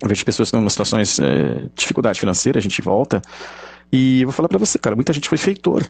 Eu 0.03 0.09
vejo 0.09 0.25
pessoas 0.27 0.51
que 0.51 0.57
estão 0.57 0.66
em 0.66 0.68
situações 0.68 1.18
é, 1.20 1.55
de 1.55 1.70
dificuldade 1.75 2.20
financeira, 2.20 2.59
a 2.59 2.62
gente 2.62 2.83
volta. 2.83 3.22
E 3.92 4.24
vou 4.24 4.33
falar 4.33 4.48
para 4.48 4.59
você, 4.59 4.78
cara, 4.78 4.96
muita 4.96 5.12
gente 5.12 5.28
foi 5.28 5.38
feitor. 5.38 5.87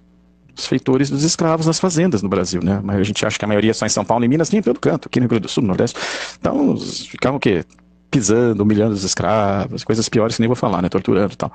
Os 0.55 0.67
feitores 0.67 1.09
dos 1.09 1.23
escravos 1.23 1.67
nas 1.67 1.79
fazendas 1.79 2.23
no 2.23 2.29
Brasil, 2.29 2.61
né? 2.63 2.81
Mas 2.83 2.97
a 2.97 3.03
gente 3.03 3.25
acha 3.25 3.39
que 3.39 3.45
a 3.45 3.49
maioria 3.49 3.71
é 3.71 3.75
só 3.75 3.87
em 3.87 3.89
São 3.89 4.05
Paulo 4.05 4.25
e 4.25 4.29
Minas, 4.29 4.51
nem 4.51 4.59
em 4.59 4.63
todo 4.63 4.79
canto, 4.79 5.07
aqui 5.07 5.19
no 5.19 5.25
Rio 5.25 5.31
Grande 5.31 5.43
do 5.45 5.49
Sul, 5.49 5.63
no 5.63 5.69
Nordeste. 5.69 5.99
Então, 6.39 6.77
ficavam 6.77 7.39
o 7.39 7.41
quê? 7.41 7.65
pisando, 8.13 8.63
humilhando 8.63 8.93
os 8.95 9.03
escravos, 9.03 9.83
coisas 9.83 10.07
piores 10.09 10.37
que 10.37 10.43
nem 10.43 10.47
vou 10.47 10.55
falar, 10.55 10.83
né? 10.83 10.89
Torturando 10.91 11.33
e 11.33 11.37
tal. 11.37 11.51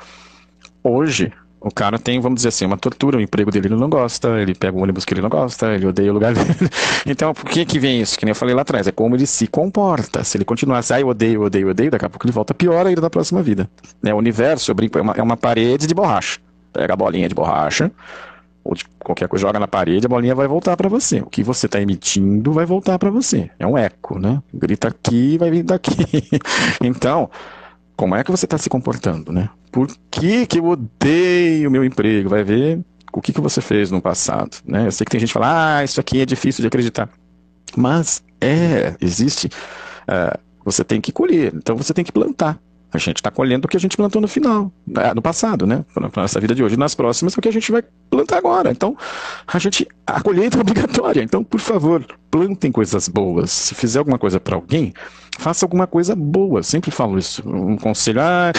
Hoje, 0.83 1.31
o 1.67 1.73
cara 1.73 1.99
tem, 1.99 2.19
vamos 2.19 2.37
dizer 2.37 2.49
assim, 2.49 2.65
uma 2.65 2.77
tortura, 2.77 3.17
o 3.17 3.21
emprego 3.21 3.51
dele 3.51 3.67
ele 3.67 3.75
não 3.75 3.89
gosta, 3.89 4.39
ele 4.39 4.55
pega 4.55 4.77
um 4.77 4.81
ônibus 4.81 5.05
que 5.05 5.13
ele 5.13 5.21
não 5.21 5.29
gosta, 5.29 5.73
ele 5.73 5.85
odeia 5.85 6.11
o 6.11 6.13
lugar 6.13 6.33
dele. 6.33 6.47
Então, 7.05 7.33
por 7.33 7.45
que 7.45 7.65
que 7.65 7.79
vem 7.79 8.01
isso? 8.01 8.17
Que 8.17 8.25
nem 8.25 8.31
eu 8.31 8.35
falei 8.35 8.53
lá 8.53 8.63
atrás, 8.63 8.85
é 8.85 8.91
como 8.91 9.15
ele 9.15 9.25
se 9.25 9.47
comporta. 9.47 10.23
Se 10.23 10.37
ele 10.37 10.43
continuasse, 10.43 10.93
ah, 10.93 10.99
eu 10.99 11.07
odeio, 11.07 11.41
odeio, 11.43 11.69
odeio, 11.69 11.89
daqui 11.89 12.05
a 12.05 12.09
pouco 12.09 12.25
ele 12.25 12.33
volta 12.33 12.53
pior 12.53 12.85
ainda 12.85 12.99
na 12.99 13.09
próxima 13.09 13.41
vida. 13.41 13.69
Né? 14.01 14.13
O 14.13 14.17
universo, 14.17 14.71
eu 14.71 14.75
brinco, 14.75 14.97
é 14.97 15.01
uma, 15.01 15.13
é 15.13 15.21
uma 15.21 15.37
parede 15.37 15.87
de 15.87 15.93
borracha. 15.93 16.39
Pega 16.73 16.93
a 16.93 16.97
bolinha 16.97 17.29
de 17.29 17.35
borracha, 17.35 17.91
ou 18.67 18.75
de 18.75 18.83
qualquer 18.99 19.29
coisa, 19.29 19.47
joga 19.47 19.59
na 19.59 19.67
parede, 19.67 20.05
a 20.05 20.09
bolinha 20.09 20.35
vai 20.35 20.47
voltar 20.47 20.75
para 20.75 20.89
você. 20.89 21.21
O 21.21 21.27
que 21.27 21.41
você 21.41 21.65
está 21.65 21.81
emitindo 21.81 22.51
vai 22.51 22.65
voltar 22.65 22.99
para 22.99 23.09
você. 23.09 23.49
É 23.57 23.65
um 23.65 23.77
eco, 23.77 24.19
né? 24.19 24.41
Grita 24.53 24.89
aqui, 24.89 25.37
vai 25.37 25.49
vir 25.49 25.63
daqui. 25.63 25.95
então, 26.83 27.29
como 27.97 28.15
é 28.15 28.23
que 28.23 28.31
você 28.31 28.45
está 28.45 28.57
se 28.57 28.69
comportando, 28.69 29.33
né? 29.33 29.49
Por 29.71 29.87
que, 30.11 30.45
que 30.45 30.59
eu 30.59 30.65
odeio 30.65 31.67
o 31.67 31.71
meu 31.71 31.83
emprego? 31.83 32.29
Vai 32.29 32.43
ver 32.43 32.79
o 33.11 33.19
que, 33.19 33.33
que 33.33 33.41
você 33.41 33.59
fez 33.59 33.89
no 33.89 33.99
passado, 33.99 34.57
né? 34.63 34.85
Eu 34.85 34.91
sei 34.91 35.03
que 35.03 35.11
tem 35.11 35.19
gente 35.19 35.29
que 35.29 35.33
fala, 35.33 35.79
ah, 35.79 35.83
isso 35.83 35.99
aqui 35.99 36.21
é 36.21 36.25
difícil 36.25 36.61
de 36.61 36.67
acreditar. 36.67 37.09
Mas 37.75 38.23
é, 38.39 38.95
existe. 39.01 39.47
Uh, 39.47 40.39
você 40.63 40.83
tem 40.83 41.01
que 41.01 41.11
colher, 41.11 41.51
então 41.55 41.75
você 41.75 41.93
tem 41.93 42.05
que 42.05 42.11
plantar. 42.11 42.59
A 42.93 42.97
gente 42.97 43.17
está 43.17 43.29
colhendo 43.29 43.65
o 43.65 43.67
que 43.67 43.75
a 43.75 43.79
gente 43.79 43.97
plantou 43.97 44.21
no 44.21 44.27
final, 44.29 44.71
né, 44.85 45.13
no 45.13 45.21
passado, 45.21 45.67
né? 45.67 45.83
Para 45.93 46.21
nossa 46.21 46.39
vida 46.39 46.55
de 46.55 46.63
hoje. 46.63 46.77
Nas 46.77 46.95
próximas 46.95 47.35
é 47.35 47.39
o 47.39 47.41
que 47.41 47.49
a 47.49 47.53
gente 47.53 47.69
vai 47.69 47.83
plantar 48.09 48.37
agora. 48.37 48.71
Então, 48.71 48.95
a 49.45 49.59
gente 49.59 49.85
a 50.05 50.21
colheita 50.21 50.57
é 50.57 50.61
obrigatória. 50.61 51.21
Então, 51.21 51.43
por 51.43 51.59
favor, 51.59 52.05
plantem 52.31 52.71
coisas 52.71 53.09
boas. 53.09 53.51
Se 53.51 53.75
fizer 53.75 53.99
alguma 53.99 54.17
coisa 54.17 54.39
para 54.39 54.55
alguém, 54.55 54.93
faça 55.37 55.65
alguma 55.65 55.87
coisa 55.87 56.15
boa. 56.15 56.63
Sempre 56.63 56.91
falo 56.91 57.17
isso. 57.17 57.41
Um 57.47 57.77
conselho, 57.77 58.21
ah, 58.21 58.51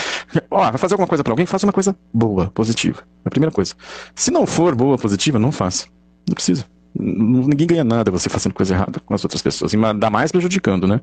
ó, 0.50 0.70
vai 0.70 0.78
fazer 0.78 0.94
alguma 0.94 1.08
coisa 1.08 1.22
para 1.22 1.32
alguém, 1.32 1.46
faça 1.46 1.66
uma 1.66 1.72
coisa 1.72 1.96
boa, 2.12 2.50
positiva. 2.50 3.02
É 3.24 3.28
a 3.28 3.30
primeira 3.30 3.52
coisa. 3.52 3.74
Se 4.14 4.30
não 4.30 4.46
for 4.46 4.74
boa, 4.74 4.96
positiva, 4.96 5.38
não 5.38 5.52
faça. 5.52 5.86
Não 6.26 6.34
precisa. 6.34 6.64
Ninguém 6.94 7.66
ganha 7.66 7.84
nada 7.84 8.10
você 8.10 8.28
fazendo 8.28 8.54
coisa 8.54 8.74
errada 8.74 9.00
com 9.00 9.14
as 9.14 9.24
outras 9.24 9.42
pessoas. 9.42 9.74
Ainda 9.74 10.10
mais 10.10 10.32
prejudicando, 10.32 10.86
né? 10.86 11.00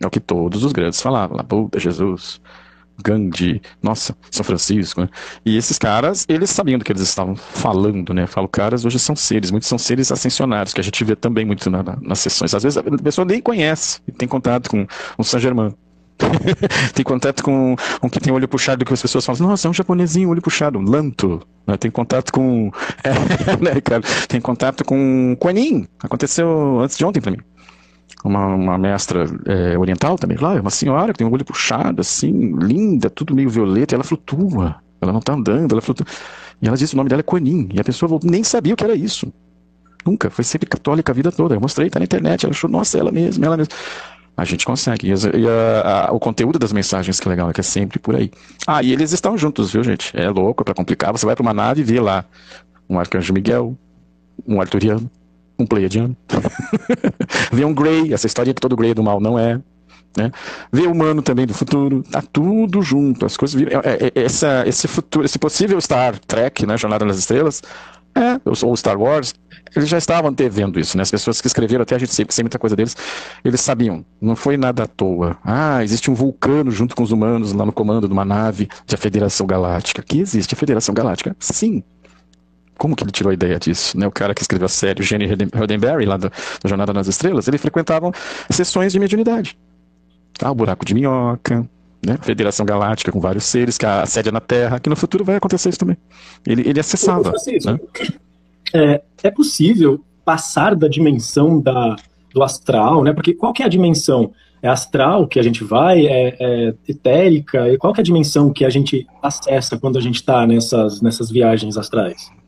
É 0.00 0.06
o 0.06 0.10
que 0.10 0.20
todos 0.20 0.64
os 0.64 0.72
grandes 0.72 1.00
falavam. 1.00 1.36
Lá, 1.36 1.44
Jesus, 1.78 2.40
Gandhi, 3.02 3.60
nossa, 3.82 4.16
São 4.30 4.44
Francisco, 4.44 5.00
né? 5.00 5.08
E 5.44 5.56
esses 5.56 5.78
caras, 5.78 6.24
eles 6.28 6.50
sabiam 6.50 6.78
do 6.78 6.84
que 6.84 6.92
eles 6.92 7.02
estavam 7.02 7.34
falando, 7.34 8.12
né? 8.12 8.26
Falo, 8.26 8.48
caras 8.48 8.84
hoje 8.84 8.98
são 8.98 9.16
seres, 9.16 9.50
muitos 9.50 9.68
são 9.68 9.78
seres 9.78 10.12
ascensionários, 10.12 10.74
que 10.74 10.80
a 10.80 10.84
gente 10.84 11.02
vê 11.04 11.16
também 11.16 11.44
muito 11.44 11.68
na, 11.70 11.82
na, 11.82 11.96
nas 12.00 12.20
sessões. 12.20 12.54
Às 12.54 12.62
vezes 12.62 12.76
a 12.76 12.82
pessoa 12.82 13.24
nem 13.24 13.40
conhece, 13.40 14.00
tem 14.16 14.28
contato 14.28 14.70
com 14.70 14.86
um 15.18 15.22
Saint 15.22 15.42
Germain. 15.42 15.74
tem 16.94 17.04
contato 17.04 17.42
com 17.42 17.74
um 18.02 18.08
que 18.08 18.20
tem 18.20 18.32
olho 18.32 18.46
puxado, 18.46 18.84
que 18.84 18.92
as 18.92 19.02
pessoas 19.02 19.24
falam, 19.24 19.48
nossa, 19.48 19.66
é 19.66 19.70
um 19.70 19.74
japonesinho, 19.74 20.28
olho 20.28 20.42
puxado, 20.42 20.78
um 20.78 20.82
lanto. 20.82 21.40
Né? 21.66 21.76
Tem 21.76 21.90
contato 21.90 22.32
com. 22.32 22.70
É, 23.02 23.56
né, 23.56 23.80
cara? 23.80 24.02
Tem 24.28 24.40
contato 24.40 24.84
com 24.84 25.36
Quanin. 25.40 25.86
Aconteceu 26.00 26.78
antes 26.80 26.96
de 26.96 27.04
ontem 27.04 27.20
para 27.20 27.32
mim 27.32 27.38
uma, 28.24 28.46
uma 28.46 28.78
mestra 28.78 29.26
é, 29.46 29.76
oriental 29.78 30.16
também, 30.16 30.36
lá, 30.38 30.54
uma 30.54 30.70
senhora 30.70 31.12
que 31.12 31.18
tem 31.18 31.26
um 31.26 31.32
olho 31.32 31.44
puxado, 31.44 32.00
assim, 32.00 32.54
linda, 32.56 33.10
tudo 33.10 33.34
meio 33.34 33.50
violeta, 33.50 33.94
e 33.94 33.96
ela 33.96 34.04
flutua. 34.04 34.76
Ela 35.00 35.12
não 35.12 35.18
está 35.18 35.32
andando, 35.32 35.72
ela 35.72 35.82
flutua. 35.82 36.06
E 36.60 36.68
ela 36.68 36.76
disse 36.76 36.94
o 36.94 36.96
nome 36.96 37.08
dela 37.08 37.20
é 37.20 37.22
Conin, 37.24 37.68
e 37.72 37.80
a 37.80 37.84
pessoa 37.84 38.20
nem 38.22 38.44
sabia 38.44 38.74
o 38.74 38.76
que 38.76 38.84
era 38.84 38.94
isso. 38.94 39.32
Nunca, 40.04 40.30
foi 40.30 40.44
sempre 40.44 40.68
católica 40.68 41.12
a 41.12 41.14
vida 41.14 41.30
toda. 41.30 41.54
Eu 41.54 41.60
mostrei, 41.60 41.88
tá 41.90 41.98
na 41.98 42.04
internet, 42.04 42.44
ela 42.44 42.52
achou, 42.52 42.70
nossa, 42.70 42.98
ela 42.98 43.12
mesma, 43.12 43.46
ela 43.46 43.56
mesma. 43.56 43.74
A 44.36 44.44
gente 44.44 44.64
consegue. 44.64 45.08
E, 45.08 45.10
e 45.10 45.48
a, 45.48 46.08
a, 46.08 46.12
o 46.12 46.18
conteúdo 46.18 46.58
das 46.58 46.72
mensagens 46.72 47.20
que 47.20 47.28
é 47.28 47.30
legal, 47.30 47.50
é 47.50 47.52
que 47.52 47.60
é 47.60 47.64
sempre 47.64 47.98
por 47.98 48.16
aí. 48.16 48.30
Ah, 48.66 48.82
e 48.82 48.92
eles 48.92 49.12
estão 49.12 49.36
juntos, 49.36 49.72
viu, 49.72 49.84
gente? 49.84 50.16
É 50.16 50.28
louco, 50.30 50.62
é 50.62 50.64
pra 50.64 50.74
complicar. 50.74 51.12
Você 51.12 51.26
vai 51.26 51.36
para 51.36 51.42
uma 51.42 51.52
nave 51.52 51.82
e 51.82 51.84
vê 51.84 52.00
lá 52.00 52.24
um 52.88 52.98
arcanjo 52.98 53.32
Miguel, 53.32 53.76
um 54.46 54.60
arturiano, 54.60 55.10
um 55.62 55.66
Pleiadiano. 55.66 56.16
Vê 57.52 57.64
um 57.64 57.74
Grey, 57.74 58.12
essa 58.12 58.26
história 58.26 58.52
que 58.52 58.60
todo 58.60 58.76
Grey 58.76 58.90
é 58.90 58.94
do 58.94 59.02
mal 59.02 59.20
não 59.20 59.38
é. 59.38 59.60
Né? 60.16 60.30
Vê 60.70 60.82
o 60.82 60.92
humano 60.92 61.22
também 61.22 61.46
do 61.46 61.54
futuro, 61.54 62.02
tá 62.02 62.22
tudo 62.32 62.82
junto, 62.82 63.24
as 63.24 63.36
coisas 63.36 63.58
viram. 63.58 63.80
É, 63.80 64.06
é, 64.06 64.24
essa, 64.24 64.62
esse 64.66 64.86
futuro, 64.86 65.24
esse 65.24 65.38
possível 65.38 65.80
Star 65.80 66.18
Trek, 66.18 66.66
né, 66.66 66.76
Jornada 66.76 67.04
nas 67.04 67.18
Estrelas, 67.18 67.62
é, 68.14 68.38
ou 68.44 68.76
Star 68.76 69.00
Wars, 69.00 69.34
eles 69.74 69.88
já 69.88 69.96
estavam 69.96 70.30
antevendo 70.30 70.78
isso, 70.78 70.98
né? 70.98 71.02
As 71.02 71.10
pessoas 71.10 71.40
que 71.40 71.46
escreveram, 71.46 71.82
até 71.82 71.94
a 71.94 71.98
gente 71.98 72.14
sempre 72.14 72.34
sei 72.34 72.42
muita 72.42 72.58
coisa 72.58 72.76
deles, 72.76 72.94
eles 73.42 73.60
sabiam, 73.62 74.04
não 74.20 74.36
foi 74.36 74.58
nada 74.58 74.82
à 74.82 74.86
toa. 74.86 75.38
Ah, 75.42 75.82
existe 75.82 76.10
um 76.10 76.14
vulcano 76.14 76.70
junto 76.70 76.94
com 76.94 77.02
os 77.02 77.10
humanos 77.10 77.54
lá 77.54 77.64
no 77.64 77.72
comando 77.72 78.06
de 78.06 78.12
uma 78.12 78.24
nave 78.24 78.68
da 78.86 78.98
Federação 78.98 79.46
Galáctica. 79.46 80.02
Que 80.02 80.20
existe 80.20 80.54
a 80.54 80.58
Federação 80.58 80.94
Galáctica? 80.94 81.34
Sim, 81.38 81.82
como 82.82 82.96
que 82.96 83.04
ele 83.04 83.12
tirou 83.12 83.30
a 83.30 83.34
ideia 83.34 83.60
disso? 83.60 83.96
Né? 83.96 84.08
O 84.08 84.10
cara 84.10 84.34
que 84.34 84.42
escreveu 84.42 84.66
a 84.66 84.68
série, 84.68 85.00
o 85.00 85.04
Gene 85.04 85.28
Roddenberry, 85.54 86.04
lá 86.04 86.16
da, 86.16 86.28
da 86.28 86.68
Jornada 86.68 86.92
nas 86.92 87.06
Estrelas, 87.06 87.46
ele 87.46 87.56
frequentava 87.56 88.10
sessões 88.50 88.92
de 88.92 88.98
mediunidade. 88.98 89.56
Tá? 90.36 90.50
O 90.50 90.54
buraco 90.56 90.84
de 90.84 90.92
minhoca, 90.92 91.64
né? 92.04 92.18
Federação 92.22 92.66
Galáctica 92.66 93.12
com 93.12 93.20
vários 93.20 93.44
seres, 93.44 93.78
que 93.78 93.86
a 93.86 94.04
sede 94.04 94.30
é 94.30 94.32
na 94.32 94.40
Terra, 94.40 94.80
que 94.80 94.90
no 94.90 94.96
futuro 94.96 95.24
vai 95.24 95.36
acontecer 95.36 95.68
isso 95.68 95.78
também. 95.78 95.96
Ele, 96.44 96.68
ele 96.68 96.80
acessava. 96.80 97.30
Né? 97.30 97.78
É, 98.74 99.02
é 99.22 99.30
possível 99.30 100.04
passar 100.24 100.74
da 100.74 100.88
dimensão 100.88 101.60
da, 101.60 101.94
do 102.34 102.42
astral, 102.42 103.04
né? 103.04 103.12
Porque 103.12 103.32
qual 103.32 103.52
que 103.52 103.62
é 103.62 103.66
a 103.66 103.68
dimensão? 103.68 104.32
É 104.60 104.68
astral 104.68 105.28
que 105.28 105.38
a 105.38 105.42
gente 105.44 105.62
vai? 105.62 106.04
É, 106.04 106.36
é 106.40 106.74
etérica? 106.88 107.68
E 107.68 107.78
qual 107.78 107.92
que 107.92 108.00
é 108.00 108.02
a 108.02 108.04
dimensão 108.04 108.52
que 108.52 108.64
a 108.64 108.70
gente 108.70 109.06
acessa 109.22 109.78
quando 109.78 109.98
a 109.98 110.00
gente 110.00 110.16
está 110.16 110.44
nessas, 110.48 111.00
nessas 111.00 111.30
viagens 111.30 111.76
astrais? 111.76 112.41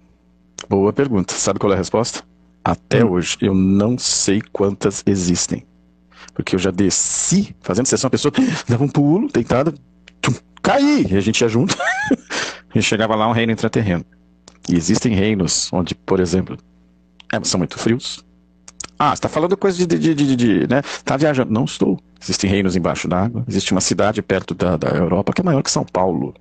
Boa 0.69 0.93
pergunta. 0.93 1.35
Sabe 1.35 1.59
qual 1.59 1.73
é 1.73 1.75
a 1.75 1.79
resposta? 1.79 2.23
Até 2.65 3.05
hum. 3.05 3.13
hoje 3.13 3.37
eu 3.41 3.55
não 3.55 3.99
sei 3.99 4.43
quantas 4.53 5.03
existem. 5.07 5.67
Porque 6.33 6.55
eu 6.55 6.59
já 6.59 6.71
desci 6.71 7.55
fazendo 7.61 7.87
sessão, 7.87 8.09
a 8.09 8.11
pessoa 8.11 8.33
dava 8.69 8.83
um 8.83 8.89
pulo, 8.89 9.29
deitada, 9.33 9.73
caí, 10.63 11.07
e 11.11 11.17
a 11.17 11.21
gente 11.21 11.41
ia 11.41 11.49
junto. 11.49 11.77
gente 12.75 12.83
chegava 12.89 13.15
lá, 13.15 13.29
um 13.29 13.33
reino 13.33 13.53
intraterreno. 13.53 14.05
E 14.69 14.75
existem 14.75 15.15
reinos 15.15 15.71
onde, 15.73 15.95
por 15.95 16.19
exemplo, 16.19 16.57
é, 17.33 17.45
são 17.45 17.59
muito 17.59 17.79
frios. 17.79 18.25
Ah, 18.99 19.11
você 19.11 19.15
está 19.15 19.29
falando 19.29 19.57
coisa 19.57 19.77
de, 19.77 19.99
de, 19.99 20.15
de, 20.15 20.37
de, 20.37 20.67
né? 20.69 20.83
Tá 21.05 21.17
viajando. 21.17 21.53
Não 21.53 21.65
estou. 21.65 22.01
Existem 22.21 22.49
reinos 22.49 22.75
embaixo 22.75 23.07
d'água. 23.07 23.45
Existe 23.47 23.73
uma 23.73 23.81
cidade 23.81 24.23
perto 24.23 24.55
da, 24.55 24.77
da 24.77 24.89
Europa 24.89 25.33
que 25.33 25.41
é 25.41 25.45
maior 25.45 25.63
que 25.63 25.71
São 25.71 25.85
Paulo 25.85 26.35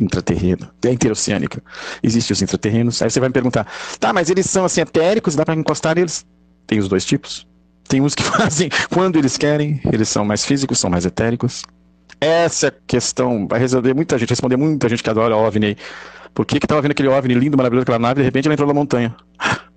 intraterreno, 0.00 0.68
é 0.84 0.90
interoceânica. 0.90 1.62
Existem 2.02 2.34
os 2.34 2.42
intraterrenos. 2.42 3.00
Aí 3.02 3.10
você 3.10 3.20
vai 3.20 3.28
me 3.28 3.32
perguntar, 3.32 3.66
tá, 3.98 4.12
mas 4.12 4.30
eles 4.30 4.48
são 4.48 4.64
assim 4.64 4.80
etéricos, 4.80 5.34
dá 5.34 5.44
para 5.44 5.54
encostar 5.54 5.98
eles? 5.98 6.26
Tem 6.66 6.78
os 6.78 6.88
dois 6.88 7.04
tipos. 7.04 7.46
Tem 7.88 8.00
uns 8.00 8.14
que 8.14 8.22
fazem 8.24 8.70
quando 8.90 9.16
eles 9.16 9.36
querem, 9.36 9.80
eles 9.92 10.08
são 10.08 10.24
mais 10.24 10.44
físicos, 10.44 10.78
são 10.78 10.90
mais 10.90 11.04
etéricos. 11.04 11.62
Essa 12.20 12.72
questão 12.86 13.48
vai 13.48 13.58
resolver 13.58 13.94
muita 13.94 14.18
gente, 14.18 14.30
responder 14.30 14.56
muita 14.56 14.88
gente 14.88 15.02
que 15.02 15.10
adora 15.10 15.36
OVNI. 15.36 15.76
Por 16.34 16.46
que 16.46 16.60
que 16.60 16.66
tava 16.66 16.82
vendo 16.82 16.92
aquele 16.92 17.08
OVNI 17.08 17.34
lindo, 17.34 17.56
maravilhoso, 17.56 17.82
aquela 17.82 17.98
nave, 17.98 18.20
de 18.20 18.24
repente 18.24 18.46
ela 18.46 18.54
entrou 18.54 18.68
na 18.68 18.74
montanha? 18.74 19.14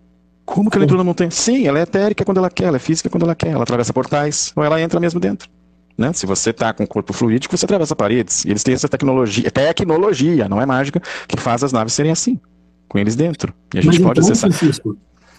Como 0.46 0.70
que 0.70 0.78
ela 0.78 0.84
entrou 0.84 0.98
na 0.98 1.04
montanha? 1.04 1.32
Sim, 1.32 1.68
ela 1.68 1.80
é 1.80 1.84
etérica 1.84 2.26
quando 2.26 2.38
ela 2.38 2.50
quer, 2.50 2.66
ela 2.66 2.76
é 2.76 2.80
física 2.80 3.10
quando 3.10 3.24
ela 3.24 3.34
quer, 3.34 3.52
ela 3.52 3.64
atravessa 3.64 3.94
portais, 3.94 4.52
ou 4.56 4.64
ela 4.64 4.80
entra 4.82 5.00
mesmo 5.00 5.20
dentro. 5.20 5.50
Né? 5.98 6.12
Se 6.14 6.26
você 6.26 6.50
está 6.50 6.74
com 6.74 6.86
corpo 6.88 7.14
fluídico, 7.14 7.56
você 7.56 7.66
atravessa 7.66 7.96
paredes. 7.96 8.46
E 8.46 8.50
eles 8.50 8.64
têm 8.64 8.74
essa 8.74 8.90
tecnologia, 8.90 9.50
tecnologia, 9.52 10.50
não 10.50 10.62
é 10.62 10.66
mágica, 10.66 11.02
que 11.28 11.38
faz 11.38 11.64
as 11.64 11.72
naves 11.72 11.94
serem 11.94 12.12
assim, 12.12 12.40
com 12.88 12.98
eles 12.98 13.16
dentro. 13.16 13.54
E 13.74 13.78
a 13.78 13.82
gente 13.82 14.00
Mas 14.00 14.08
pode 14.08 14.20
então, 14.20 14.32
acessar. 14.32 14.52
Francisco, 14.52 14.98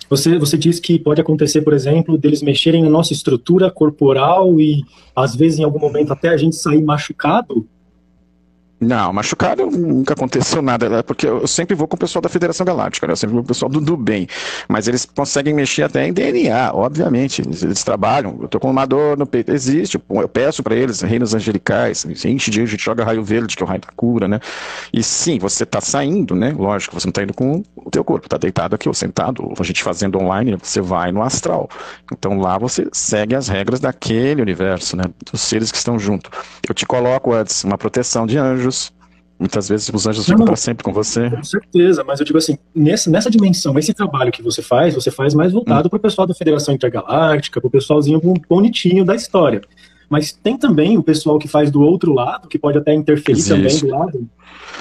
você, 0.09 0.39
você 0.39 0.57
diz 0.57 0.79
que 0.79 0.99
pode 0.99 1.21
acontecer, 1.21 1.63
por 1.63 1.73
exemplo, 1.73 2.19
deles 2.19 2.43
mexerem 2.43 2.83
na 2.83 2.91
nossa 2.91 3.13
estrutura 3.13 3.71
corporal 3.71 4.61
e, 4.61 4.85
às 5.17 5.35
vezes, 5.35 5.59
em 5.59 5.65
algum 5.65 5.79
momento, 5.79 6.13
até 6.13 6.29
a 6.29 6.37
gente 6.37 6.57
sair 6.57 6.83
machucado 6.83 7.67
não, 8.85 9.13
machucado 9.13 9.67
nunca 9.67 10.15
aconteceu 10.15 10.63
nada, 10.63 10.89
né? 10.89 11.03
porque 11.03 11.27
eu 11.27 11.47
sempre 11.47 11.75
vou 11.75 11.89
com 11.89 11.97
o 11.97 11.99
pessoal 11.99 12.23
da 12.23 12.29
Federação 12.29 12.65
Galáctica, 12.65 13.07
né? 13.07 13.13
eu 13.13 13.17
sempre 13.17 13.35
vou 13.35 13.43
com 13.43 13.47
o 13.47 13.49
pessoal 13.49 13.71
do, 13.71 13.81
do 13.81 13.97
bem, 13.97 14.29
mas 14.69 14.87
eles 14.87 15.05
conseguem 15.05 15.55
mexer 15.55 15.83
até 15.83 16.07
em 16.07 16.13
DNA, 16.13 16.73
obviamente, 16.73 17.43
eles, 17.43 17.63
eles 17.63 17.83
trabalham, 17.83 18.39
eu 18.43 18.49
tô 18.49 18.61
com 18.61 18.71
uma 18.71 18.87
dor 18.87 19.17
no 19.17 19.27
peito, 19.27 19.53
existe, 19.53 20.01
eu 20.11 20.29
peço 20.29 20.63
para 20.63 20.75
eles, 20.75 21.01
reinos 21.01 21.35
angelicais, 21.35 22.05
enche 22.25 22.51
de 22.51 22.67
gente 22.67 22.85
joga 22.85 23.05
raio 23.05 23.25
verde, 23.25 23.57
que 23.57 23.63
é 23.63 23.67
o 23.67 23.69
raio 23.69 23.81
da 23.81 23.89
cura, 23.97 24.29
né, 24.29 24.41
e 24.93 25.03
sim, 25.03 25.39
você 25.39 25.65
tá 25.65 25.81
saindo, 25.81 26.35
né, 26.35 26.55
lógico, 26.57 26.99
você 26.99 27.07
não 27.07 27.13
tá 27.13 27.23
indo 27.23 27.35
com 27.35 27.63
o 27.77 27.91
teu 27.91 28.05
corpo, 28.05 28.29
tá 28.29 28.37
deitado 28.37 28.75
aqui 28.75 28.89
ou 28.89 28.95
sentado, 28.95 29.43
ou 29.43 29.55
a 29.59 29.65
gente 29.65 29.83
fazendo 29.83 30.19
online, 30.19 30.57
você 30.63 30.81
vai 30.81 31.11
no 31.11 31.23
astral, 31.23 31.69
então 32.13 32.39
lá 32.39 32.59
você 32.59 32.87
segue 32.93 33.35
as 33.35 33.49
regras 33.49 33.81
daquele 33.81 34.43
universo, 34.43 34.97
né, 34.97 35.05
dos 35.31 35.41
seres 35.41 35.73
que 35.73 35.79
estão 35.79 35.99
junto, 35.99 36.31
eu 36.69 36.75
te 36.75 36.87
coloco 36.87 37.33
antes 37.33 37.65
uma 37.65 37.79
proteção 37.79 38.27
de 38.27 38.39
anjos, 38.39 38.74
Muitas 39.39 39.69
vezes 39.69 39.91
os 39.93 40.07
anjos 40.07 40.27
ficam 40.27 40.45
para 40.45 40.57
sempre 40.57 40.85
com 40.85 40.93
você. 40.93 41.29
Com 41.29 41.43
certeza, 41.43 42.05
mas 42.05 42.21
eu 42.21 42.27
digo 42.27 42.39
assim, 42.39 42.57
nessa, 42.75 43.11
nessa 43.11 43.29
dimensão, 43.29 43.77
esse 43.79 43.93
trabalho 43.93 44.31
que 44.31 44.43
você 44.43 44.63
faz, 44.63 44.95
você 44.95 45.11
faz 45.11 45.35
mais 45.35 45.53
voltado 45.53 45.87
hum. 45.87 45.91
para 45.91 45.97
o 45.97 46.01
pessoal 46.01 46.27
da 46.27 46.35
Federação 46.35 46.73
Intergaláctica, 46.73 47.61
para 47.61 47.69
o 47.69 47.71
pessoalzinho 47.71 48.21
bonitinho 48.49 49.05
da 49.05 49.15
história. 49.15 49.61
mas 50.09 50.33
tem 50.33 50.57
também 50.57 50.97
o 50.97 51.03
pessoal 51.03 51.39
que 51.39 51.49
faz 51.49 51.71
do 51.71 51.83
outro 51.83 52.13
lado, 52.13 52.47
que 52.47 52.59
pode 52.59 52.79
até 52.79 52.95
interferir 52.95 53.39
Existe. 53.39 53.55
também 53.55 53.79
do 53.79 53.99
lado. 53.99 54.29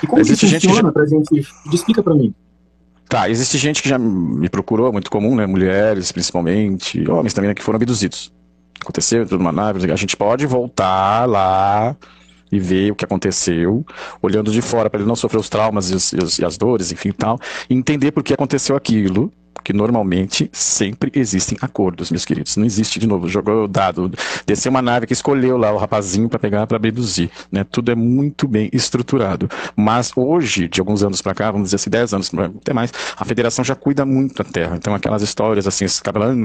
E 0.03 0.07
como 0.07 0.21
Existe 0.21 0.45
que 0.45 0.53
funciona 0.53 0.75
gente... 0.75 0.93
pra 0.93 1.05
gente? 1.05 1.47
Explica 1.73 2.03
para 2.03 2.13
mim. 2.13 2.33
Tá, 3.09 3.29
existe 3.29 3.57
gente 3.57 3.83
que 3.83 3.89
já 3.89 3.99
me 3.99 4.49
procurou, 4.49 4.91
muito 4.91 5.11
comum, 5.11 5.35
né? 5.35 5.45
Mulheres, 5.45 6.11
principalmente, 6.11 7.07
homens 7.07 7.33
também, 7.33 7.49
né, 7.49 7.53
que 7.53 7.61
foram 7.61 7.75
abduzidos. 7.75 8.31
Aconteceu 8.81 9.23
tudo 9.25 9.37
numa 9.37 9.51
nave, 9.51 9.91
a 9.91 9.95
gente 9.95 10.17
pode 10.17 10.45
voltar 10.47 11.25
lá 11.29 11.95
e 12.53 12.59
ver 12.59 12.91
o 12.91 12.95
que 12.95 13.03
aconteceu, 13.03 13.83
olhando 14.21 14.51
de 14.51 14.61
fora 14.61 14.89
para 14.89 14.99
ele 14.99 15.07
não 15.07 15.15
sofrer 15.15 15.39
os 15.39 15.49
traumas 15.49 15.89
e, 15.89 15.95
os, 15.95 16.37
e, 16.39 16.45
as 16.45 16.57
dores, 16.57 16.91
enfim 16.91 17.11
tal, 17.11 17.39
e 17.69 17.73
entender 17.73 18.11
por 18.11 18.23
que 18.23 18.33
aconteceu 18.33 18.75
aquilo, 18.75 19.31
porque 19.53 19.71
normalmente 19.71 20.49
sempre 20.51 21.11
existem 21.13 21.57
acordos, 21.61 22.11
meus 22.11 22.25
queridos. 22.25 22.57
Não 22.57 22.65
existe, 22.65 22.99
de 22.99 23.07
novo, 23.07 23.27
jogou 23.27 23.65
o 23.65 23.67
dado, 23.67 24.11
desceu 24.45 24.69
uma 24.69 24.81
nave 24.81 25.07
que 25.07 25.13
escolheu 25.13 25.57
lá 25.57 25.71
o 25.71 25.77
rapazinho 25.77 26.27
para 26.27 26.39
pegar, 26.39 26.67
para 26.67 26.77
abduzir. 26.77 27.29
Né? 27.51 27.63
Tudo 27.63 27.91
é 27.91 27.95
muito 27.95 28.47
bem 28.47 28.69
estruturado. 28.73 29.49
Mas 29.75 30.11
hoje, 30.15 30.67
de 30.67 30.79
alguns 30.79 31.03
anos 31.03 31.21
para 31.21 31.33
cá, 31.33 31.51
vamos 31.51 31.67
dizer 31.67 31.77
assim, 31.77 31.89
10 31.89 32.13
anos, 32.13 32.31
até 32.33 32.73
mais, 32.73 32.91
a 33.15 33.25
federação 33.25 33.63
já 33.63 33.75
cuida 33.75 34.05
muito 34.05 34.43
da 34.43 34.43
Terra. 34.43 34.75
Então, 34.75 34.93
aquelas 34.93 35.21
histórias 35.21 35.67
assim, 35.67 35.85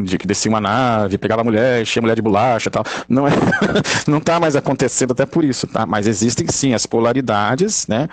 de 0.04 0.18
que 0.18 0.26
descia 0.26 0.50
uma 0.50 0.60
nave, 0.60 1.18
pegava 1.18 1.40
a 1.40 1.44
mulher, 1.44 1.82
enchia 1.82 2.00
a 2.00 2.02
mulher 2.02 2.14
de 2.14 2.22
bolacha 2.22 2.70
tal, 2.70 2.84
não 3.08 3.26
é, 3.26 3.30
não 4.06 4.18
está 4.18 4.38
mais 4.38 4.54
acontecendo 4.54 5.12
até 5.12 5.26
por 5.26 5.44
isso, 5.44 5.66
tá? 5.66 5.86
Mas 5.86 6.06
existem 6.06 6.46
sim 6.48 6.74
as 6.74 6.86
polaridades, 6.86 7.86
né? 7.86 8.08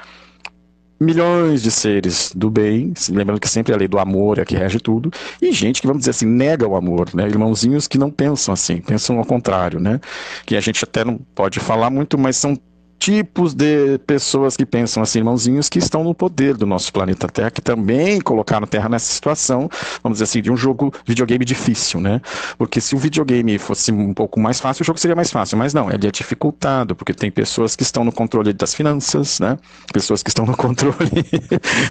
Milhões 1.00 1.62
de 1.62 1.72
seres 1.72 2.32
do 2.36 2.50
bem, 2.50 2.94
lembrando 3.10 3.40
que 3.40 3.50
sempre 3.50 3.74
a 3.74 3.78
lei 3.78 3.88
do 3.88 4.00
amor 4.00 4.38
é 4.38 4.42
a 4.42 4.46
que 4.46 4.56
rege 4.56 4.80
tudo, 4.80 5.12
e 5.42 5.52
gente 5.52 5.82
que, 5.82 5.88
vamos 5.88 6.02
dizer 6.02 6.12
assim, 6.12 6.26
nega 6.26 6.68
o 6.68 6.76
amor, 6.76 7.10
né? 7.14 7.28
Irmãozinhos 7.28 7.88
que 7.88 7.98
não 7.98 8.10
pensam 8.10 8.54
assim, 8.54 8.78
pensam 8.78 9.18
ao 9.18 9.26
contrário, 9.26 9.80
né? 9.80 10.00
Que 10.46 10.56
a 10.56 10.62
gente 10.62 10.84
até 10.84 11.04
não 11.04 11.18
pode 11.36 11.60
falar 11.60 11.90
muito, 11.90 12.18
mas 12.18 12.38
são 12.38 12.58
tipos 12.98 13.54
de 13.54 13.98
pessoas 14.00 14.56
que 14.56 14.66
pensam 14.66 15.04
assim, 15.04 15.20
irmãozinhos, 15.20 15.70
que 15.70 15.80
estão 15.80 16.04
no 16.04 16.14
poder 16.14 16.56
do 16.56 16.66
nosso 16.66 16.92
planeta 16.92 17.28
Terra, 17.28 17.52
que 17.52 17.62
também 17.62 18.20
colocaram 18.22 18.64
a 18.64 18.68
Terra 18.68 18.90
nessa 18.90 19.12
situação, 19.12 19.70
vamos 20.02 20.18
dizer 20.18 20.24
assim, 20.24 20.42
de 20.42 20.52
um 20.52 20.58
jogo 20.58 20.94
videogame 21.06 21.46
difícil, 21.46 22.00
né? 22.00 22.22
Porque 22.58 22.82
se 22.82 22.96
o 22.96 22.98
videogame 22.98 23.58
fosse 23.58 23.92
um 23.92 24.14
pouco 24.14 24.40
mais 24.40 24.60
fácil, 24.60 24.84
o 24.84 24.86
jogo 24.86 25.00
seria 25.00 25.16
mais 25.16 25.32
fácil, 25.32 25.58
mas 25.58 25.74
não, 25.74 25.92
ele 25.92 26.08
é 26.08 26.12
dificultado, 26.12 26.96
porque 26.96 27.14
tem 27.14 27.30
pessoas 27.30 27.76
que 27.76 27.84
estão 27.84 28.04
no 28.04 28.12
controle 28.12 28.54
das 28.54 28.74
finanças, 28.74 29.40
né? 29.40 29.58
Pessoas 29.92 30.24
que 30.24 30.30
estão 30.30 30.46
no 30.46 30.56
controle 30.58 30.96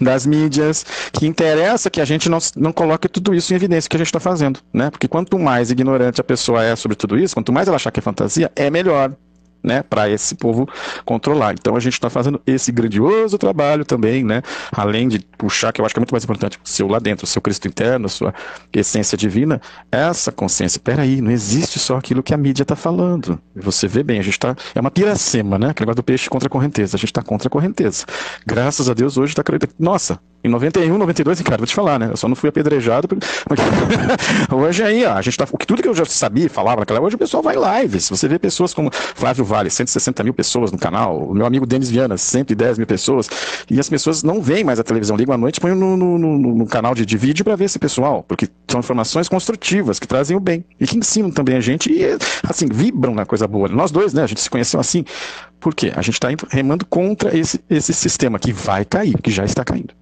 das 0.01 0.27
mídias, 0.27 0.85
que 1.13 1.27
interessa 1.27 1.91
que 1.91 2.01
a 2.01 2.05
gente 2.05 2.29
não, 2.29 2.39
não 2.57 2.73
coloque 2.73 3.09
tudo 3.09 3.35
isso 3.35 3.53
em 3.53 3.57
evidência 3.57 3.89
que 3.89 3.97
a 3.97 3.99
gente 3.99 4.09
está 4.09 4.21
fazendo, 4.21 4.61
né? 4.73 4.91
Porque 4.91 5.07
quanto 5.07 5.39
mais 5.39 5.71
ignorante 5.71 6.21
a 6.21 6.25
pessoa 6.25 6.65
é 6.65 6.75
sobre 6.75 6.97
tudo 6.97 7.19
isso, 7.19 7.35
quanto 7.35 7.53
mais 7.53 7.69
ela 7.69 7.77
achar 7.77 7.91
que 7.91 8.01
é 8.01 8.03
fantasia, 8.03 8.51
é 8.57 8.71
melhor 8.71 9.13
né, 9.65 9.83
para 9.83 10.11
esse 10.11 10.35
povo 10.35 10.69
controlar. 11.05 11.55
Então 11.55 11.75
a 11.75 11.81
gente 11.81 11.95
está 11.95 12.11
fazendo 12.11 12.41
esse 12.47 12.71
grandioso 12.71 13.39
trabalho 13.39 13.85
também, 13.85 14.23
né, 14.23 14.43
além 14.71 15.09
de 15.09 15.21
puxar, 15.39 15.73
que 15.73 15.81
eu 15.81 15.85
acho 15.85 15.95
que 15.95 15.99
é 15.99 16.03
muito 16.03 16.12
mais 16.12 16.25
importante, 16.25 16.59
o 16.62 16.69
seu 16.69 16.87
lá 16.87 16.99
dentro, 16.99 17.25
o 17.25 17.27
seu 17.27 17.41
Cristo 17.41 17.67
interno, 17.67 18.07
a 18.07 18.09
sua 18.09 18.35
essência 18.73 19.17
divina, 19.17 19.61
essa 19.91 20.31
consciência. 20.31 20.81
Peraí, 20.81 21.21
não 21.21 21.31
existe 21.31 21.79
só 21.79 21.97
aquilo 21.97 22.23
que 22.23 22.35
a 22.35 22.37
mídia 22.37 22.62
está 22.62 22.77
falando. 22.77 23.41
Você 23.57 23.89
vê 23.89 24.03
bem, 24.03 24.19
a 24.19 24.23
gente 24.23 24.35
está. 24.35 24.55
É 24.75 24.81
uma 24.81 24.91
piracema, 24.91 25.59
né? 25.59 25.71
Aquele 25.71 25.87
negócio 25.87 25.97
do 25.97 26.03
peixe 26.03 26.29
contra 26.29 26.47
a 26.49 26.51
correnteza. 26.51 26.97
A 26.97 26.99
gente 26.99 27.11
está 27.11 27.23
contra 27.23 27.49
a 27.49 27.51
correnteza. 27.51 28.05
Graças 28.47 28.89
a 28.91 28.95
Deus 28.95 29.17
hoje 29.17 29.33
está. 29.33 29.43
Nossa, 29.79 30.19
em 30.45 30.49
91, 30.49 30.99
92, 30.99 31.41
cara, 31.41 31.57
vou 31.57 31.67
te 31.67 31.75
falar, 31.75 31.99
né? 31.99 32.11
Eu 32.11 32.19
só 32.19 32.29
não 32.29 32.37
fui 32.37 32.51
apedrejado. 32.51 33.09
Porque... 33.09 33.27
hoje 34.55 34.83
aí, 34.83 35.03
ó, 35.07 35.15
a 35.15 35.23
gente 35.23 35.39
tá. 35.39 35.47
Tudo 35.67 35.83
que 35.83 35.89
eu 35.89 35.95
já 35.95 36.05
sabia, 36.05 36.51
falava 36.51 36.81
naquela 36.81 37.01
hoje 37.01 37.17
o 37.17 37.19
pessoal 37.19 37.43
vai 37.43 37.57
lives. 37.83 38.11
Você 38.11 38.29
vê 38.29 38.39
pessoas 38.39 38.75
como 38.75 38.91
Flávio 38.93 39.43
Vale, 39.43 39.71
160 39.71 40.23
mil 40.23 40.35
pessoas 40.35 40.71
no 40.71 40.77
canal, 40.77 41.19
o 41.19 41.35
meu 41.35 41.47
amigo 41.47 41.65
Denis 41.65 41.89
Viana, 41.89 42.19
110 42.19 42.77
mil 42.77 42.87
pessoas, 42.87 43.31
e 43.71 43.81
as 43.81 43.89
pessoas 43.89 44.23
não 44.23 44.43
veem 44.43 44.65
mais 44.65 44.79
a 44.79 44.85
televisão, 44.85 45.17
ligam 45.17 45.35
à 45.35 45.39
noite, 45.39 45.59
põem 45.61 45.75
no, 45.75 45.97
no, 45.97 46.19
no, 46.19 46.39
no 46.39 46.67
canal 46.67 46.95
de, 46.95 47.07
de 47.07 47.17
vídeo 47.17 47.43
para 47.43 47.57
ver 47.57 47.65
esse 47.65 47.79
pessoal, 47.79 48.23
porque 48.29 48.47
são 48.69 48.81
informações 48.81 49.31
construtivas 49.31 49.99
que 49.99 50.07
trazem 50.07 50.37
o 50.37 50.41
bem 50.41 50.63
e 50.79 50.87
que 50.87 50.99
ensinam 50.99 51.31
também 51.31 51.57
a 51.57 51.61
gente 51.61 51.91
e, 51.91 52.05
assim, 52.47 52.67
vibram 52.71 53.15
na 53.15 53.25
coisa 53.25 53.49
boa. 53.49 53.67
Nós 53.67 53.91
dois, 53.91 54.13
né? 54.13 54.23
A 54.23 54.27
gente 54.27 54.43
se 54.43 54.51
conheceu 54.51 54.79
assim. 54.79 55.07
Por 55.59 55.75
quê? 55.75 55.91
A 55.97 56.03
gente 56.03 56.15
está 56.15 56.29
remando 56.51 56.85
contra 56.85 57.35
esse, 57.35 57.59
esse 57.71 57.95
sistema 57.95 58.39
que 58.39 58.53
vai 58.53 58.85
cair, 58.85 59.17
que 59.23 59.31
já 59.31 59.45
está 59.47 59.65
caindo. 59.65 59.95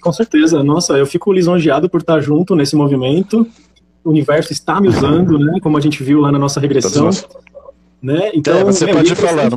Com 0.00 0.12
certeza. 0.12 0.62
Nossa, 0.62 0.94
eu 0.94 1.06
fico 1.06 1.32
lisonjeado 1.32 1.88
por 1.88 2.00
estar 2.00 2.20
junto 2.20 2.54
nesse 2.54 2.76
movimento. 2.76 3.46
O 4.04 4.10
universo 4.10 4.52
está 4.52 4.80
me 4.80 4.88
usando, 4.88 5.38
né? 5.38 5.58
Como 5.60 5.76
a 5.76 5.80
gente 5.80 6.02
viu 6.02 6.20
lá 6.20 6.32
na 6.32 6.38
nossa 6.38 6.60
regressão. 6.60 7.10
Né? 8.00 8.30
Então, 8.32 8.58
é, 8.58 8.64
você 8.64 8.86
pode 8.86 9.12
ir 9.12 9.16
falando. 9.16 9.56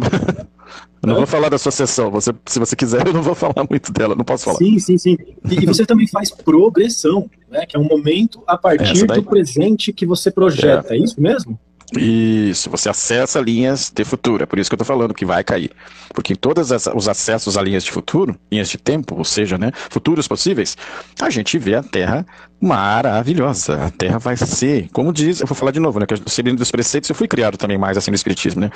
Eu 1.03 1.07
não 1.07 1.15
é? 1.15 1.17
vou 1.17 1.27
falar 1.27 1.49
da 1.49 1.57
sua 1.57 1.71
sessão. 1.71 2.11
Você, 2.11 2.31
se 2.45 2.59
você 2.59 2.75
quiser, 2.75 3.07
eu 3.07 3.13
não 3.13 3.23
vou 3.23 3.33
falar 3.33 3.65
muito 3.69 3.91
dela. 3.91 4.15
Não 4.15 4.23
posso 4.23 4.45
falar. 4.45 4.57
Sim, 4.57 4.77
sim, 4.77 4.97
sim. 4.97 5.17
E, 5.49 5.55
e 5.55 5.65
você 5.65 5.85
também 5.85 6.07
faz 6.07 6.29
progressão, 6.29 7.29
né? 7.49 7.65
Que 7.65 7.75
é 7.75 7.79
um 7.79 7.87
momento 7.87 8.43
a 8.47 8.57
partir 8.57 9.05
do 9.05 9.23
presente 9.23 9.91
que 9.91 10.05
você 10.05 10.29
projeta. 10.29 10.93
É, 10.93 10.97
é 10.97 10.99
isso 10.99 11.19
mesmo? 11.19 11.59
Isso, 11.97 12.69
você 12.69 12.89
acessa 12.89 13.39
linhas 13.41 13.91
de 13.93 14.05
futuro. 14.05 14.43
É 14.43 14.45
por 14.45 14.57
isso 14.57 14.69
que 14.69 14.73
eu 14.73 14.81
estou 14.81 14.85
falando 14.85 15.13
que 15.13 15.25
vai 15.25 15.43
cair. 15.43 15.71
Porque 16.13 16.33
em 16.33 16.35
todos 16.35 16.71
os 16.71 17.07
acessos 17.07 17.57
a 17.57 17.61
linhas 17.61 17.83
de 17.83 17.91
futuro, 17.91 18.37
linhas 18.51 18.69
de 18.69 18.77
tempo, 18.77 19.15
ou 19.17 19.25
seja, 19.25 19.57
né, 19.57 19.71
futuros 19.89 20.27
possíveis, 20.27 20.77
a 21.21 21.29
gente 21.29 21.57
vê 21.57 21.75
a 21.75 21.83
Terra 21.83 22.25
maravilhosa. 22.61 23.85
A 23.85 23.91
Terra 23.91 24.19
vai 24.19 24.37
ser, 24.37 24.87
como 24.93 25.11
diz, 25.11 25.41
eu 25.41 25.47
vou 25.47 25.55
falar 25.55 25.71
de 25.71 25.79
novo, 25.79 25.99
né, 25.99 26.05
que 26.05 26.15
seguindo 26.29 26.57
dos 26.57 26.71
preceitos 26.71 27.09
eu 27.09 27.15
fui 27.15 27.27
criado 27.27 27.57
também 27.57 27.77
mais 27.77 27.97
assim 27.97 28.11
no 28.11 28.15
Espiritismo, 28.15 28.61
né? 28.61 28.69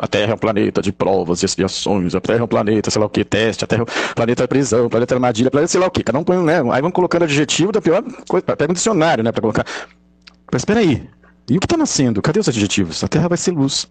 A 0.00 0.06
Terra 0.06 0.32
é 0.32 0.34
um 0.34 0.38
planeta 0.38 0.80
de 0.80 0.92
provas 0.92 1.42
e 1.42 1.46
expiações, 1.46 2.14
a 2.14 2.20
Terra 2.20 2.40
é 2.40 2.44
um 2.44 2.48
planeta, 2.48 2.90
sei 2.90 3.00
lá 3.00 3.06
o 3.06 3.10
que, 3.10 3.24
teste, 3.24 3.64
a 3.64 3.66
Terra 3.66 3.82
é 3.82 3.84
um 3.84 4.14
planeta 4.14 4.48
prisão, 4.48 4.88
planeta 4.88 5.14
armadilha, 5.14 5.50
planeta 5.50 5.70
sei 5.70 5.80
lá 5.80 5.88
o 5.88 5.90
que. 5.90 6.02
Cada 6.02 6.18
um 6.18 6.24
põe, 6.24 6.38
né? 6.42 6.62
Aí 6.72 6.80
vão 6.80 6.90
colocando 6.90 7.24
adjetivo 7.24 7.72
da 7.72 7.82
pior 7.82 8.02
coisa, 8.28 8.44
pega 8.44 8.70
um 8.70 8.74
dicionário, 8.74 9.22
né, 9.24 9.32
para 9.32 9.40
colocar. 9.40 9.66
Mas 10.50 10.62
espera 10.62 10.80
aí, 10.80 11.08
e 11.52 11.56
o 11.58 11.60
que 11.60 11.66
está 11.66 11.76
nascendo? 11.76 12.22
Cadê 12.22 12.40
os 12.40 12.48
adjetivos? 12.48 13.04
A 13.04 13.08
Terra 13.08 13.28
vai 13.28 13.36
ser 13.36 13.50
luz. 13.50 13.86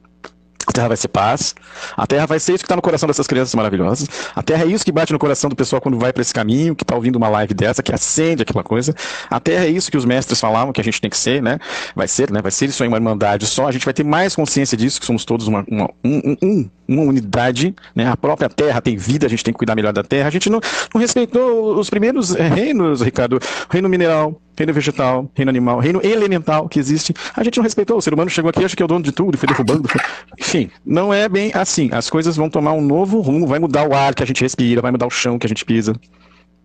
A 0.68 0.72
Terra 0.72 0.88
vai 0.90 0.98
ser 0.98 1.08
paz. 1.08 1.56
A 1.96 2.08
Terra 2.08 2.26
vai 2.26 2.40
ser 2.40 2.54
isso 2.54 2.60
que 2.60 2.66
está 2.66 2.76
no 2.76 2.82
coração 2.82 3.08
dessas 3.08 3.28
crianças 3.28 3.56
maravilhosas. 3.56 4.08
A 4.36 4.44
Terra 4.44 4.64
é 4.64 4.68
isso 4.68 4.86
que 4.86 4.92
bate 4.92 5.12
no 5.12 5.20
coração 5.20 5.50
do 5.50 5.56
pessoal 5.56 5.82
quando 5.82 5.98
vai 5.98 6.14
para 6.14 6.22
esse 6.22 6.34
caminho, 6.34 6.76
que 6.76 6.84
está 6.84 6.96
ouvindo 6.96 7.16
uma 7.16 7.30
live 7.30 7.54
dessa, 7.54 7.82
que 7.82 7.94
acende 7.94 8.44
aquela 8.44 8.64
coisa. 8.64 8.96
A 9.30 9.40
Terra 9.40 9.66
é 9.66 9.70
isso 9.70 9.90
que 9.90 9.98
os 9.98 10.06
mestres 10.06 10.40
falavam 10.40 10.72
que 10.72 10.82
a 10.82 10.84
gente 10.84 11.02
tem 11.02 11.10
que 11.10 11.18
ser, 11.18 11.42
né? 11.42 11.60
Vai 11.96 12.08
ser, 12.08 12.32
né? 12.32 12.42
Vai 12.42 12.52
ser 12.52 12.66
isso 12.70 12.84
aí 12.84 12.88
uma 12.88 12.98
irmandade 12.98 13.46
só. 13.46 13.68
A 13.68 13.72
gente 13.72 13.86
vai 13.86 13.94
ter 13.94 14.04
mais 14.04 14.36
consciência 14.36 14.78
disso, 14.78 15.00
que 15.00 15.06
somos 15.06 15.26
todos 15.26 15.48
uma, 15.48 15.66
uma, 15.68 15.90
um, 16.04 16.38
um, 16.42 16.70
uma 16.88 17.04
unidade, 17.04 17.76
né? 17.96 18.08
A 18.08 18.18
própria 18.18 18.50
Terra 18.50 18.82
tem 18.82 18.98
vida, 18.98 19.26
a 19.26 19.30
gente 19.30 19.44
tem 19.44 19.54
que 19.54 19.58
cuidar 19.58 19.76
melhor 19.76 19.94
da 19.94 20.04
Terra. 20.04 20.28
A 20.28 20.32
gente 20.32 20.50
não, 20.50 20.60
não 20.94 21.02
respeitou 21.02 21.78
os 21.78 21.90
primeiros 21.90 22.34
reinos, 22.34 23.02
Ricardo. 23.02 23.40
Reino 23.70 23.90
mineral, 23.90 24.40
reino 24.58 24.74
vegetal, 24.74 25.30
reino 25.34 25.50
animal, 25.50 25.80
reino 25.80 26.02
elemental 26.04 26.68
que 26.68 26.80
existe. 26.80 27.14
A 27.36 27.44
gente 27.44 27.58
não 27.58 27.64
respeitou. 27.64 27.98
O 27.98 28.02
ser 28.02 28.14
humano 28.14 28.30
chegou 28.30 28.50
aqui, 28.50 28.64
acha 28.64 28.76
que 28.76 28.84
é 28.84 28.86
o 28.86 28.88
dono 28.88 29.04
de 29.04 29.12
tudo, 29.12 29.38
foi 29.38 29.48
derrubando. 29.48 29.90
Enfim, 30.52 30.70
não 30.86 31.14
é 31.14 31.30
bem 31.30 31.50
assim. 31.54 31.90
As 31.94 32.10
coisas 32.10 32.36
vão 32.36 32.50
tomar 32.50 32.74
um 32.74 32.82
novo 32.82 33.22
rumo, 33.22 33.48
vai 33.48 33.58
mudar 33.58 33.88
o 33.88 33.94
ar 33.94 34.14
que 34.14 34.22
a 34.22 34.26
gente 34.26 34.42
respira, 34.42 34.82
vai 34.82 34.92
mudar 34.92 35.08
o 35.08 35.10
chão 35.10 35.40
que 35.40 35.48
a 35.48 35.50
gente 35.50 35.64
pisa. 35.64 35.96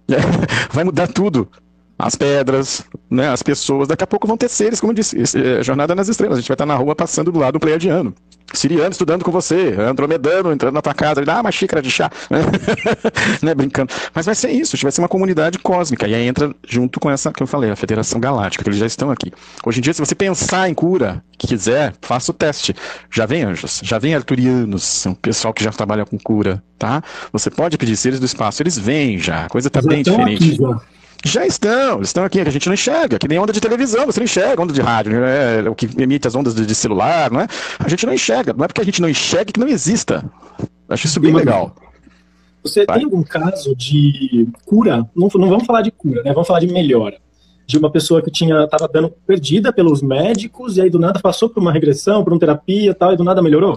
Vai 0.73 0.85
mudar 0.85 1.09
tudo 1.09 1.51
as 1.99 2.15
pedras, 2.15 2.85
né, 3.11 3.29
as 3.29 3.43
pessoas. 3.43 3.89
Daqui 3.89 4.05
a 4.05 4.07
pouco 4.07 4.27
vão 4.27 4.37
ter 4.37 4.49
seres, 4.49 4.79
como 4.79 4.93
eu 4.93 4.95
disse, 4.95 5.17
é, 5.37 5.63
Jornada 5.65 5.97
nas 5.97 6.09
Estrelas. 6.09 6.39
A 6.39 6.41
gente 6.41 6.49
vai 6.49 6.55
estar 6.55 6.67
na 6.67 6.77
rua 6.77 6.95
passando 6.95 7.33
do 7.33 7.41
lado 7.41 7.55
do 7.55 7.61
pleiadiano. 7.61 8.15
Siriano 8.53 8.91
estudando 8.91 9.25
com 9.25 9.31
você, 9.31 9.75
Andromedano 9.79 10.53
entrando 10.53 10.75
na 10.75 10.83
tua 10.83 10.95
casa, 10.95 11.21
ele 11.21 11.27
dá 11.27 11.37
ah, 11.37 11.41
uma 11.41 11.53
xícara 11.53 11.83
de 11.83 11.91
chá, 11.91 12.11
né, 13.43 13.55
brincando. 13.55 13.93
Mas 14.15 14.27
vai 14.27 14.35
ser 14.35 14.51
isso, 14.51 14.77
vai 14.81 14.93
ser 14.93 15.01
uma 15.01 15.09
comunidade 15.09 15.59
cósmica. 15.59 16.07
E 16.07 16.15
aí 16.15 16.27
entra 16.27 16.55
junto 16.67 17.01
com 17.01 17.11
essa 17.11 17.33
que 17.33 17.43
eu 17.43 17.47
falei, 17.47 17.71
a 17.71 17.77
Federação 17.77 18.21
Galáctica, 18.21 18.63
que 18.63 18.71
eles 18.71 18.79
já 18.79 18.87
estão 18.87 19.11
aqui. 19.11 19.33
Hoje 19.65 19.79
em 19.79 19.83
dia, 19.83 19.93
se 19.93 20.01
você 20.01 20.15
pensar 20.15 20.69
em 20.69 20.75
cura, 20.75 21.23
que 21.37 21.47
quiser, 21.47 21.95
faça 22.01 22.31
o 22.31 22.35
teste. 22.35 22.75
Já 23.11 23.27
vem 23.27 23.43
anjos, 23.43 23.81
já 23.83 23.99
vem 23.99 24.15
arturianos, 24.15 25.05
um 25.07 25.15
pessoal 25.15 25.53
que 25.53 25.65
já 25.65 25.71
trabalha 25.71 26.07
com 26.07 26.19
cura, 26.19 26.63
tá? 26.79 27.03
Você 27.33 27.51
pode 27.51 27.77
pedir 27.77 27.97
seres 27.97 28.21
do 28.21 28.27
espaço, 28.27 28.63
eles 28.63 28.79
vêm 28.79 29.19
já, 29.19 29.47
a 29.47 29.49
coisa 29.49 29.69
está 29.69 29.83
bem 29.83 30.03
diferente. 30.03 30.45
Aqui, 30.45 30.57
já. 30.57 30.81
Já 31.27 31.45
estão, 31.45 32.01
estão 32.03 32.25
aqui, 32.25 32.41
a 32.41 32.51
gente 32.51 32.69
não 32.69 32.75
enxerga, 32.75 33.19
que 33.19 33.27
nem 33.27 33.37
onda 33.37 33.53
de 33.53 33.61
televisão, 33.61 34.07
você 34.07 34.21
não 34.21 34.25
enxerga, 34.25 34.63
onda 34.63 34.73
de 34.73 34.81
rádio, 34.81 35.21
né? 35.21 35.69
o 35.69 35.75
que 35.75 35.89
emite 36.01 36.29
as 36.29 36.37
ondas 36.37 36.55
de, 36.55 36.65
de, 36.65 36.75
celular, 36.75 37.33
não 37.33 37.41
é? 37.41 37.49
A 37.81 37.89
gente 37.89 38.07
não 38.07 38.15
enxerga, 38.15 38.53
não 38.53 38.65
é 38.65 38.69
porque 38.69 38.81
a 38.81 38.85
gente 38.85 39.03
não 39.03 39.09
enxerga 39.09 39.51
que 39.53 39.59
não 39.59 39.67
exista. 39.67 40.25
Acho 40.89 41.07
isso 41.07 41.19
bem 41.19 41.35
legal. 41.35 41.75
Você 42.63 42.85
Vai. 42.85 42.99
tem 42.99 43.05
algum 43.07 43.25
caso 43.25 43.75
de 43.75 44.49
cura, 44.65 45.05
não, 45.17 45.29
não 45.35 45.49
vamos 45.49 45.67
falar 45.67 45.83
de 45.83 45.91
cura, 45.91 46.23
né? 46.23 46.33
Vamos 46.33 46.47
falar 46.47 46.61
de 46.61 46.69
melhora. 46.69 47.19
De 47.67 47.77
uma 47.77 47.91
pessoa 47.91 48.23
que 48.23 48.31
tinha 48.31 48.63
estava 48.63 48.87
dando 48.87 49.11
perdida 49.27 49.73
pelos 49.73 50.01
médicos 50.01 50.77
e 50.77 50.83
aí 50.83 50.91
do 50.91 50.99
nada 51.01 51.19
passou 51.19 51.49
por 51.49 51.61
uma 51.61 51.73
regressão, 51.73 52.23
por 52.23 52.33
uma 52.33 52.39
terapia 52.39 52.93
e 52.93 52.95
tal, 52.95 53.13
e 53.13 53.17
do 53.17 53.25
nada 53.25 53.43
melhorou? 53.43 53.77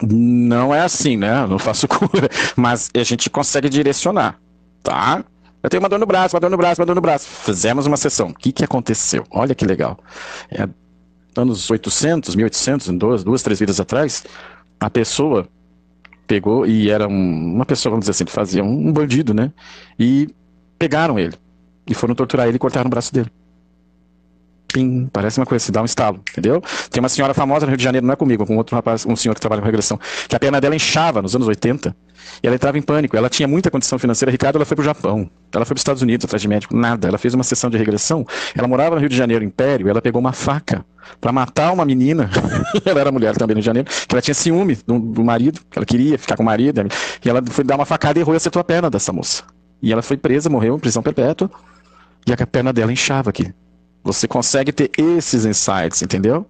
Não 0.00 0.72
é 0.72 0.80
assim, 0.80 1.16
né? 1.16 1.42
Eu 1.42 1.48
não 1.48 1.58
faço 1.58 1.86
cura, 1.90 2.28
mas 2.56 2.88
a 2.94 3.02
gente 3.02 3.28
consegue 3.28 3.68
direcionar, 3.68 4.38
tá? 4.80 5.24
Eu 5.62 5.68
tenho 5.68 5.82
uma 5.82 5.88
dor 5.88 5.98
no 5.98 6.06
braço, 6.06 6.34
uma 6.34 6.40
dor 6.40 6.50
no 6.50 6.56
braço, 6.56 6.80
uma 6.80 6.86
dor 6.86 6.94
no 6.94 7.00
braço. 7.00 7.26
Fizemos 7.26 7.86
uma 7.86 7.96
sessão. 7.96 8.28
O 8.28 8.34
que, 8.34 8.50
que 8.50 8.64
aconteceu? 8.64 9.24
Olha 9.30 9.54
que 9.54 9.64
legal. 9.64 9.98
É, 10.50 10.66
anos 11.36 11.70
800, 11.70 12.34
1800, 12.34 12.88
duas, 12.88 13.24
duas 13.24 13.42
três 13.42 13.58
vidas 13.58 13.78
atrás, 13.78 14.24
a 14.78 14.88
pessoa 14.88 15.46
pegou 16.26 16.64
e 16.64 16.88
era 16.88 17.06
um, 17.08 17.54
uma 17.54 17.66
pessoa, 17.66 17.90
vamos 17.90 18.04
dizer 18.04 18.12
assim, 18.12 18.24
que 18.24 18.32
fazia 18.32 18.62
um, 18.62 18.88
um 18.88 18.92
bandido, 18.92 19.34
né? 19.34 19.52
E 19.98 20.28
pegaram 20.78 21.18
ele 21.18 21.34
e 21.86 21.94
foram 21.94 22.14
torturar 22.14 22.46
ele 22.46 22.56
e 22.56 22.58
cortaram 22.58 22.86
o 22.86 22.90
braço 22.90 23.12
dele. 23.12 23.30
Pim, 24.72 25.08
parece 25.12 25.38
uma 25.38 25.46
coisa, 25.46 25.64
se 25.64 25.72
dá 25.72 25.82
um 25.82 25.84
estalo, 25.84 26.22
entendeu? 26.30 26.62
Tem 26.90 27.00
uma 27.00 27.08
senhora 27.08 27.34
famosa 27.34 27.66
no 27.66 27.70
Rio 27.70 27.76
de 27.76 27.84
Janeiro, 27.84 28.06
não 28.06 28.12
é 28.12 28.16
comigo, 28.16 28.46
com 28.46 28.56
outro 28.56 28.76
rapaz, 28.76 29.04
um 29.06 29.16
senhor 29.16 29.34
que 29.34 29.40
trabalha 29.40 29.60
com 29.60 29.66
regressão, 29.66 29.98
que 30.28 30.36
a 30.36 30.38
perna 30.38 30.60
dela 30.60 30.76
inchava 30.76 31.20
nos 31.20 31.34
anos 31.34 31.48
80 31.48 31.94
e 32.42 32.46
ela 32.46 32.56
entrava 32.56 32.78
em 32.78 32.82
pânico. 32.82 33.16
Ela 33.16 33.28
tinha 33.28 33.48
muita 33.48 33.70
condição 33.70 33.98
financeira. 33.98 34.30
Ricardo, 34.30 34.56
ela 34.56 34.64
foi 34.64 34.76
para 34.76 34.82
o 34.82 34.84
Japão, 34.84 35.30
ela 35.52 35.64
foi 35.64 35.74
para 35.74 35.78
os 35.78 35.80
Estados 35.80 36.02
Unidos 36.02 36.24
atrás 36.24 36.40
de 36.40 36.48
médico, 36.48 36.76
nada. 36.76 37.08
Ela 37.08 37.18
fez 37.18 37.34
uma 37.34 37.44
sessão 37.44 37.70
de 37.70 37.76
regressão. 37.76 38.24
Ela 38.54 38.68
morava 38.68 38.94
no 38.94 39.00
Rio 39.00 39.08
de 39.08 39.16
Janeiro, 39.16 39.44
Império, 39.44 39.88
ela 39.88 40.00
pegou 40.00 40.20
uma 40.20 40.32
faca 40.32 40.84
para 41.20 41.32
matar 41.32 41.72
uma 41.72 41.84
menina. 41.84 42.30
ela 42.84 43.00
era 43.00 43.12
mulher 43.12 43.36
também 43.36 43.54
no 43.54 43.58
Rio 43.58 43.62
de 43.62 43.66
Janeiro, 43.66 43.88
que 43.88 44.14
ela 44.14 44.22
tinha 44.22 44.34
ciúme 44.34 44.78
do, 44.86 44.98
do 44.98 45.24
marido, 45.24 45.60
que 45.70 45.78
ela 45.78 45.86
queria 45.86 46.18
ficar 46.18 46.36
com 46.36 46.42
o 46.42 46.46
marido. 46.46 46.82
E 47.24 47.28
ela 47.28 47.42
foi 47.46 47.64
dar 47.64 47.76
uma 47.76 47.86
facada 47.86 48.18
e 48.18 48.22
errou 48.22 48.34
e 48.34 48.36
acertou 48.36 48.60
a 48.60 48.64
perna 48.64 48.90
dessa 48.90 49.12
moça. 49.12 49.42
E 49.82 49.92
ela 49.92 50.02
foi 50.02 50.16
presa, 50.16 50.48
morreu 50.50 50.76
em 50.76 50.78
prisão 50.78 51.02
perpétua. 51.02 51.50
E 52.26 52.32
a 52.32 52.46
perna 52.46 52.72
dela 52.72 52.92
inchava 52.92 53.30
aqui. 53.30 53.52
Você 54.02 54.26
consegue 54.26 54.72
ter 54.72 54.90
esses 54.96 55.44
insights, 55.44 56.02
entendeu? 56.02 56.46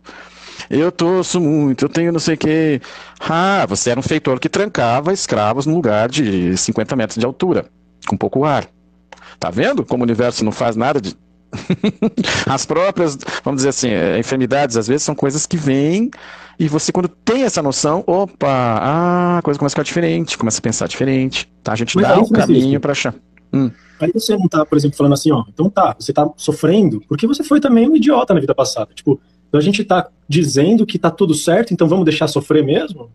Eu 0.69 0.93
torço 0.93 1.41
muito, 1.41 1.87
eu 1.87 1.89
tenho 1.89 2.13
não 2.13 2.21
sei 2.21 2.35
o 2.35 2.39
quê. 2.39 2.81
Ah, 3.19 3.65
você 3.69 3.91
era 3.91 3.99
um 3.99 4.03
feitor 4.03 4.39
que 4.39 4.49
trancava 4.49 5.13
escravos 5.13 5.67
num 5.67 5.75
lugar 5.75 6.09
de 6.09 6.57
50 6.57 6.95
metros 6.97 7.19
de 7.19 7.27
altura, 7.27 7.67
com 8.07 8.17
pouco 8.17 8.45
ar. 8.45 8.67
Tá 9.39 9.51
vendo 9.51 9.85
como 9.85 10.03
o 10.03 10.07
universo 10.07 10.45
não 10.45 10.53
faz 10.53 10.77
nada 10.77 11.01
de. 11.01 11.17
As 12.47 12.65
próprias, 12.65 13.19
vamos 13.43 13.59
dizer 13.59 13.71
assim, 13.71 13.89
é, 13.89 14.19
enfermidades 14.19 14.77
às 14.77 14.87
vezes 14.87 15.03
são 15.03 15.15
coisas 15.15 15.47
que 15.47 15.57
vêm 15.57 16.11
e 16.61 16.69
você, 16.69 16.93
quando 16.93 17.09
tem 17.09 17.45
essa 17.45 17.63
noção, 17.63 18.05
opa, 18.07 18.47
ah, 18.47 19.39
a 19.39 19.43
coisa 19.43 19.59
começa 19.59 19.73
a 19.73 19.77
ficar 19.77 19.83
diferente, 19.83 20.37
começa 20.37 20.59
a 20.59 20.63
pensar 20.63 20.87
diferente, 20.87 21.51
tá? 21.65 21.73
A 21.73 21.75
gente 21.75 21.97
Mas 21.97 22.07
dá 22.07 22.15
é 22.15 22.19
um 22.19 22.29
caminho 22.29 22.79
para 22.79 22.93
achar. 22.93 23.15
Hum. 23.51 23.71
Aí 24.01 24.11
você 24.13 24.37
não 24.37 24.49
tá, 24.49 24.65
por 24.65 24.77
exemplo, 24.77 24.97
falando 24.97 25.13
assim, 25.13 25.31
ó, 25.31 25.45
então 25.49 25.69
tá, 25.69 25.95
você 25.99 26.13
tá 26.13 26.29
sofrendo 26.37 27.03
porque 27.09 27.27
você 27.27 27.45
foi 27.45 27.61
também 27.61 27.89
um 27.89 27.97
idiota 27.97 28.33
na 28.33 28.41
vida 28.41 28.55
passada. 28.55 28.93
Tipo, 28.95 29.21
a 29.53 29.61
gente 29.61 29.85
tá 29.85 30.09
dizendo 30.29 30.87
que 30.87 30.99
tá 30.99 31.11
tudo 31.11 31.35
certo, 31.35 31.75
então 31.75 31.89
vamos 31.89 32.05
deixar 32.05 32.29
sofrer 32.29 32.65
mesmo? 32.65 33.11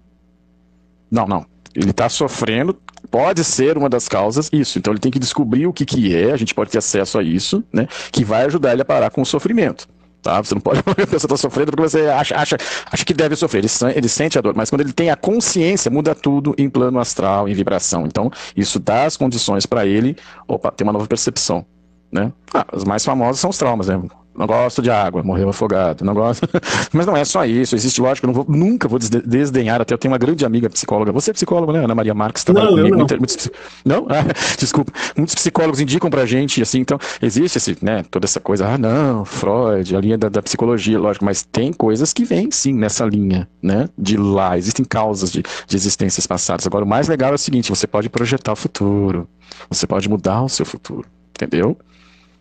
Não, 1.10 1.26
não. 1.26 1.46
Ele 1.74 1.92
tá 1.92 2.08
sofrendo, 2.08 2.78
pode 3.10 3.44
ser 3.44 3.78
uma 3.78 3.90
das 3.90 4.08
causas 4.08 4.50
isso. 4.52 4.78
Então 4.78 4.94
ele 4.94 5.00
tem 5.00 5.12
que 5.12 5.20
descobrir 5.20 5.68
o 5.68 5.74
que 5.74 5.86
que 5.86 6.16
é, 6.16 6.32
a 6.32 6.38
gente 6.38 6.54
pode 6.54 6.72
ter 6.72 6.78
acesso 6.78 7.18
a 7.18 7.24
isso, 7.24 7.64
né? 7.72 7.88
Que 8.12 8.24
vai 8.24 8.46
ajudar 8.46 8.74
ele 8.74 8.82
a 8.82 8.86
parar 8.86 9.10
com 9.10 9.22
o 9.22 9.26
sofrimento. 9.26 9.88
Tá? 10.26 10.42
Você 10.42 10.56
não 10.56 10.62
pode 10.62 10.82
falar 10.82 10.96
que 10.98 11.04
a 11.04 11.08
pessoa 11.08 11.28
está 11.28 11.38
sofrendo 11.38 11.72
porque 11.72 11.88
você 11.88 12.08
acha, 12.08 12.36
acha, 12.36 12.58
acha 12.92 13.06
que 13.06 13.14
deve 13.14 13.36
sofrer. 13.36 13.60
Ele, 13.60 13.70
ele 13.96 14.10
sente 14.10 14.40
a 14.40 14.42
dor, 14.42 14.56
mas 14.56 14.72
quando 14.72 14.82
ele 14.82 14.92
tem 14.92 15.12
a 15.12 15.16
consciência, 15.16 15.92
muda 15.92 16.16
tudo 16.16 16.56
em 16.58 16.68
plano 16.68 16.98
astral, 16.98 17.48
em 17.48 17.54
vibração. 17.54 18.08
Então, 18.08 18.32
isso 18.58 18.80
dá 18.80 19.06
as 19.06 19.16
condições 19.16 19.68
para 19.68 19.86
ele 19.86 20.18
opa, 20.48 20.72
ter 20.72 20.84
uma 20.84 20.92
nova 20.92 21.06
percepção. 21.06 21.64
Né? 22.12 22.34
Ah, 22.52 22.66
os 22.74 22.84
mais 22.84 23.06
famosos 23.06 23.40
são 23.40 23.52
os 23.52 23.58
traumas, 23.60 23.88
né? 23.88 24.02
Não 24.38 24.46
gosto 24.46 24.82
de 24.82 24.90
água, 24.90 25.24
morreu 25.24 25.50
afogado, 25.50 26.04
não 26.04 26.14
gosto. 26.14 26.48
Mas 26.92 27.06
não 27.06 27.16
é 27.16 27.24
só 27.24 27.46
isso, 27.46 27.76
existe, 27.76 28.02
lógico, 28.02 28.26
eu 28.26 28.34
não 28.34 28.34
vou, 28.34 28.46
nunca 28.48 28.88
vou 28.88 29.00
desdenhar, 29.00 29.82
até 29.82 29.94
eu 29.94 29.98
tenho 29.98 30.12
uma 30.12 30.18
grande 30.18 30.46
amiga 30.46 30.70
psicóloga, 30.70 31.12
você 31.12 31.32
é 31.32 31.34
psicóloga, 31.34 31.74
né, 31.74 31.84
Ana 31.86 31.96
Maria 31.96 32.14
Marques, 32.14 32.44
trabalha 32.44 32.68
não, 32.68 32.78
comigo. 32.78 32.98
Não, 32.98 33.08
muitos, 33.18 33.50
não? 33.84 34.08
Ah, 34.16 34.24
desculpa, 34.58 34.94
muitos 35.18 35.36
psicólogos 35.36 35.82
indicam 35.82 36.10
pra 36.10 36.26
gente, 36.26 36.62
assim, 36.62 36.80
então, 36.80 36.98
existe 37.22 37.58
esse, 37.58 37.78
né, 37.82 38.04
toda 38.10 38.26
essa 38.26 38.40
coisa, 38.40 38.66
ah, 38.68 38.78
não, 38.78 39.26
Freud, 39.26 39.96
a 39.96 40.00
linha 40.00 40.18
da, 40.18 40.30
da 40.30 40.42
psicologia, 40.42 40.98
lógico, 40.98 41.26
mas 41.26 41.44
tem 41.44 41.74
coisas 41.74 42.14
que 42.14 42.24
vêm, 42.24 42.50
sim, 42.50 42.74
nessa 42.74 43.04
linha, 43.06 43.48
né, 43.62 43.90
de 43.98 44.16
lá, 44.16 44.58
existem 44.58 44.86
causas 44.86 45.32
de, 45.32 45.44
de 45.68 45.76
existências 45.76 46.26
passadas. 46.26 46.66
Agora, 46.66 46.86
o 46.86 46.88
mais 46.88 47.08
legal 47.08 47.32
é 47.32 47.36
o 47.36 47.38
seguinte, 47.38 47.70
você 47.70 47.86
pode 47.86 48.10
projetar 48.10 48.54
o 48.54 48.56
futuro, 48.56 49.28
você 49.70 49.86
pode 49.86 50.08
mudar 50.08 50.44
o 50.44 50.50
seu 50.50 50.66
futuro, 50.66 51.06
entendeu? 51.32 51.78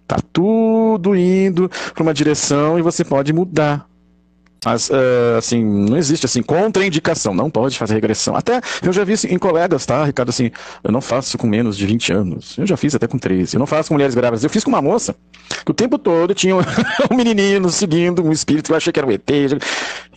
Tá 0.06 0.16
tudo 0.32 1.16
indo 1.16 1.70
para 1.94 2.02
uma 2.02 2.14
direção 2.14 2.78
e 2.78 2.82
você 2.82 3.04
pode 3.04 3.32
mudar. 3.32 3.86
Mas, 4.64 4.88
uh, 4.88 5.36
assim, 5.36 5.62
não 5.62 5.96
existe, 5.96 6.24
assim, 6.24 6.42
contraindicação, 6.42 7.34
não 7.34 7.50
pode 7.50 7.76
fazer 7.76 7.94
regressão. 7.94 8.34
Até, 8.34 8.60
eu 8.82 8.92
já 8.92 9.04
vi 9.04 9.14
em 9.28 9.38
colegas, 9.38 9.84
tá, 9.84 10.04
Ricardo, 10.04 10.30
assim, 10.30 10.50
eu 10.82 10.90
não 10.90 11.00
faço 11.00 11.36
com 11.36 11.46
menos 11.46 11.76
de 11.76 11.86
20 11.86 12.12
anos, 12.12 12.56
eu 12.56 12.66
já 12.66 12.76
fiz 12.76 12.94
até 12.94 13.06
com 13.06 13.18
13, 13.18 13.56
eu 13.56 13.58
não 13.58 13.66
faço 13.66 13.88
com 13.88 13.94
mulheres 13.94 14.14
grávidas, 14.14 14.42
eu 14.42 14.50
fiz 14.50 14.64
com 14.64 14.70
uma 14.70 14.80
moça, 14.80 15.14
que 15.64 15.70
o 15.70 15.74
tempo 15.74 15.98
todo 15.98 16.34
tinha 16.34 16.56
um, 16.56 16.60
menininho 17.14 17.68
seguindo, 17.68 18.24
um 18.24 18.32
espírito, 18.32 18.72
eu 18.72 18.76
achei 18.76 18.92
que 18.92 18.98
era 18.98 19.06
um 19.06 19.12
ET, 19.12 19.30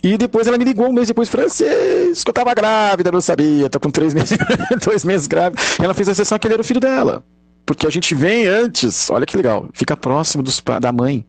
e 0.02 0.16
depois 0.16 0.46
ela 0.46 0.56
me 0.56 0.64
ligou 0.64 0.88
um 0.88 0.92
mês 0.92 1.08
depois, 1.08 1.28
Francisco, 1.28 2.30
eu 2.30 2.32
tava 2.32 2.54
grávida, 2.54 3.12
não 3.12 3.20
sabia, 3.20 3.68
tô 3.68 3.78
com 3.78 3.90
três 3.90 4.14
meses, 4.14 4.38
dois 4.82 5.04
meses 5.04 5.26
grávida, 5.26 5.60
ela 5.82 5.92
fez 5.92 6.08
a 6.08 6.14
sessão 6.14 6.38
que 6.38 6.46
ele 6.46 6.54
era 6.54 6.62
o 6.62 6.64
filho 6.64 6.80
dela. 6.80 7.22
Porque 7.68 7.86
a 7.86 7.90
gente 7.90 8.14
vem 8.14 8.46
antes, 8.46 9.10
olha 9.10 9.26
que 9.26 9.36
legal, 9.36 9.68
fica 9.74 9.94
próximo 9.94 10.42
dos, 10.42 10.62
da 10.80 10.90
mãe 10.90 11.22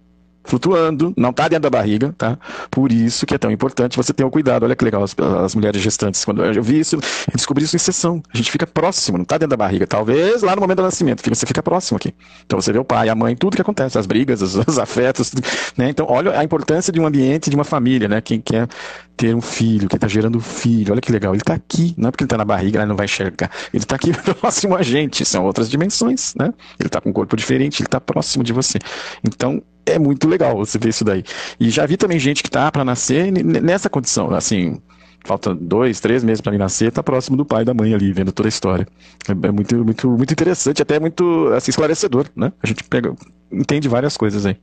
flutuando, 0.50 1.14
não 1.16 1.30
está 1.30 1.48
dentro 1.48 1.64
da 1.64 1.70
barriga, 1.70 2.14
tá? 2.18 2.38
Por 2.72 2.92
isso 2.92 3.26
que 3.26 3.36
é 3.36 3.38
tão 3.38 3.52
importante 3.52 3.96
você 3.96 4.12
ter 4.12 4.24
o 4.24 4.32
cuidado. 4.32 4.64
Olha 4.64 4.76
que 4.76 4.84
legal, 4.84 5.04
as, 5.04 5.16
as, 5.44 5.54
mulheres 5.54 5.82
gestantes, 5.82 6.26
quando 6.26 6.44
eu 6.44 6.64
vi 6.64 6.80
isso, 6.80 6.96
eu 6.96 7.02
descobri 7.36 7.64
isso 7.64 7.76
em 7.76 7.80
sessão. 7.80 8.22
A 8.34 8.38
gente 8.38 8.52
fica 8.52 8.66
próximo, 8.66 9.18
não 9.18 9.24
está 9.24 9.38
dentro 9.38 9.52
da 9.52 9.58
barriga. 9.58 9.86
Talvez 9.86 10.42
lá 10.42 10.56
no 10.56 10.62
momento 10.62 10.78
do 10.78 10.84
nascimento, 10.84 11.22
você 11.28 11.46
fica 11.46 11.62
próximo 11.62 11.98
aqui. 11.98 12.14
Então 12.46 12.60
você 12.60 12.74
vê 12.74 12.80
o 12.80 12.84
pai, 12.84 13.10
a 13.10 13.16
mãe, 13.16 13.36
tudo 13.36 13.56
que 13.56 13.62
acontece, 13.62 13.98
as 13.98 14.08
brigas, 14.08 14.42
os, 14.42 14.56
os 14.56 14.80
afetos, 14.80 15.32
né? 15.78 15.90
Então 15.90 16.08
olha 16.10 16.38
a 16.38 16.44
importância 16.44 16.92
de 16.92 17.00
um 17.00 17.06
ambiente, 17.06 17.50
de 17.50 17.56
uma 17.56 17.64
família, 17.64 18.08
né? 18.08 18.20
Quem 18.20 18.42
quer 18.42 18.68
ter 19.16 19.36
um 19.36 19.42
filho, 19.42 19.88
quem 19.88 19.98
está 19.98 20.08
gerando 20.08 20.40
filho, 20.40 20.94
olha 20.94 21.02
que 21.02 21.12
legal, 21.12 21.34
ele 21.34 21.42
está 21.42 21.54
aqui, 21.54 21.94
não 21.98 22.08
é 22.08 22.12
porque 22.12 22.24
ele 22.24 22.28
está 22.28 22.38
na 22.38 22.46
barriga, 22.46 22.80
ele 22.80 22.86
não 22.88 22.96
vai 22.96 23.06
enxergar. 23.06 23.52
Ele 23.74 23.84
está 23.84 23.96
aqui 23.96 24.12
próximo 24.34 24.76
a 24.76 24.82
gente, 24.82 25.26
são 25.26 25.44
outras 25.44 25.70
dimensões, 25.70 26.34
né? 26.36 26.54
Ele 26.80 26.88
está 26.88 27.02
com 27.02 27.10
um 27.10 27.14
corpo 27.14 27.36
diferente, 27.36 27.82
ele 27.82 27.88
está 27.88 28.00
próximo 28.00 28.44
de 28.44 28.54
você. 28.54 28.80
Então, 29.24 29.62
é 29.92 30.00
muito 30.00 30.28
legal 30.28 30.58
você 30.58 30.78
ver 30.78 30.90
isso 30.90 31.04
daí. 31.04 31.24
E 31.60 31.70
já 31.70 31.86
vi 31.86 31.98
também 31.98 32.20
gente 32.20 32.44
que 32.44 32.50
tá 32.50 32.72
para 32.72 32.86
nascer 32.86 33.32
nessa 33.32 33.90
condição, 33.90 34.34
assim, 34.34 34.80
falta 35.26 35.54
dois, 35.54 36.00
três 36.00 36.24
meses 36.24 36.42
para 36.42 36.58
nascer, 36.58 36.92
tá 36.92 37.04
próximo 37.04 37.38
do 37.38 37.46
pai 37.46 37.64
e 37.64 37.66
da 37.66 37.74
mãe 37.74 37.94
ali, 37.94 38.12
vendo 38.12 38.32
toda 38.32 38.48
a 38.48 38.50
história. 38.50 38.88
É, 39.28 39.32
é 39.32 39.52
muito, 39.52 39.76
muito, 39.84 40.10
muito 40.10 40.32
interessante, 40.32 40.82
até 40.82 41.00
muito 41.00 41.48
assim, 41.54 41.72
esclarecedor, 41.72 42.28
né? 42.36 42.52
A 42.62 42.68
gente 42.68 42.84
pega, 42.84 43.14
entende 43.52 43.88
várias 43.88 44.18
coisas 44.18 44.46
aí. 44.46 44.58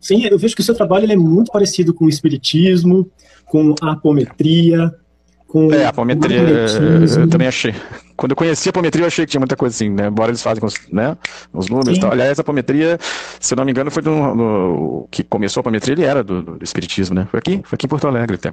Sim, 0.00 0.24
eu 0.24 0.38
vejo 0.38 0.54
que 0.54 0.62
o 0.62 0.64
seu 0.64 0.74
trabalho 0.74 1.10
é 1.10 1.16
muito 1.16 1.52
parecido 1.52 1.92
com 1.92 2.06
o 2.06 2.08
espiritismo, 2.08 3.10
com 3.44 3.74
a 3.82 3.92
apometria, 3.92 4.94
com 5.46 5.72
é, 5.72 5.84
a 5.84 5.88
apometria 5.88 6.40
eu 7.18 7.28
também 7.28 7.48
achei. 7.48 7.74
Quando 8.20 8.32
eu 8.32 8.36
conheci 8.36 8.68
a 8.68 8.70
apometria, 8.70 9.04
eu 9.04 9.06
achei 9.06 9.24
que 9.24 9.30
tinha 9.30 9.40
muita 9.40 9.56
coisa 9.56 9.74
assim, 9.74 9.88
né? 9.88 10.08
Embora 10.08 10.30
eles 10.30 10.42
fazem 10.42 10.60
com 10.60 10.66
os, 10.66 10.74
né, 10.92 11.16
os 11.54 11.70
números 11.70 11.96
e 11.96 12.00
tal. 12.02 12.12
Aliás, 12.12 12.38
a 12.38 12.42
apometria, 12.42 12.98
se 13.40 13.54
eu 13.54 13.56
não 13.56 13.64
me 13.64 13.70
engano, 13.70 13.90
foi 13.90 14.02
do, 14.02 14.10
no, 14.10 15.08
que 15.10 15.24
começou 15.24 15.60
a 15.60 15.62
apometria, 15.62 15.94
ele 15.94 16.04
era 16.04 16.22
do, 16.22 16.42
do, 16.42 16.62
espiritismo, 16.62 17.14
né? 17.14 17.26
Foi 17.30 17.38
aqui, 17.38 17.62
foi 17.64 17.76
aqui 17.76 17.86
em 17.86 17.88
Porto 17.88 18.06
Alegre 18.06 18.34
até. 18.34 18.52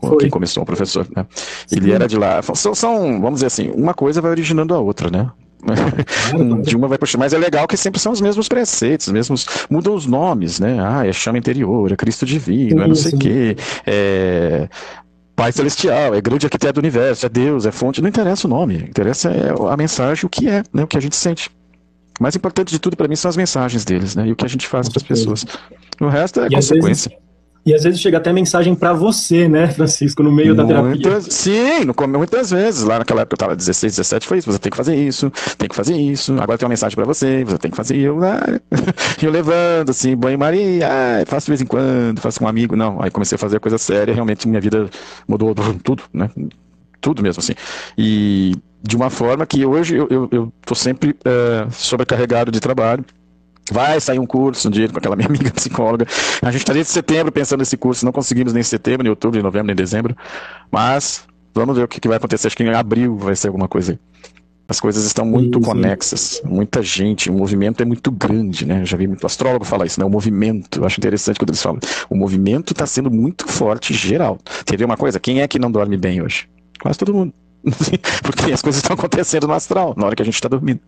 Foi. 0.00 0.16
Quem 0.16 0.30
começou, 0.30 0.62
o 0.62 0.66
professor, 0.66 1.06
né? 1.14 1.26
Ele 1.70 1.92
era 1.92 2.08
de 2.08 2.16
lá. 2.16 2.40
São, 2.54 2.74
são, 2.74 3.20
vamos 3.20 3.34
dizer 3.34 3.48
assim, 3.48 3.70
uma 3.74 3.92
coisa 3.92 4.22
vai 4.22 4.30
originando 4.30 4.74
a 4.74 4.78
outra, 4.78 5.10
né? 5.10 5.30
de 6.62 6.74
uma 6.74 6.88
vai 6.88 6.96
puxar, 6.96 7.18
mas 7.18 7.34
é 7.34 7.38
legal 7.38 7.66
que 7.66 7.76
sempre 7.76 8.00
são 8.00 8.12
os 8.12 8.22
mesmos 8.22 8.48
preceitos, 8.48 9.08
mesmos 9.08 9.46
mudam 9.70 9.94
os 9.94 10.06
nomes, 10.06 10.58
né? 10.60 10.78
Ah, 10.80 11.06
é 11.06 11.12
chama 11.12 11.36
interior, 11.36 11.92
é 11.92 11.96
Cristo 11.96 12.24
divino, 12.24 12.82
é 12.82 12.88
não 12.88 12.94
sei 12.94 13.12
o 13.12 13.18
quê, 13.18 13.56
é 13.86 14.68
Pai 15.36 15.50
Celestial, 15.52 16.14
é 16.14 16.20
grande 16.20 16.46
arquiteto 16.46 16.74
do 16.74 16.78
universo, 16.78 17.26
é 17.26 17.28
Deus, 17.28 17.66
é 17.66 17.72
fonte, 17.72 18.00
não 18.00 18.08
interessa 18.08 18.46
o 18.46 18.50
nome, 18.50 18.76
interessa 18.76 19.30
é 19.30 19.50
a 19.68 19.76
mensagem, 19.76 20.24
o 20.24 20.28
que 20.28 20.48
é, 20.48 20.62
né, 20.72 20.84
o 20.84 20.86
que 20.86 20.96
a 20.96 21.00
gente 21.00 21.16
sente. 21.16 21.50
O 22.18 22.22
mais 22.22 22.36
importante 22.36 22.70
de 22.70 22.78
tudo 22.78 22.96
para 22.96 23.08
mim 23.08 23.16
são 23.16 23.28
as 23.28 23.36
mensagens 23.36 23.84
deles, 23.84 24.14
né, 24.14 24.28
e 24.28 24.32
o 24.32 24.36
que 24.36 24.44
a 24.44 24.48
gente 24.48 24.68
faz 24.68 24.88
para 24.88 24.98
as 24.98 25.02
pessoas. 25.02 25.44
O 26.00 26.06
resto 26.06 26.40
é 26.40 26.46
e 26.46 26.50
consequência. 26.50 27.10
Vezes, 27.10 27.23
e 27.66 27.74
às 27.74 27.82
vezes 27.82 28.00
chega 28.00 28.18
até 28.18 28.32
mensagem 28.32 28.74
para 28.74 28.92
você, 28.92 29.48
né, 29.48 29.68
Francisco, 29.68 30.22
no 30.22 30.30
meio 30.30 30.54
muitas, 30.54 30.68
da 30.68 30.82
terapia. 30.82 31.20
Sim, 31.22 31.84
no, 31.84 32.18
muitas 32.18 32.50
vezes. 32.50 32.82
Lá 32.82 32.98
naquela 32.98 33.22
época 33.22 33.34
eu 33.34 33.36
estava 33.36 33.56
16, 33.56 33.96
17, 33.96 34.26
foi 34.26 34.38
isso. 34.38 34.52
Você 34.52 34.58
tem 34.58 34.70
que 34.70 34.76
fazer 34.76 34.94
isso, 34.94 35.30
tem 35.56 35.68
que 35.68 35.74
fazer 35.74 35.96
isso. 35.96 36.34
Agora 36.34 36.58
tem 36.58 36.66
uma 36.66 36.70
mensagem 36.70 36.94
para 36.94 37.06
você, 37.06 37.42
você 37.42 37.58
tem 37.58 37.70
que 37.70 37.76
fazer. 37.76 37.96
Eu, 37.96 38.22
ah, 38.22 38.60
eu 39.22 39.30
levando, 39.30 39.90
assim, 39.90 40.14
banho 40.14 40.38
Maria, 40.38 40.88
ah, 40.88 41.24
faço 41.26 41.46
de 41.46 41.52
vez 41.52 41.62
em 41.62 41.66
quando, 41.66 42.20
faço 42.20 42.38
com 42.38 42.44
um 42.44 42.48
amigo. 42.48 42.76
Não, 42.76 43.00
aí 43.02 43.10
comecei 43.10 43.36
a 43.36 43.38
fazer 43.38 43.58
coisa 43.60 43.78
séria, 43.78 44.12
realmente 44.12 44.46
minha 44.46 44.60
vida 44.60 44.90
mudou 45.26 45.54
tudo, 45.82 46.02
né? 46.12 46.28
Tudo 47.00 47.22
mesmo, 47.22 47.40
assim. 47.40 47.54
E 47.96 48.54
de 48.82 48.94
uma 48.94 49.08
forma 49.08 49.46
que 49.46 49.64
hoje 49.64 49.96
eu, 49.96 50.06
eu, 50.10 50.28
eu 50.30 50.52
tô 50.66 50.74
sempre 50.74 51.16
é, 51.24 51.66
sobrecarregado 51.70 52.52
de 52.52 52.60
trabalho 52.60 53.04
Vai 53.72 53.98
sair 54.00 54.18
um 54.18 54.26
curso 54.26 54.68
um 54.68 54.70
dia 54.70 54.88
com 54.88 54.98
aquela 54.98 55.16
minha 55.16 55.28
amiga 55.30 55.50
psicóloga. 55.50 56.06
A 56.42 56.50
gente 56.50 56.62
está 56.62 56.72
desde 56.72 56.92
setembro 56.92 57.32
pensando 57.32 57.60
nesse 57.60 57.76
curso, 57.76 58.04
não 58.04 58.12
conseguimos 58.12 58.52
nem 58.52 58.60
em 58.60 58.64
setembro, 58.64 59.02
nem 59.02 59.08
em 59.08 59.10
outubro, 59.10 59.36
nem 59.36 59.40
em 59.40 59.44
novembro, 59.44 59.66
nem 59.66 59.72
em 59.72 59.76
dezembro. 59.76 60.16
Mas 60.70 61.24
vamos 61.54 61.76
ver 61.76 61.84
o 61.84 61.88
que, 61.88 62.00
que 62.00 62.08
vai 62.08 62.18
acontecer. 62.18 62.46
Acho 62.46 62.56
que 62.56 62.62
em 62.62 62.74
abril 62.74 63.16
vai 63.16 63.34
ser 63.34 63.48
alguma 63.48 63.68
coisa 63.68 63.92
aí. 63.92 63.98
As 64.66 64.80
coisas 64.80 65.04
estão 65.04 65.26
muito 65.26 65.58
sim, 65.58 65.64
conexas, 65.64 66.40
muita 66.42 66.82
gente, 66.82 67.28
o 67.28 67.34
movimento 67.34 67.82
é 67.82 67.84
muito 67.84 68.10
grande, 68.10 68.64
né? 68.64 68.80
Eu 68.80 68.86
já 68.86 68.96
vi 68.96 69.06
muito 69.06 69.26
astrólogo 69.26 69.62
falar 69.62 69.84
isso, 69.84 70.00
né? 70.00 70.06
O 70.06 70.10
movimento, 70.10 70.80
eu 70.80 70.86
acho 70.86 70.98
interessante 70.98 71.38
quando 71.38 71.50
eles 71.50 71.62
falam. 71.62 71.78
O 72.08 72.16
movimento 72.16 72.72
está 72.72 72.86
sendo 72.86 73.10
muito 73.10 73.46
forte 73.46 73.92
geral. 73.92 74.38
Quer 74.64 74.78
ver 74.78 74.86
uma 74.86 74.96
coisa? 74.96 75.20
Quem 75.20 75.42
é 75.42 75.48
que 75.48 75.58
não 75.58 75.70
dorme 75.70 75.98
bem 75.98 76.22
hoje? 76.22 76.48
Quase 76.80 76.98
todo 76.98 77.12
mundo. 77.12 77.34
Porque 78.22 78.52
as 78.52 78.62
coisas 78.62 78.82
estão 78.82 78.94
acontecendo 78.94 79.46
no 79.46 79.52
astral, 79.52 79.94
na 79.98 80.06
hora 80.06 80.16
que 80.16 80.22
a 80.22 80.24
gente 80.24 80.34
está 80.34 80.48
dormindo. 80.48 80.80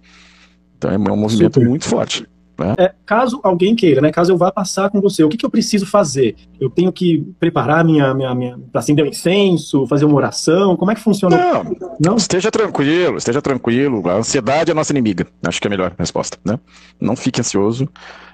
Então 0.78 0.90
é 0.90 0.96
um 0.96 1.16
movimento 1.16 1.54
Super. 1.54 1.68
muito 1.68 1.84
forte. 1.84 2.26
Né? 2.58 2.74
É, 2.78 2.94
caso 3.04 3.40
alguém 3.42 3.74
queira, 3.74 4.00
né? 4.00 4.10
Caso 4.10 4.32
eu 4.32 4.36
vá 4.36 4.50
passar 4.50 4.88
com 4.90 5.00
você, 5.00 5.22
o 5.22 5.28
que, 5.28 5.36
que 5.36 5.44
eu 5.44 5.50
preciso 5.50 5.86
fazer? 5.86 6.36
Eu 6.58 6.70
tenho 6.70 6.90
que 6.90 7.26
preparar 7.38 7.84
minha, 7.84 8.14
minha, 8.14 8.34
minha 8.34 8.58
para 8.72 8.80
acender 8.80 9.04
um 9.04 9.08
incenso, 9.08 9.86
fazer 9.86 10.04
uma 10.04 10.16
oração? 10.16 10.76
Como 10.76 10.90
é 10.90 10.94
que 10.94 11.00
funciona? 11.00 11.36
Não, 11.36 11.76
não, 12.00 12.16
esteja 12.16 12.50
tranquilo, 12.50 13.18
esteja 13.18 13.42
tranquilo. 13.42 14.08
A 14.08 14.14
ansiedade 14.14 14.70
é 14.70 14.72
a 14.72 14.74
nossa 14.74 14.92
inimiga. 14.92 15.26
Acho 15.46 15.60
que 15.60 15.66
é 15.66 15.68
a 15.68 15.70
melhor 15.70 15.94
resposta, 15.98 16.38
né? 16.44 16.58
Não 17.00 17.14
fique 17.14 17.40
ansioso 17.40 17.88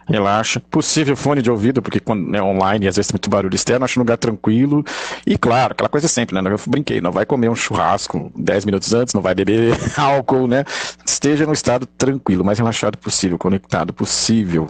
relaxa. 0.07 0.61
Possível 0.61 1.17
fone 1.17 1.43
de 1.43 1.51
ouvido, 1.51 1.83
porque 1.83 2.01
quando 2.01 2.35
é 2.35 2.43
online 2.43 2.89
às 2.89 2.97
vezes 2.97 3.09
tem 3.09 3.15
muito 3.15 3.31
barulho 3.31 3.55
externo, 3.55 3.85
acho 3.85 3.99
um 3.99 4.03
lugar 4.03 4.17
tranquilo. 4.17 4.85
E 5.27 5.37
claro, 5.37 5.73
aquela 5.73 5.89
coisa 5.89 6.09
sempre, 6.09 6.41
né? 6.41 6.51
Eu 6.51 6.61
brinquei, 6.67 7.01
não 7.01 7.13
vai 7.13 7.27
comer 7.27 7.49
um 7.49 7.55
churrasco 7.55 8.31
10 8.37 8.65
minutos 8.65 8.93
antes, 8.93 9.15
não 9.15 9.23
vai 9.23 9.35
beber 9.35 9.77
álcool, 9.97 10.47
né? 10.47 10.65
Esteja 11.05 11.47
no 11.47 11.53
estado 11.53 11.87
tranquilo, 11.87 12.45
mais 12.45 12.59
relaxado 12.59 12.97
possível, 12.99 13.39
conectado 13.39 13.93
possível 13.93 14.69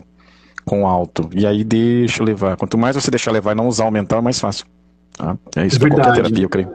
com 0.64 0.82
o 0.82 0.86
alto. 0.86 1.28
E 1.32 1.46
aí 1.46 1.64
deixa 1.64 2.22
levar. 2.22 2.56
Quanto 2.56 2.78
mais 2.78 2.94
você 2.96 3.10
deixar 3.10 3.32
levar 3.32 3.52
e 3.52 3.54
não 3.54 3.66
usar 3.66 3.86
o 3.86 3.90
mental, 3.90 4.18
é 4.20 4.22
mais 4.22 4.38
fácil. 4.38 4.66
Tá? 5.16 5.36
É 5.56 5.66
isso 5.66 5.76
é 5.76 5.80
para 5.80 5.90
qualquer 5.90 6.14
terapia, 6.14 6.44
eu 6.44 6.48
creio. 6.48 6.70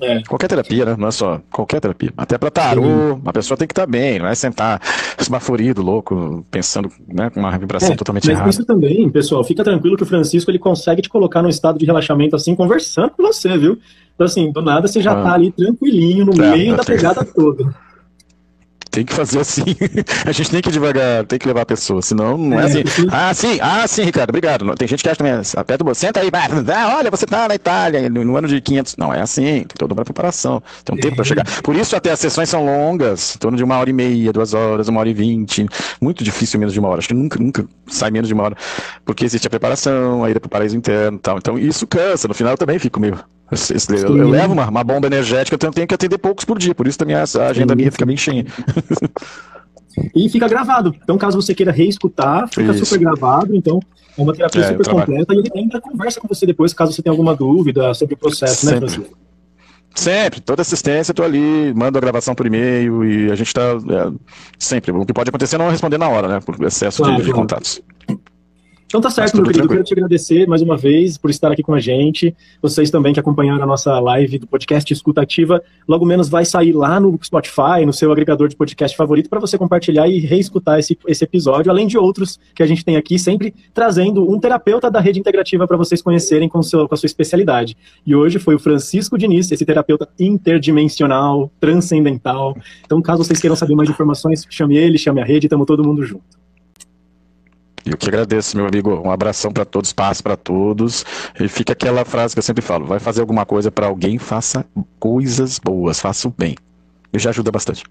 É. 0.00 0.22
Qualquer 0.22 0.48
terapia, 0.48 0.84
né? 0.84 0.96
Não 0.98 1.08
é 1.08 1.10
só 1.10 1.40
qualquer 1.50 1.80
terapia. 1.80 2.12
Até 2.16 2.38
para 2.38 2.50
tarô, 2.50 2.82
Sim. 2.82 3.22
a 3.24 3.32
pessoa 3.32 3.58
tem 3.58 3.68
que 3.68 3.72
estar 3.72 3.86
tá 3.86 3.90
bem, 3.90 4.18
não 4.18 4.26
é 4.26 4.34
sentar 4.34 4.80
esbaforido, 5.18 5.82
louco, 5.82 6.44
pensando 6.50 6.90
né, 7.06 7.28
com 7.30 7.40
uma 7.40 7.56
vibração 7.58 7.92
é, 7.92 7.96
totalmente 7.96 8.26
mas 8.26 8.34
errada. 8.34 8.50
Isso 8.50 8.64
também, 8.64 9.08
pessoal, 9.10 9.44
fica 9.44 9.62
tranquilo 9.62 9.96
que 9.96 10.02
o 10.02 10.06
Francisco 10.06 10.50
ele 10.50 10.58
consegue 10.58 11.02
te 11.02 11.08
colocar 11.08 11.42
num 11.42 11.48
estado 11.48 11.78
de 11.78 11.84
relaxamento 11.84 12.34
assim, 12.34 12.54
conversando 12.54 13.10
com 13.10 13.22
você, 13.22 13.56
viu? 13.58 13.78
Então, 14.14 14.26
assim, 14.26 14.50
do 14.50 14.62
nada 14.62 14.88
você 14.88 15.00
já 15.00 15.12
ah. 15.12 15.22
tá 15.22 15.34
ali 15.34 15.50
tranquilinho, 15.50 16.24
no 16.24 16.42
é, 16.42 16.56
meio 16.56 16.76
da 16.76 16.84
pegada 16.84 17.24
toda. 17.24 17.72
Tem 18.92 19.06
que 19.06 19.14
fazer 19.14 19.40
assim. 19.40 19.64
a 20.26 20.32
gente 20.32 20.50
tem 20.50 20.60
que 20.60 20.68
ir 20.68 20.72
devagar, 20.72 21.24
tem 21.24 21.38
que 21.38 21.48
levar 21.48 21.62
a 21.62 21.66
pessoa, 21.66 22.02
senão 22.02 22.36
não 22.36 22.60
é, 22.60 22.64
é 22.64 22.66
assim. 22.66 22.86
Sim. 22.86 23.06
Ah, 23.10 23.32
sim, 23.32 23.58
ah, 23.60 23.88
sim, 23.88 24.02
Ricardo, 24.02 24.28
obrigado. 24.28 24.74
Tem 24.74 24.86
gente 24.86 25.02
que 25.02 25.08
acha 25.08 25.16
também, 25.16 25.32
aperta 25.32 25.82
o 25.82 25.94
senta 25.94 26.20
aí, 26.20 26.28
ah, 26.32 26.96
olha, 26.98 27.10
você 27.10 27.24
tá 27.24 27.48
na 27.48 27.54
Itália, 27.54 28.10
no 28.10 28.36
ano 28.36 28.46
de 28.46 28.60
500. 28.60 28.98
Não, 28.98 29.12
é 29.12 29.22
assim, 29.22 29.42
tem 29.42 29.66
toda 29.78 29.94
uma 29.94 30.04
preparação, 30.04 30.62
tem 30.84 30.94
um 30.94 31.00
tempo 31.00 31.16
para 31.16 31.24
chegar. 31.24 31.62
Por 31.62 31.74
isso 31.74 31.96
até 31.96 32.10
as 32.10 32.20
sessões 32.20 32.50
são 32.50 32.66
longas, 32.66 33.34
em 33.34 33.38
torno 33.38 33.56
de 33.56 33.64
uma 33.64 33.78
hora 33.78 33.88
e 33.88 33.94
meia, 33.94 34.30
duas 34.30 34.52
horas, 34.52 34.88
uma 34.88 35.00
hora 35.00 35.08
e 35.08 35.14
vinte. 35.14 35.66
Muito 35.98 36.22
difícil 36.22 36.60
menos 36.60 36.74
de 36.74 36.78
uma 36.78 36.90
hora, 36.90 36.98
acho 36.98 37.08
que 37.08 37.14
nunca, 37.14 37.38
nunca 37.38 37.64
sai 37.86 38.10
menos 38.10 38.28
de 38.28 38.34
uma 38.34 38.42
hora, 38.44 38.56
porque 39.06 39.24
existe 39.24 39.46
a 39.46 39.50
preparação, 39.50 40.22
a 40.22 40.30
ida 40.30 40.38
para 40.38 40.48
o 40.48 40.50
paraíso 40.50 40.76
interno 40.76 41.16
e 41.16 41.20
tal. 41.20 41.38
Então 41.38 41.58
isso 41.58 41.86
cansa, 41.86 42.28
no 42.28 42.34
final 42.34 42.52
eu 42.52 42.58
também 42.58 42.78
fico 42.78 43.00
meio 43.00 43.18
eu, 43.90 44.16
eu, 44.16 44.28
levo 44.28 44.52
uma, 44.52 44.68
uma, 44.68 44.84
bomba 44.84 45.06
energética, 45.06 45.54
então 45.54 45.68
eu 45.68 45.74
tenho 45.74 45.86
que 45.86 45.94
atender 45.94 46.18
poucos 46.18 46.44
por 46.44 46.58
dia, 46.58 46.74
por 46.74 46.86
isso 46.86 46.98
também 46.98 47.14
a 47.14 47.22
agenda 47.22 47.72
Sim. 47.72 47.76
minha 47.76 47.92
fica 47.92 48.06
bem 48.06 48.16
cheia. 48.16 48.46
E 50.14 50.28
fica 50.28 50.48
gravado. 50.48 50.94
Então, 51.02 51.18
caso 51.18 51.40
você 51.40 51.54
queira 51.54 51.70
reescutar, 51.70 52.48
fica 52.48 52.72
isso. 52.72 52.86
super 52.86 52.98
gravado. 52.98 53.54
Então, 53.54 53.80
é 54.16 54.22
uma 54.22 54.32
terapia 54.32 54.62
é, 54.62 54.68
super 54.68 54.88
completa. 54.88 55.34
E 55.34 55.38
ele 55.38 55.50
ainda 55.54 55.80
conversa 55.80 56.20
com 56.20 56.28
você 56.28 56.46
depois, 56.46 56.72
caso 56.72 56.92
você 56.92 57.02
tenha 57.02 57.12
alguma 57.12 57.34
dúvida 57.34 57.92
sobre 57.94 58.14
o 58.14 58.16
processo, 58.16 58.66
né, 58.66 58.72
Sempre. 58.72 58.86
né, 58.86 58.92
Francisco? 58.92 59.18
Sempre, 59.94 60.40
toda 60.40 60.62
assistência, 60.62 61.10
eu 61.10 61.14
tô 61.14 61.22
ali, 61.22 61.74
mando 61.74 61.98
a 61.98 62.00
gravação 62.00 62.34
por 62.34 62.46
e-mail 62.46 63.04
e 63.04 63.30
a 63.30 63.34
gente 63.34 63.52
tá 63.52 63.60
é, 63.60 64.12
sempre. 64.58 64.90
O 64.90 65.04
que 65.04 65.12
pode 65.12 65.28
acontecer 65.28 65.56
é 65.56 65.58
não 65.58 65.68
responder 65.68 65.98
na 65.98 66.08
hora, 66.08 66.28
né? 66.28 66.40
Por 66.40 66.62
excesso 66.64 67.02
claro, 67.02 67.18
de, 67.18 67.24
de 67.24 67.32
contatos. 67.32 67.82
Então 68.92 69.00
tá 69.00 69.08
certo, 69.08 69.36
meu 69.36 69.46
querido. 69.46 69.66
Quero 69.66 69.82
te 69.82 69.94
agradecer 69.94 70.46
mais 70.46 70.60
uma 70.60 70.76
vez 70.76 71.16
por 71.16 71.30
estar 71.30 71.50
aqui 71.50 71.62
com 71.62 71.72
a 71.72 71.80
gente. 71.80 72.36
Vocês 72.60 72.90
também 72.90 73.14
que 73.14 73.18
acompanharam 73.18 73.62
a 73.62 73.66
nossa 73.66 73.98
live 73.98 74.38
do 74.38 74.46
podcast 74.46 74.92
Escutativa, 74.92 75.62
logo 75.88 76.04
menos 76.04 76.28
vai 76.28 76.44
sair 76.44 76.74
lá 76.74 77.00
no 77.00 77.18
Spotify, 77.24 77.86
no 77.86 77.92
seu 77.94 78.12
agregador 78.12 78.48
de 78.48 78.54
podcast 78.54 78.94
favorito, 78.94 79.30
para 79.30 79.40
você 79.40 79.56
compartilhar 79.56 80.06
e 80.08 80.18
reescutar 80.18 80.78
esse, 80.78 80.98
esse 81.08 81.24
episódio, 81.24 81.72
além 81.72 81.86
de 81.86 81.96
outros 81.96 82.38
que 82.54 82.62
a 82.62 82.66
gente 82.66 82.84
tem 82.84 82.96
aqui, 82.96 83.18
sempre 83.18 83.54
trazendo 83.72 84.30
um 84.30 84.38
terapeuta 84.38 84.90
da 84.90 85.00
rede 85.00 85.18
integrativa 85.18 85.66
para 85.66 85.78
vocês 85.78 86.02
conhecerem 86.02 86.46
com, 86.46 86.62
seu, 86.62 86.86
com 86.86 86.94
a 86.94 86.98
sua 86.98 87.06
especialidade. 87.06 87.74
E 88.06 88.14
hoje 88.14 88.38
foi 88.38 88.56
o 88.56 88.58
Francisco 88.58 89.16
Diniz, 89.16 89.50
esse 89.50 89.64
terapeuta 89.64 90.06
interdimensional, 90.20 91.50
transcendental. 91.58 92.54
Então, 92.84 93.00
caso 93.00 93.24
vocês 93.24 93.40
queiram 93.40 93.56
saber 93.56 93.74
mais 93.74 93.88
informações, 93.88 94.46
chame 94.50 94.76
ele, 94.76 94.98
chame 94.98 95.22
a 95.22 95.24
rede, 95.24 95.46
estamos 95.46 95.66
todo 95.66 95.82
mundo 95.82 96.04
junto. 96.04 96.41
Eu 97.84 97.96
que 97.96 98.08
agradeço, 98.08 98.56
meu 98.56 98.66
amigo. 98.66 98.90
Um 99.04 99.10
abração 99.10 99.52
para 99.52 99.64
todos, 99.64 99.92
paz 99.92 100.20
para 100.20 100.36
todos. 100.36 101.04
E 101.40 101.48
fica 101.48 101.72
aquela 101.72 102.04
frase 102.04 102.34
que 102.34 102.38
eu 102.38 102.42
sempre 102.42 102.62
falo: 102.62 102.86
vai 102.86 102.98
fazer 102.98 103.20
alguma 103.20 103.44
coisa 103.44 103.70
para 103.70 103.86
alguém, 103.86 104.18
faça 104.18 104.64
coisas 104.98 105.58
boas, 105.58 106.00
faça 106.00 106.28
o 106.28 106.34
bem. 106.36 106.56
E 107.12 107.18
já 107.18 107.30
ajuda 107.30 107.50
bastante. 107.50 107.84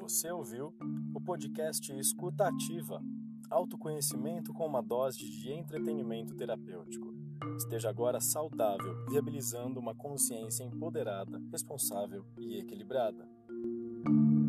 Você 0.00 0.30
ouviu 0.30 0.74
o 1.14 1.20
podcast 1.20 1.92
Escuta 1.98 2.48
Ativa 2.48 3.00
autoconhecimento 3.52 4.52
com 4.52 4.66
uma 4.66 4.82
dose 4.82 5.18
de 5.18 5.52
entretenimento 5.52 6.34
terapêutico. 6.34 7.12
Esteja 7.56 7.90
agora 7.90 8.20
saudável, 8.20 9.04
viabilizando 9.08 9.78
uma 9.78 9.94
consciência 9.94 10.64
empoderada, 10.64 11.40
responsável 11.50 12.24
e 12.38 12.58
equilibrada. 12.58 13.28
thank 14.04 14.32
you 14.32 14.41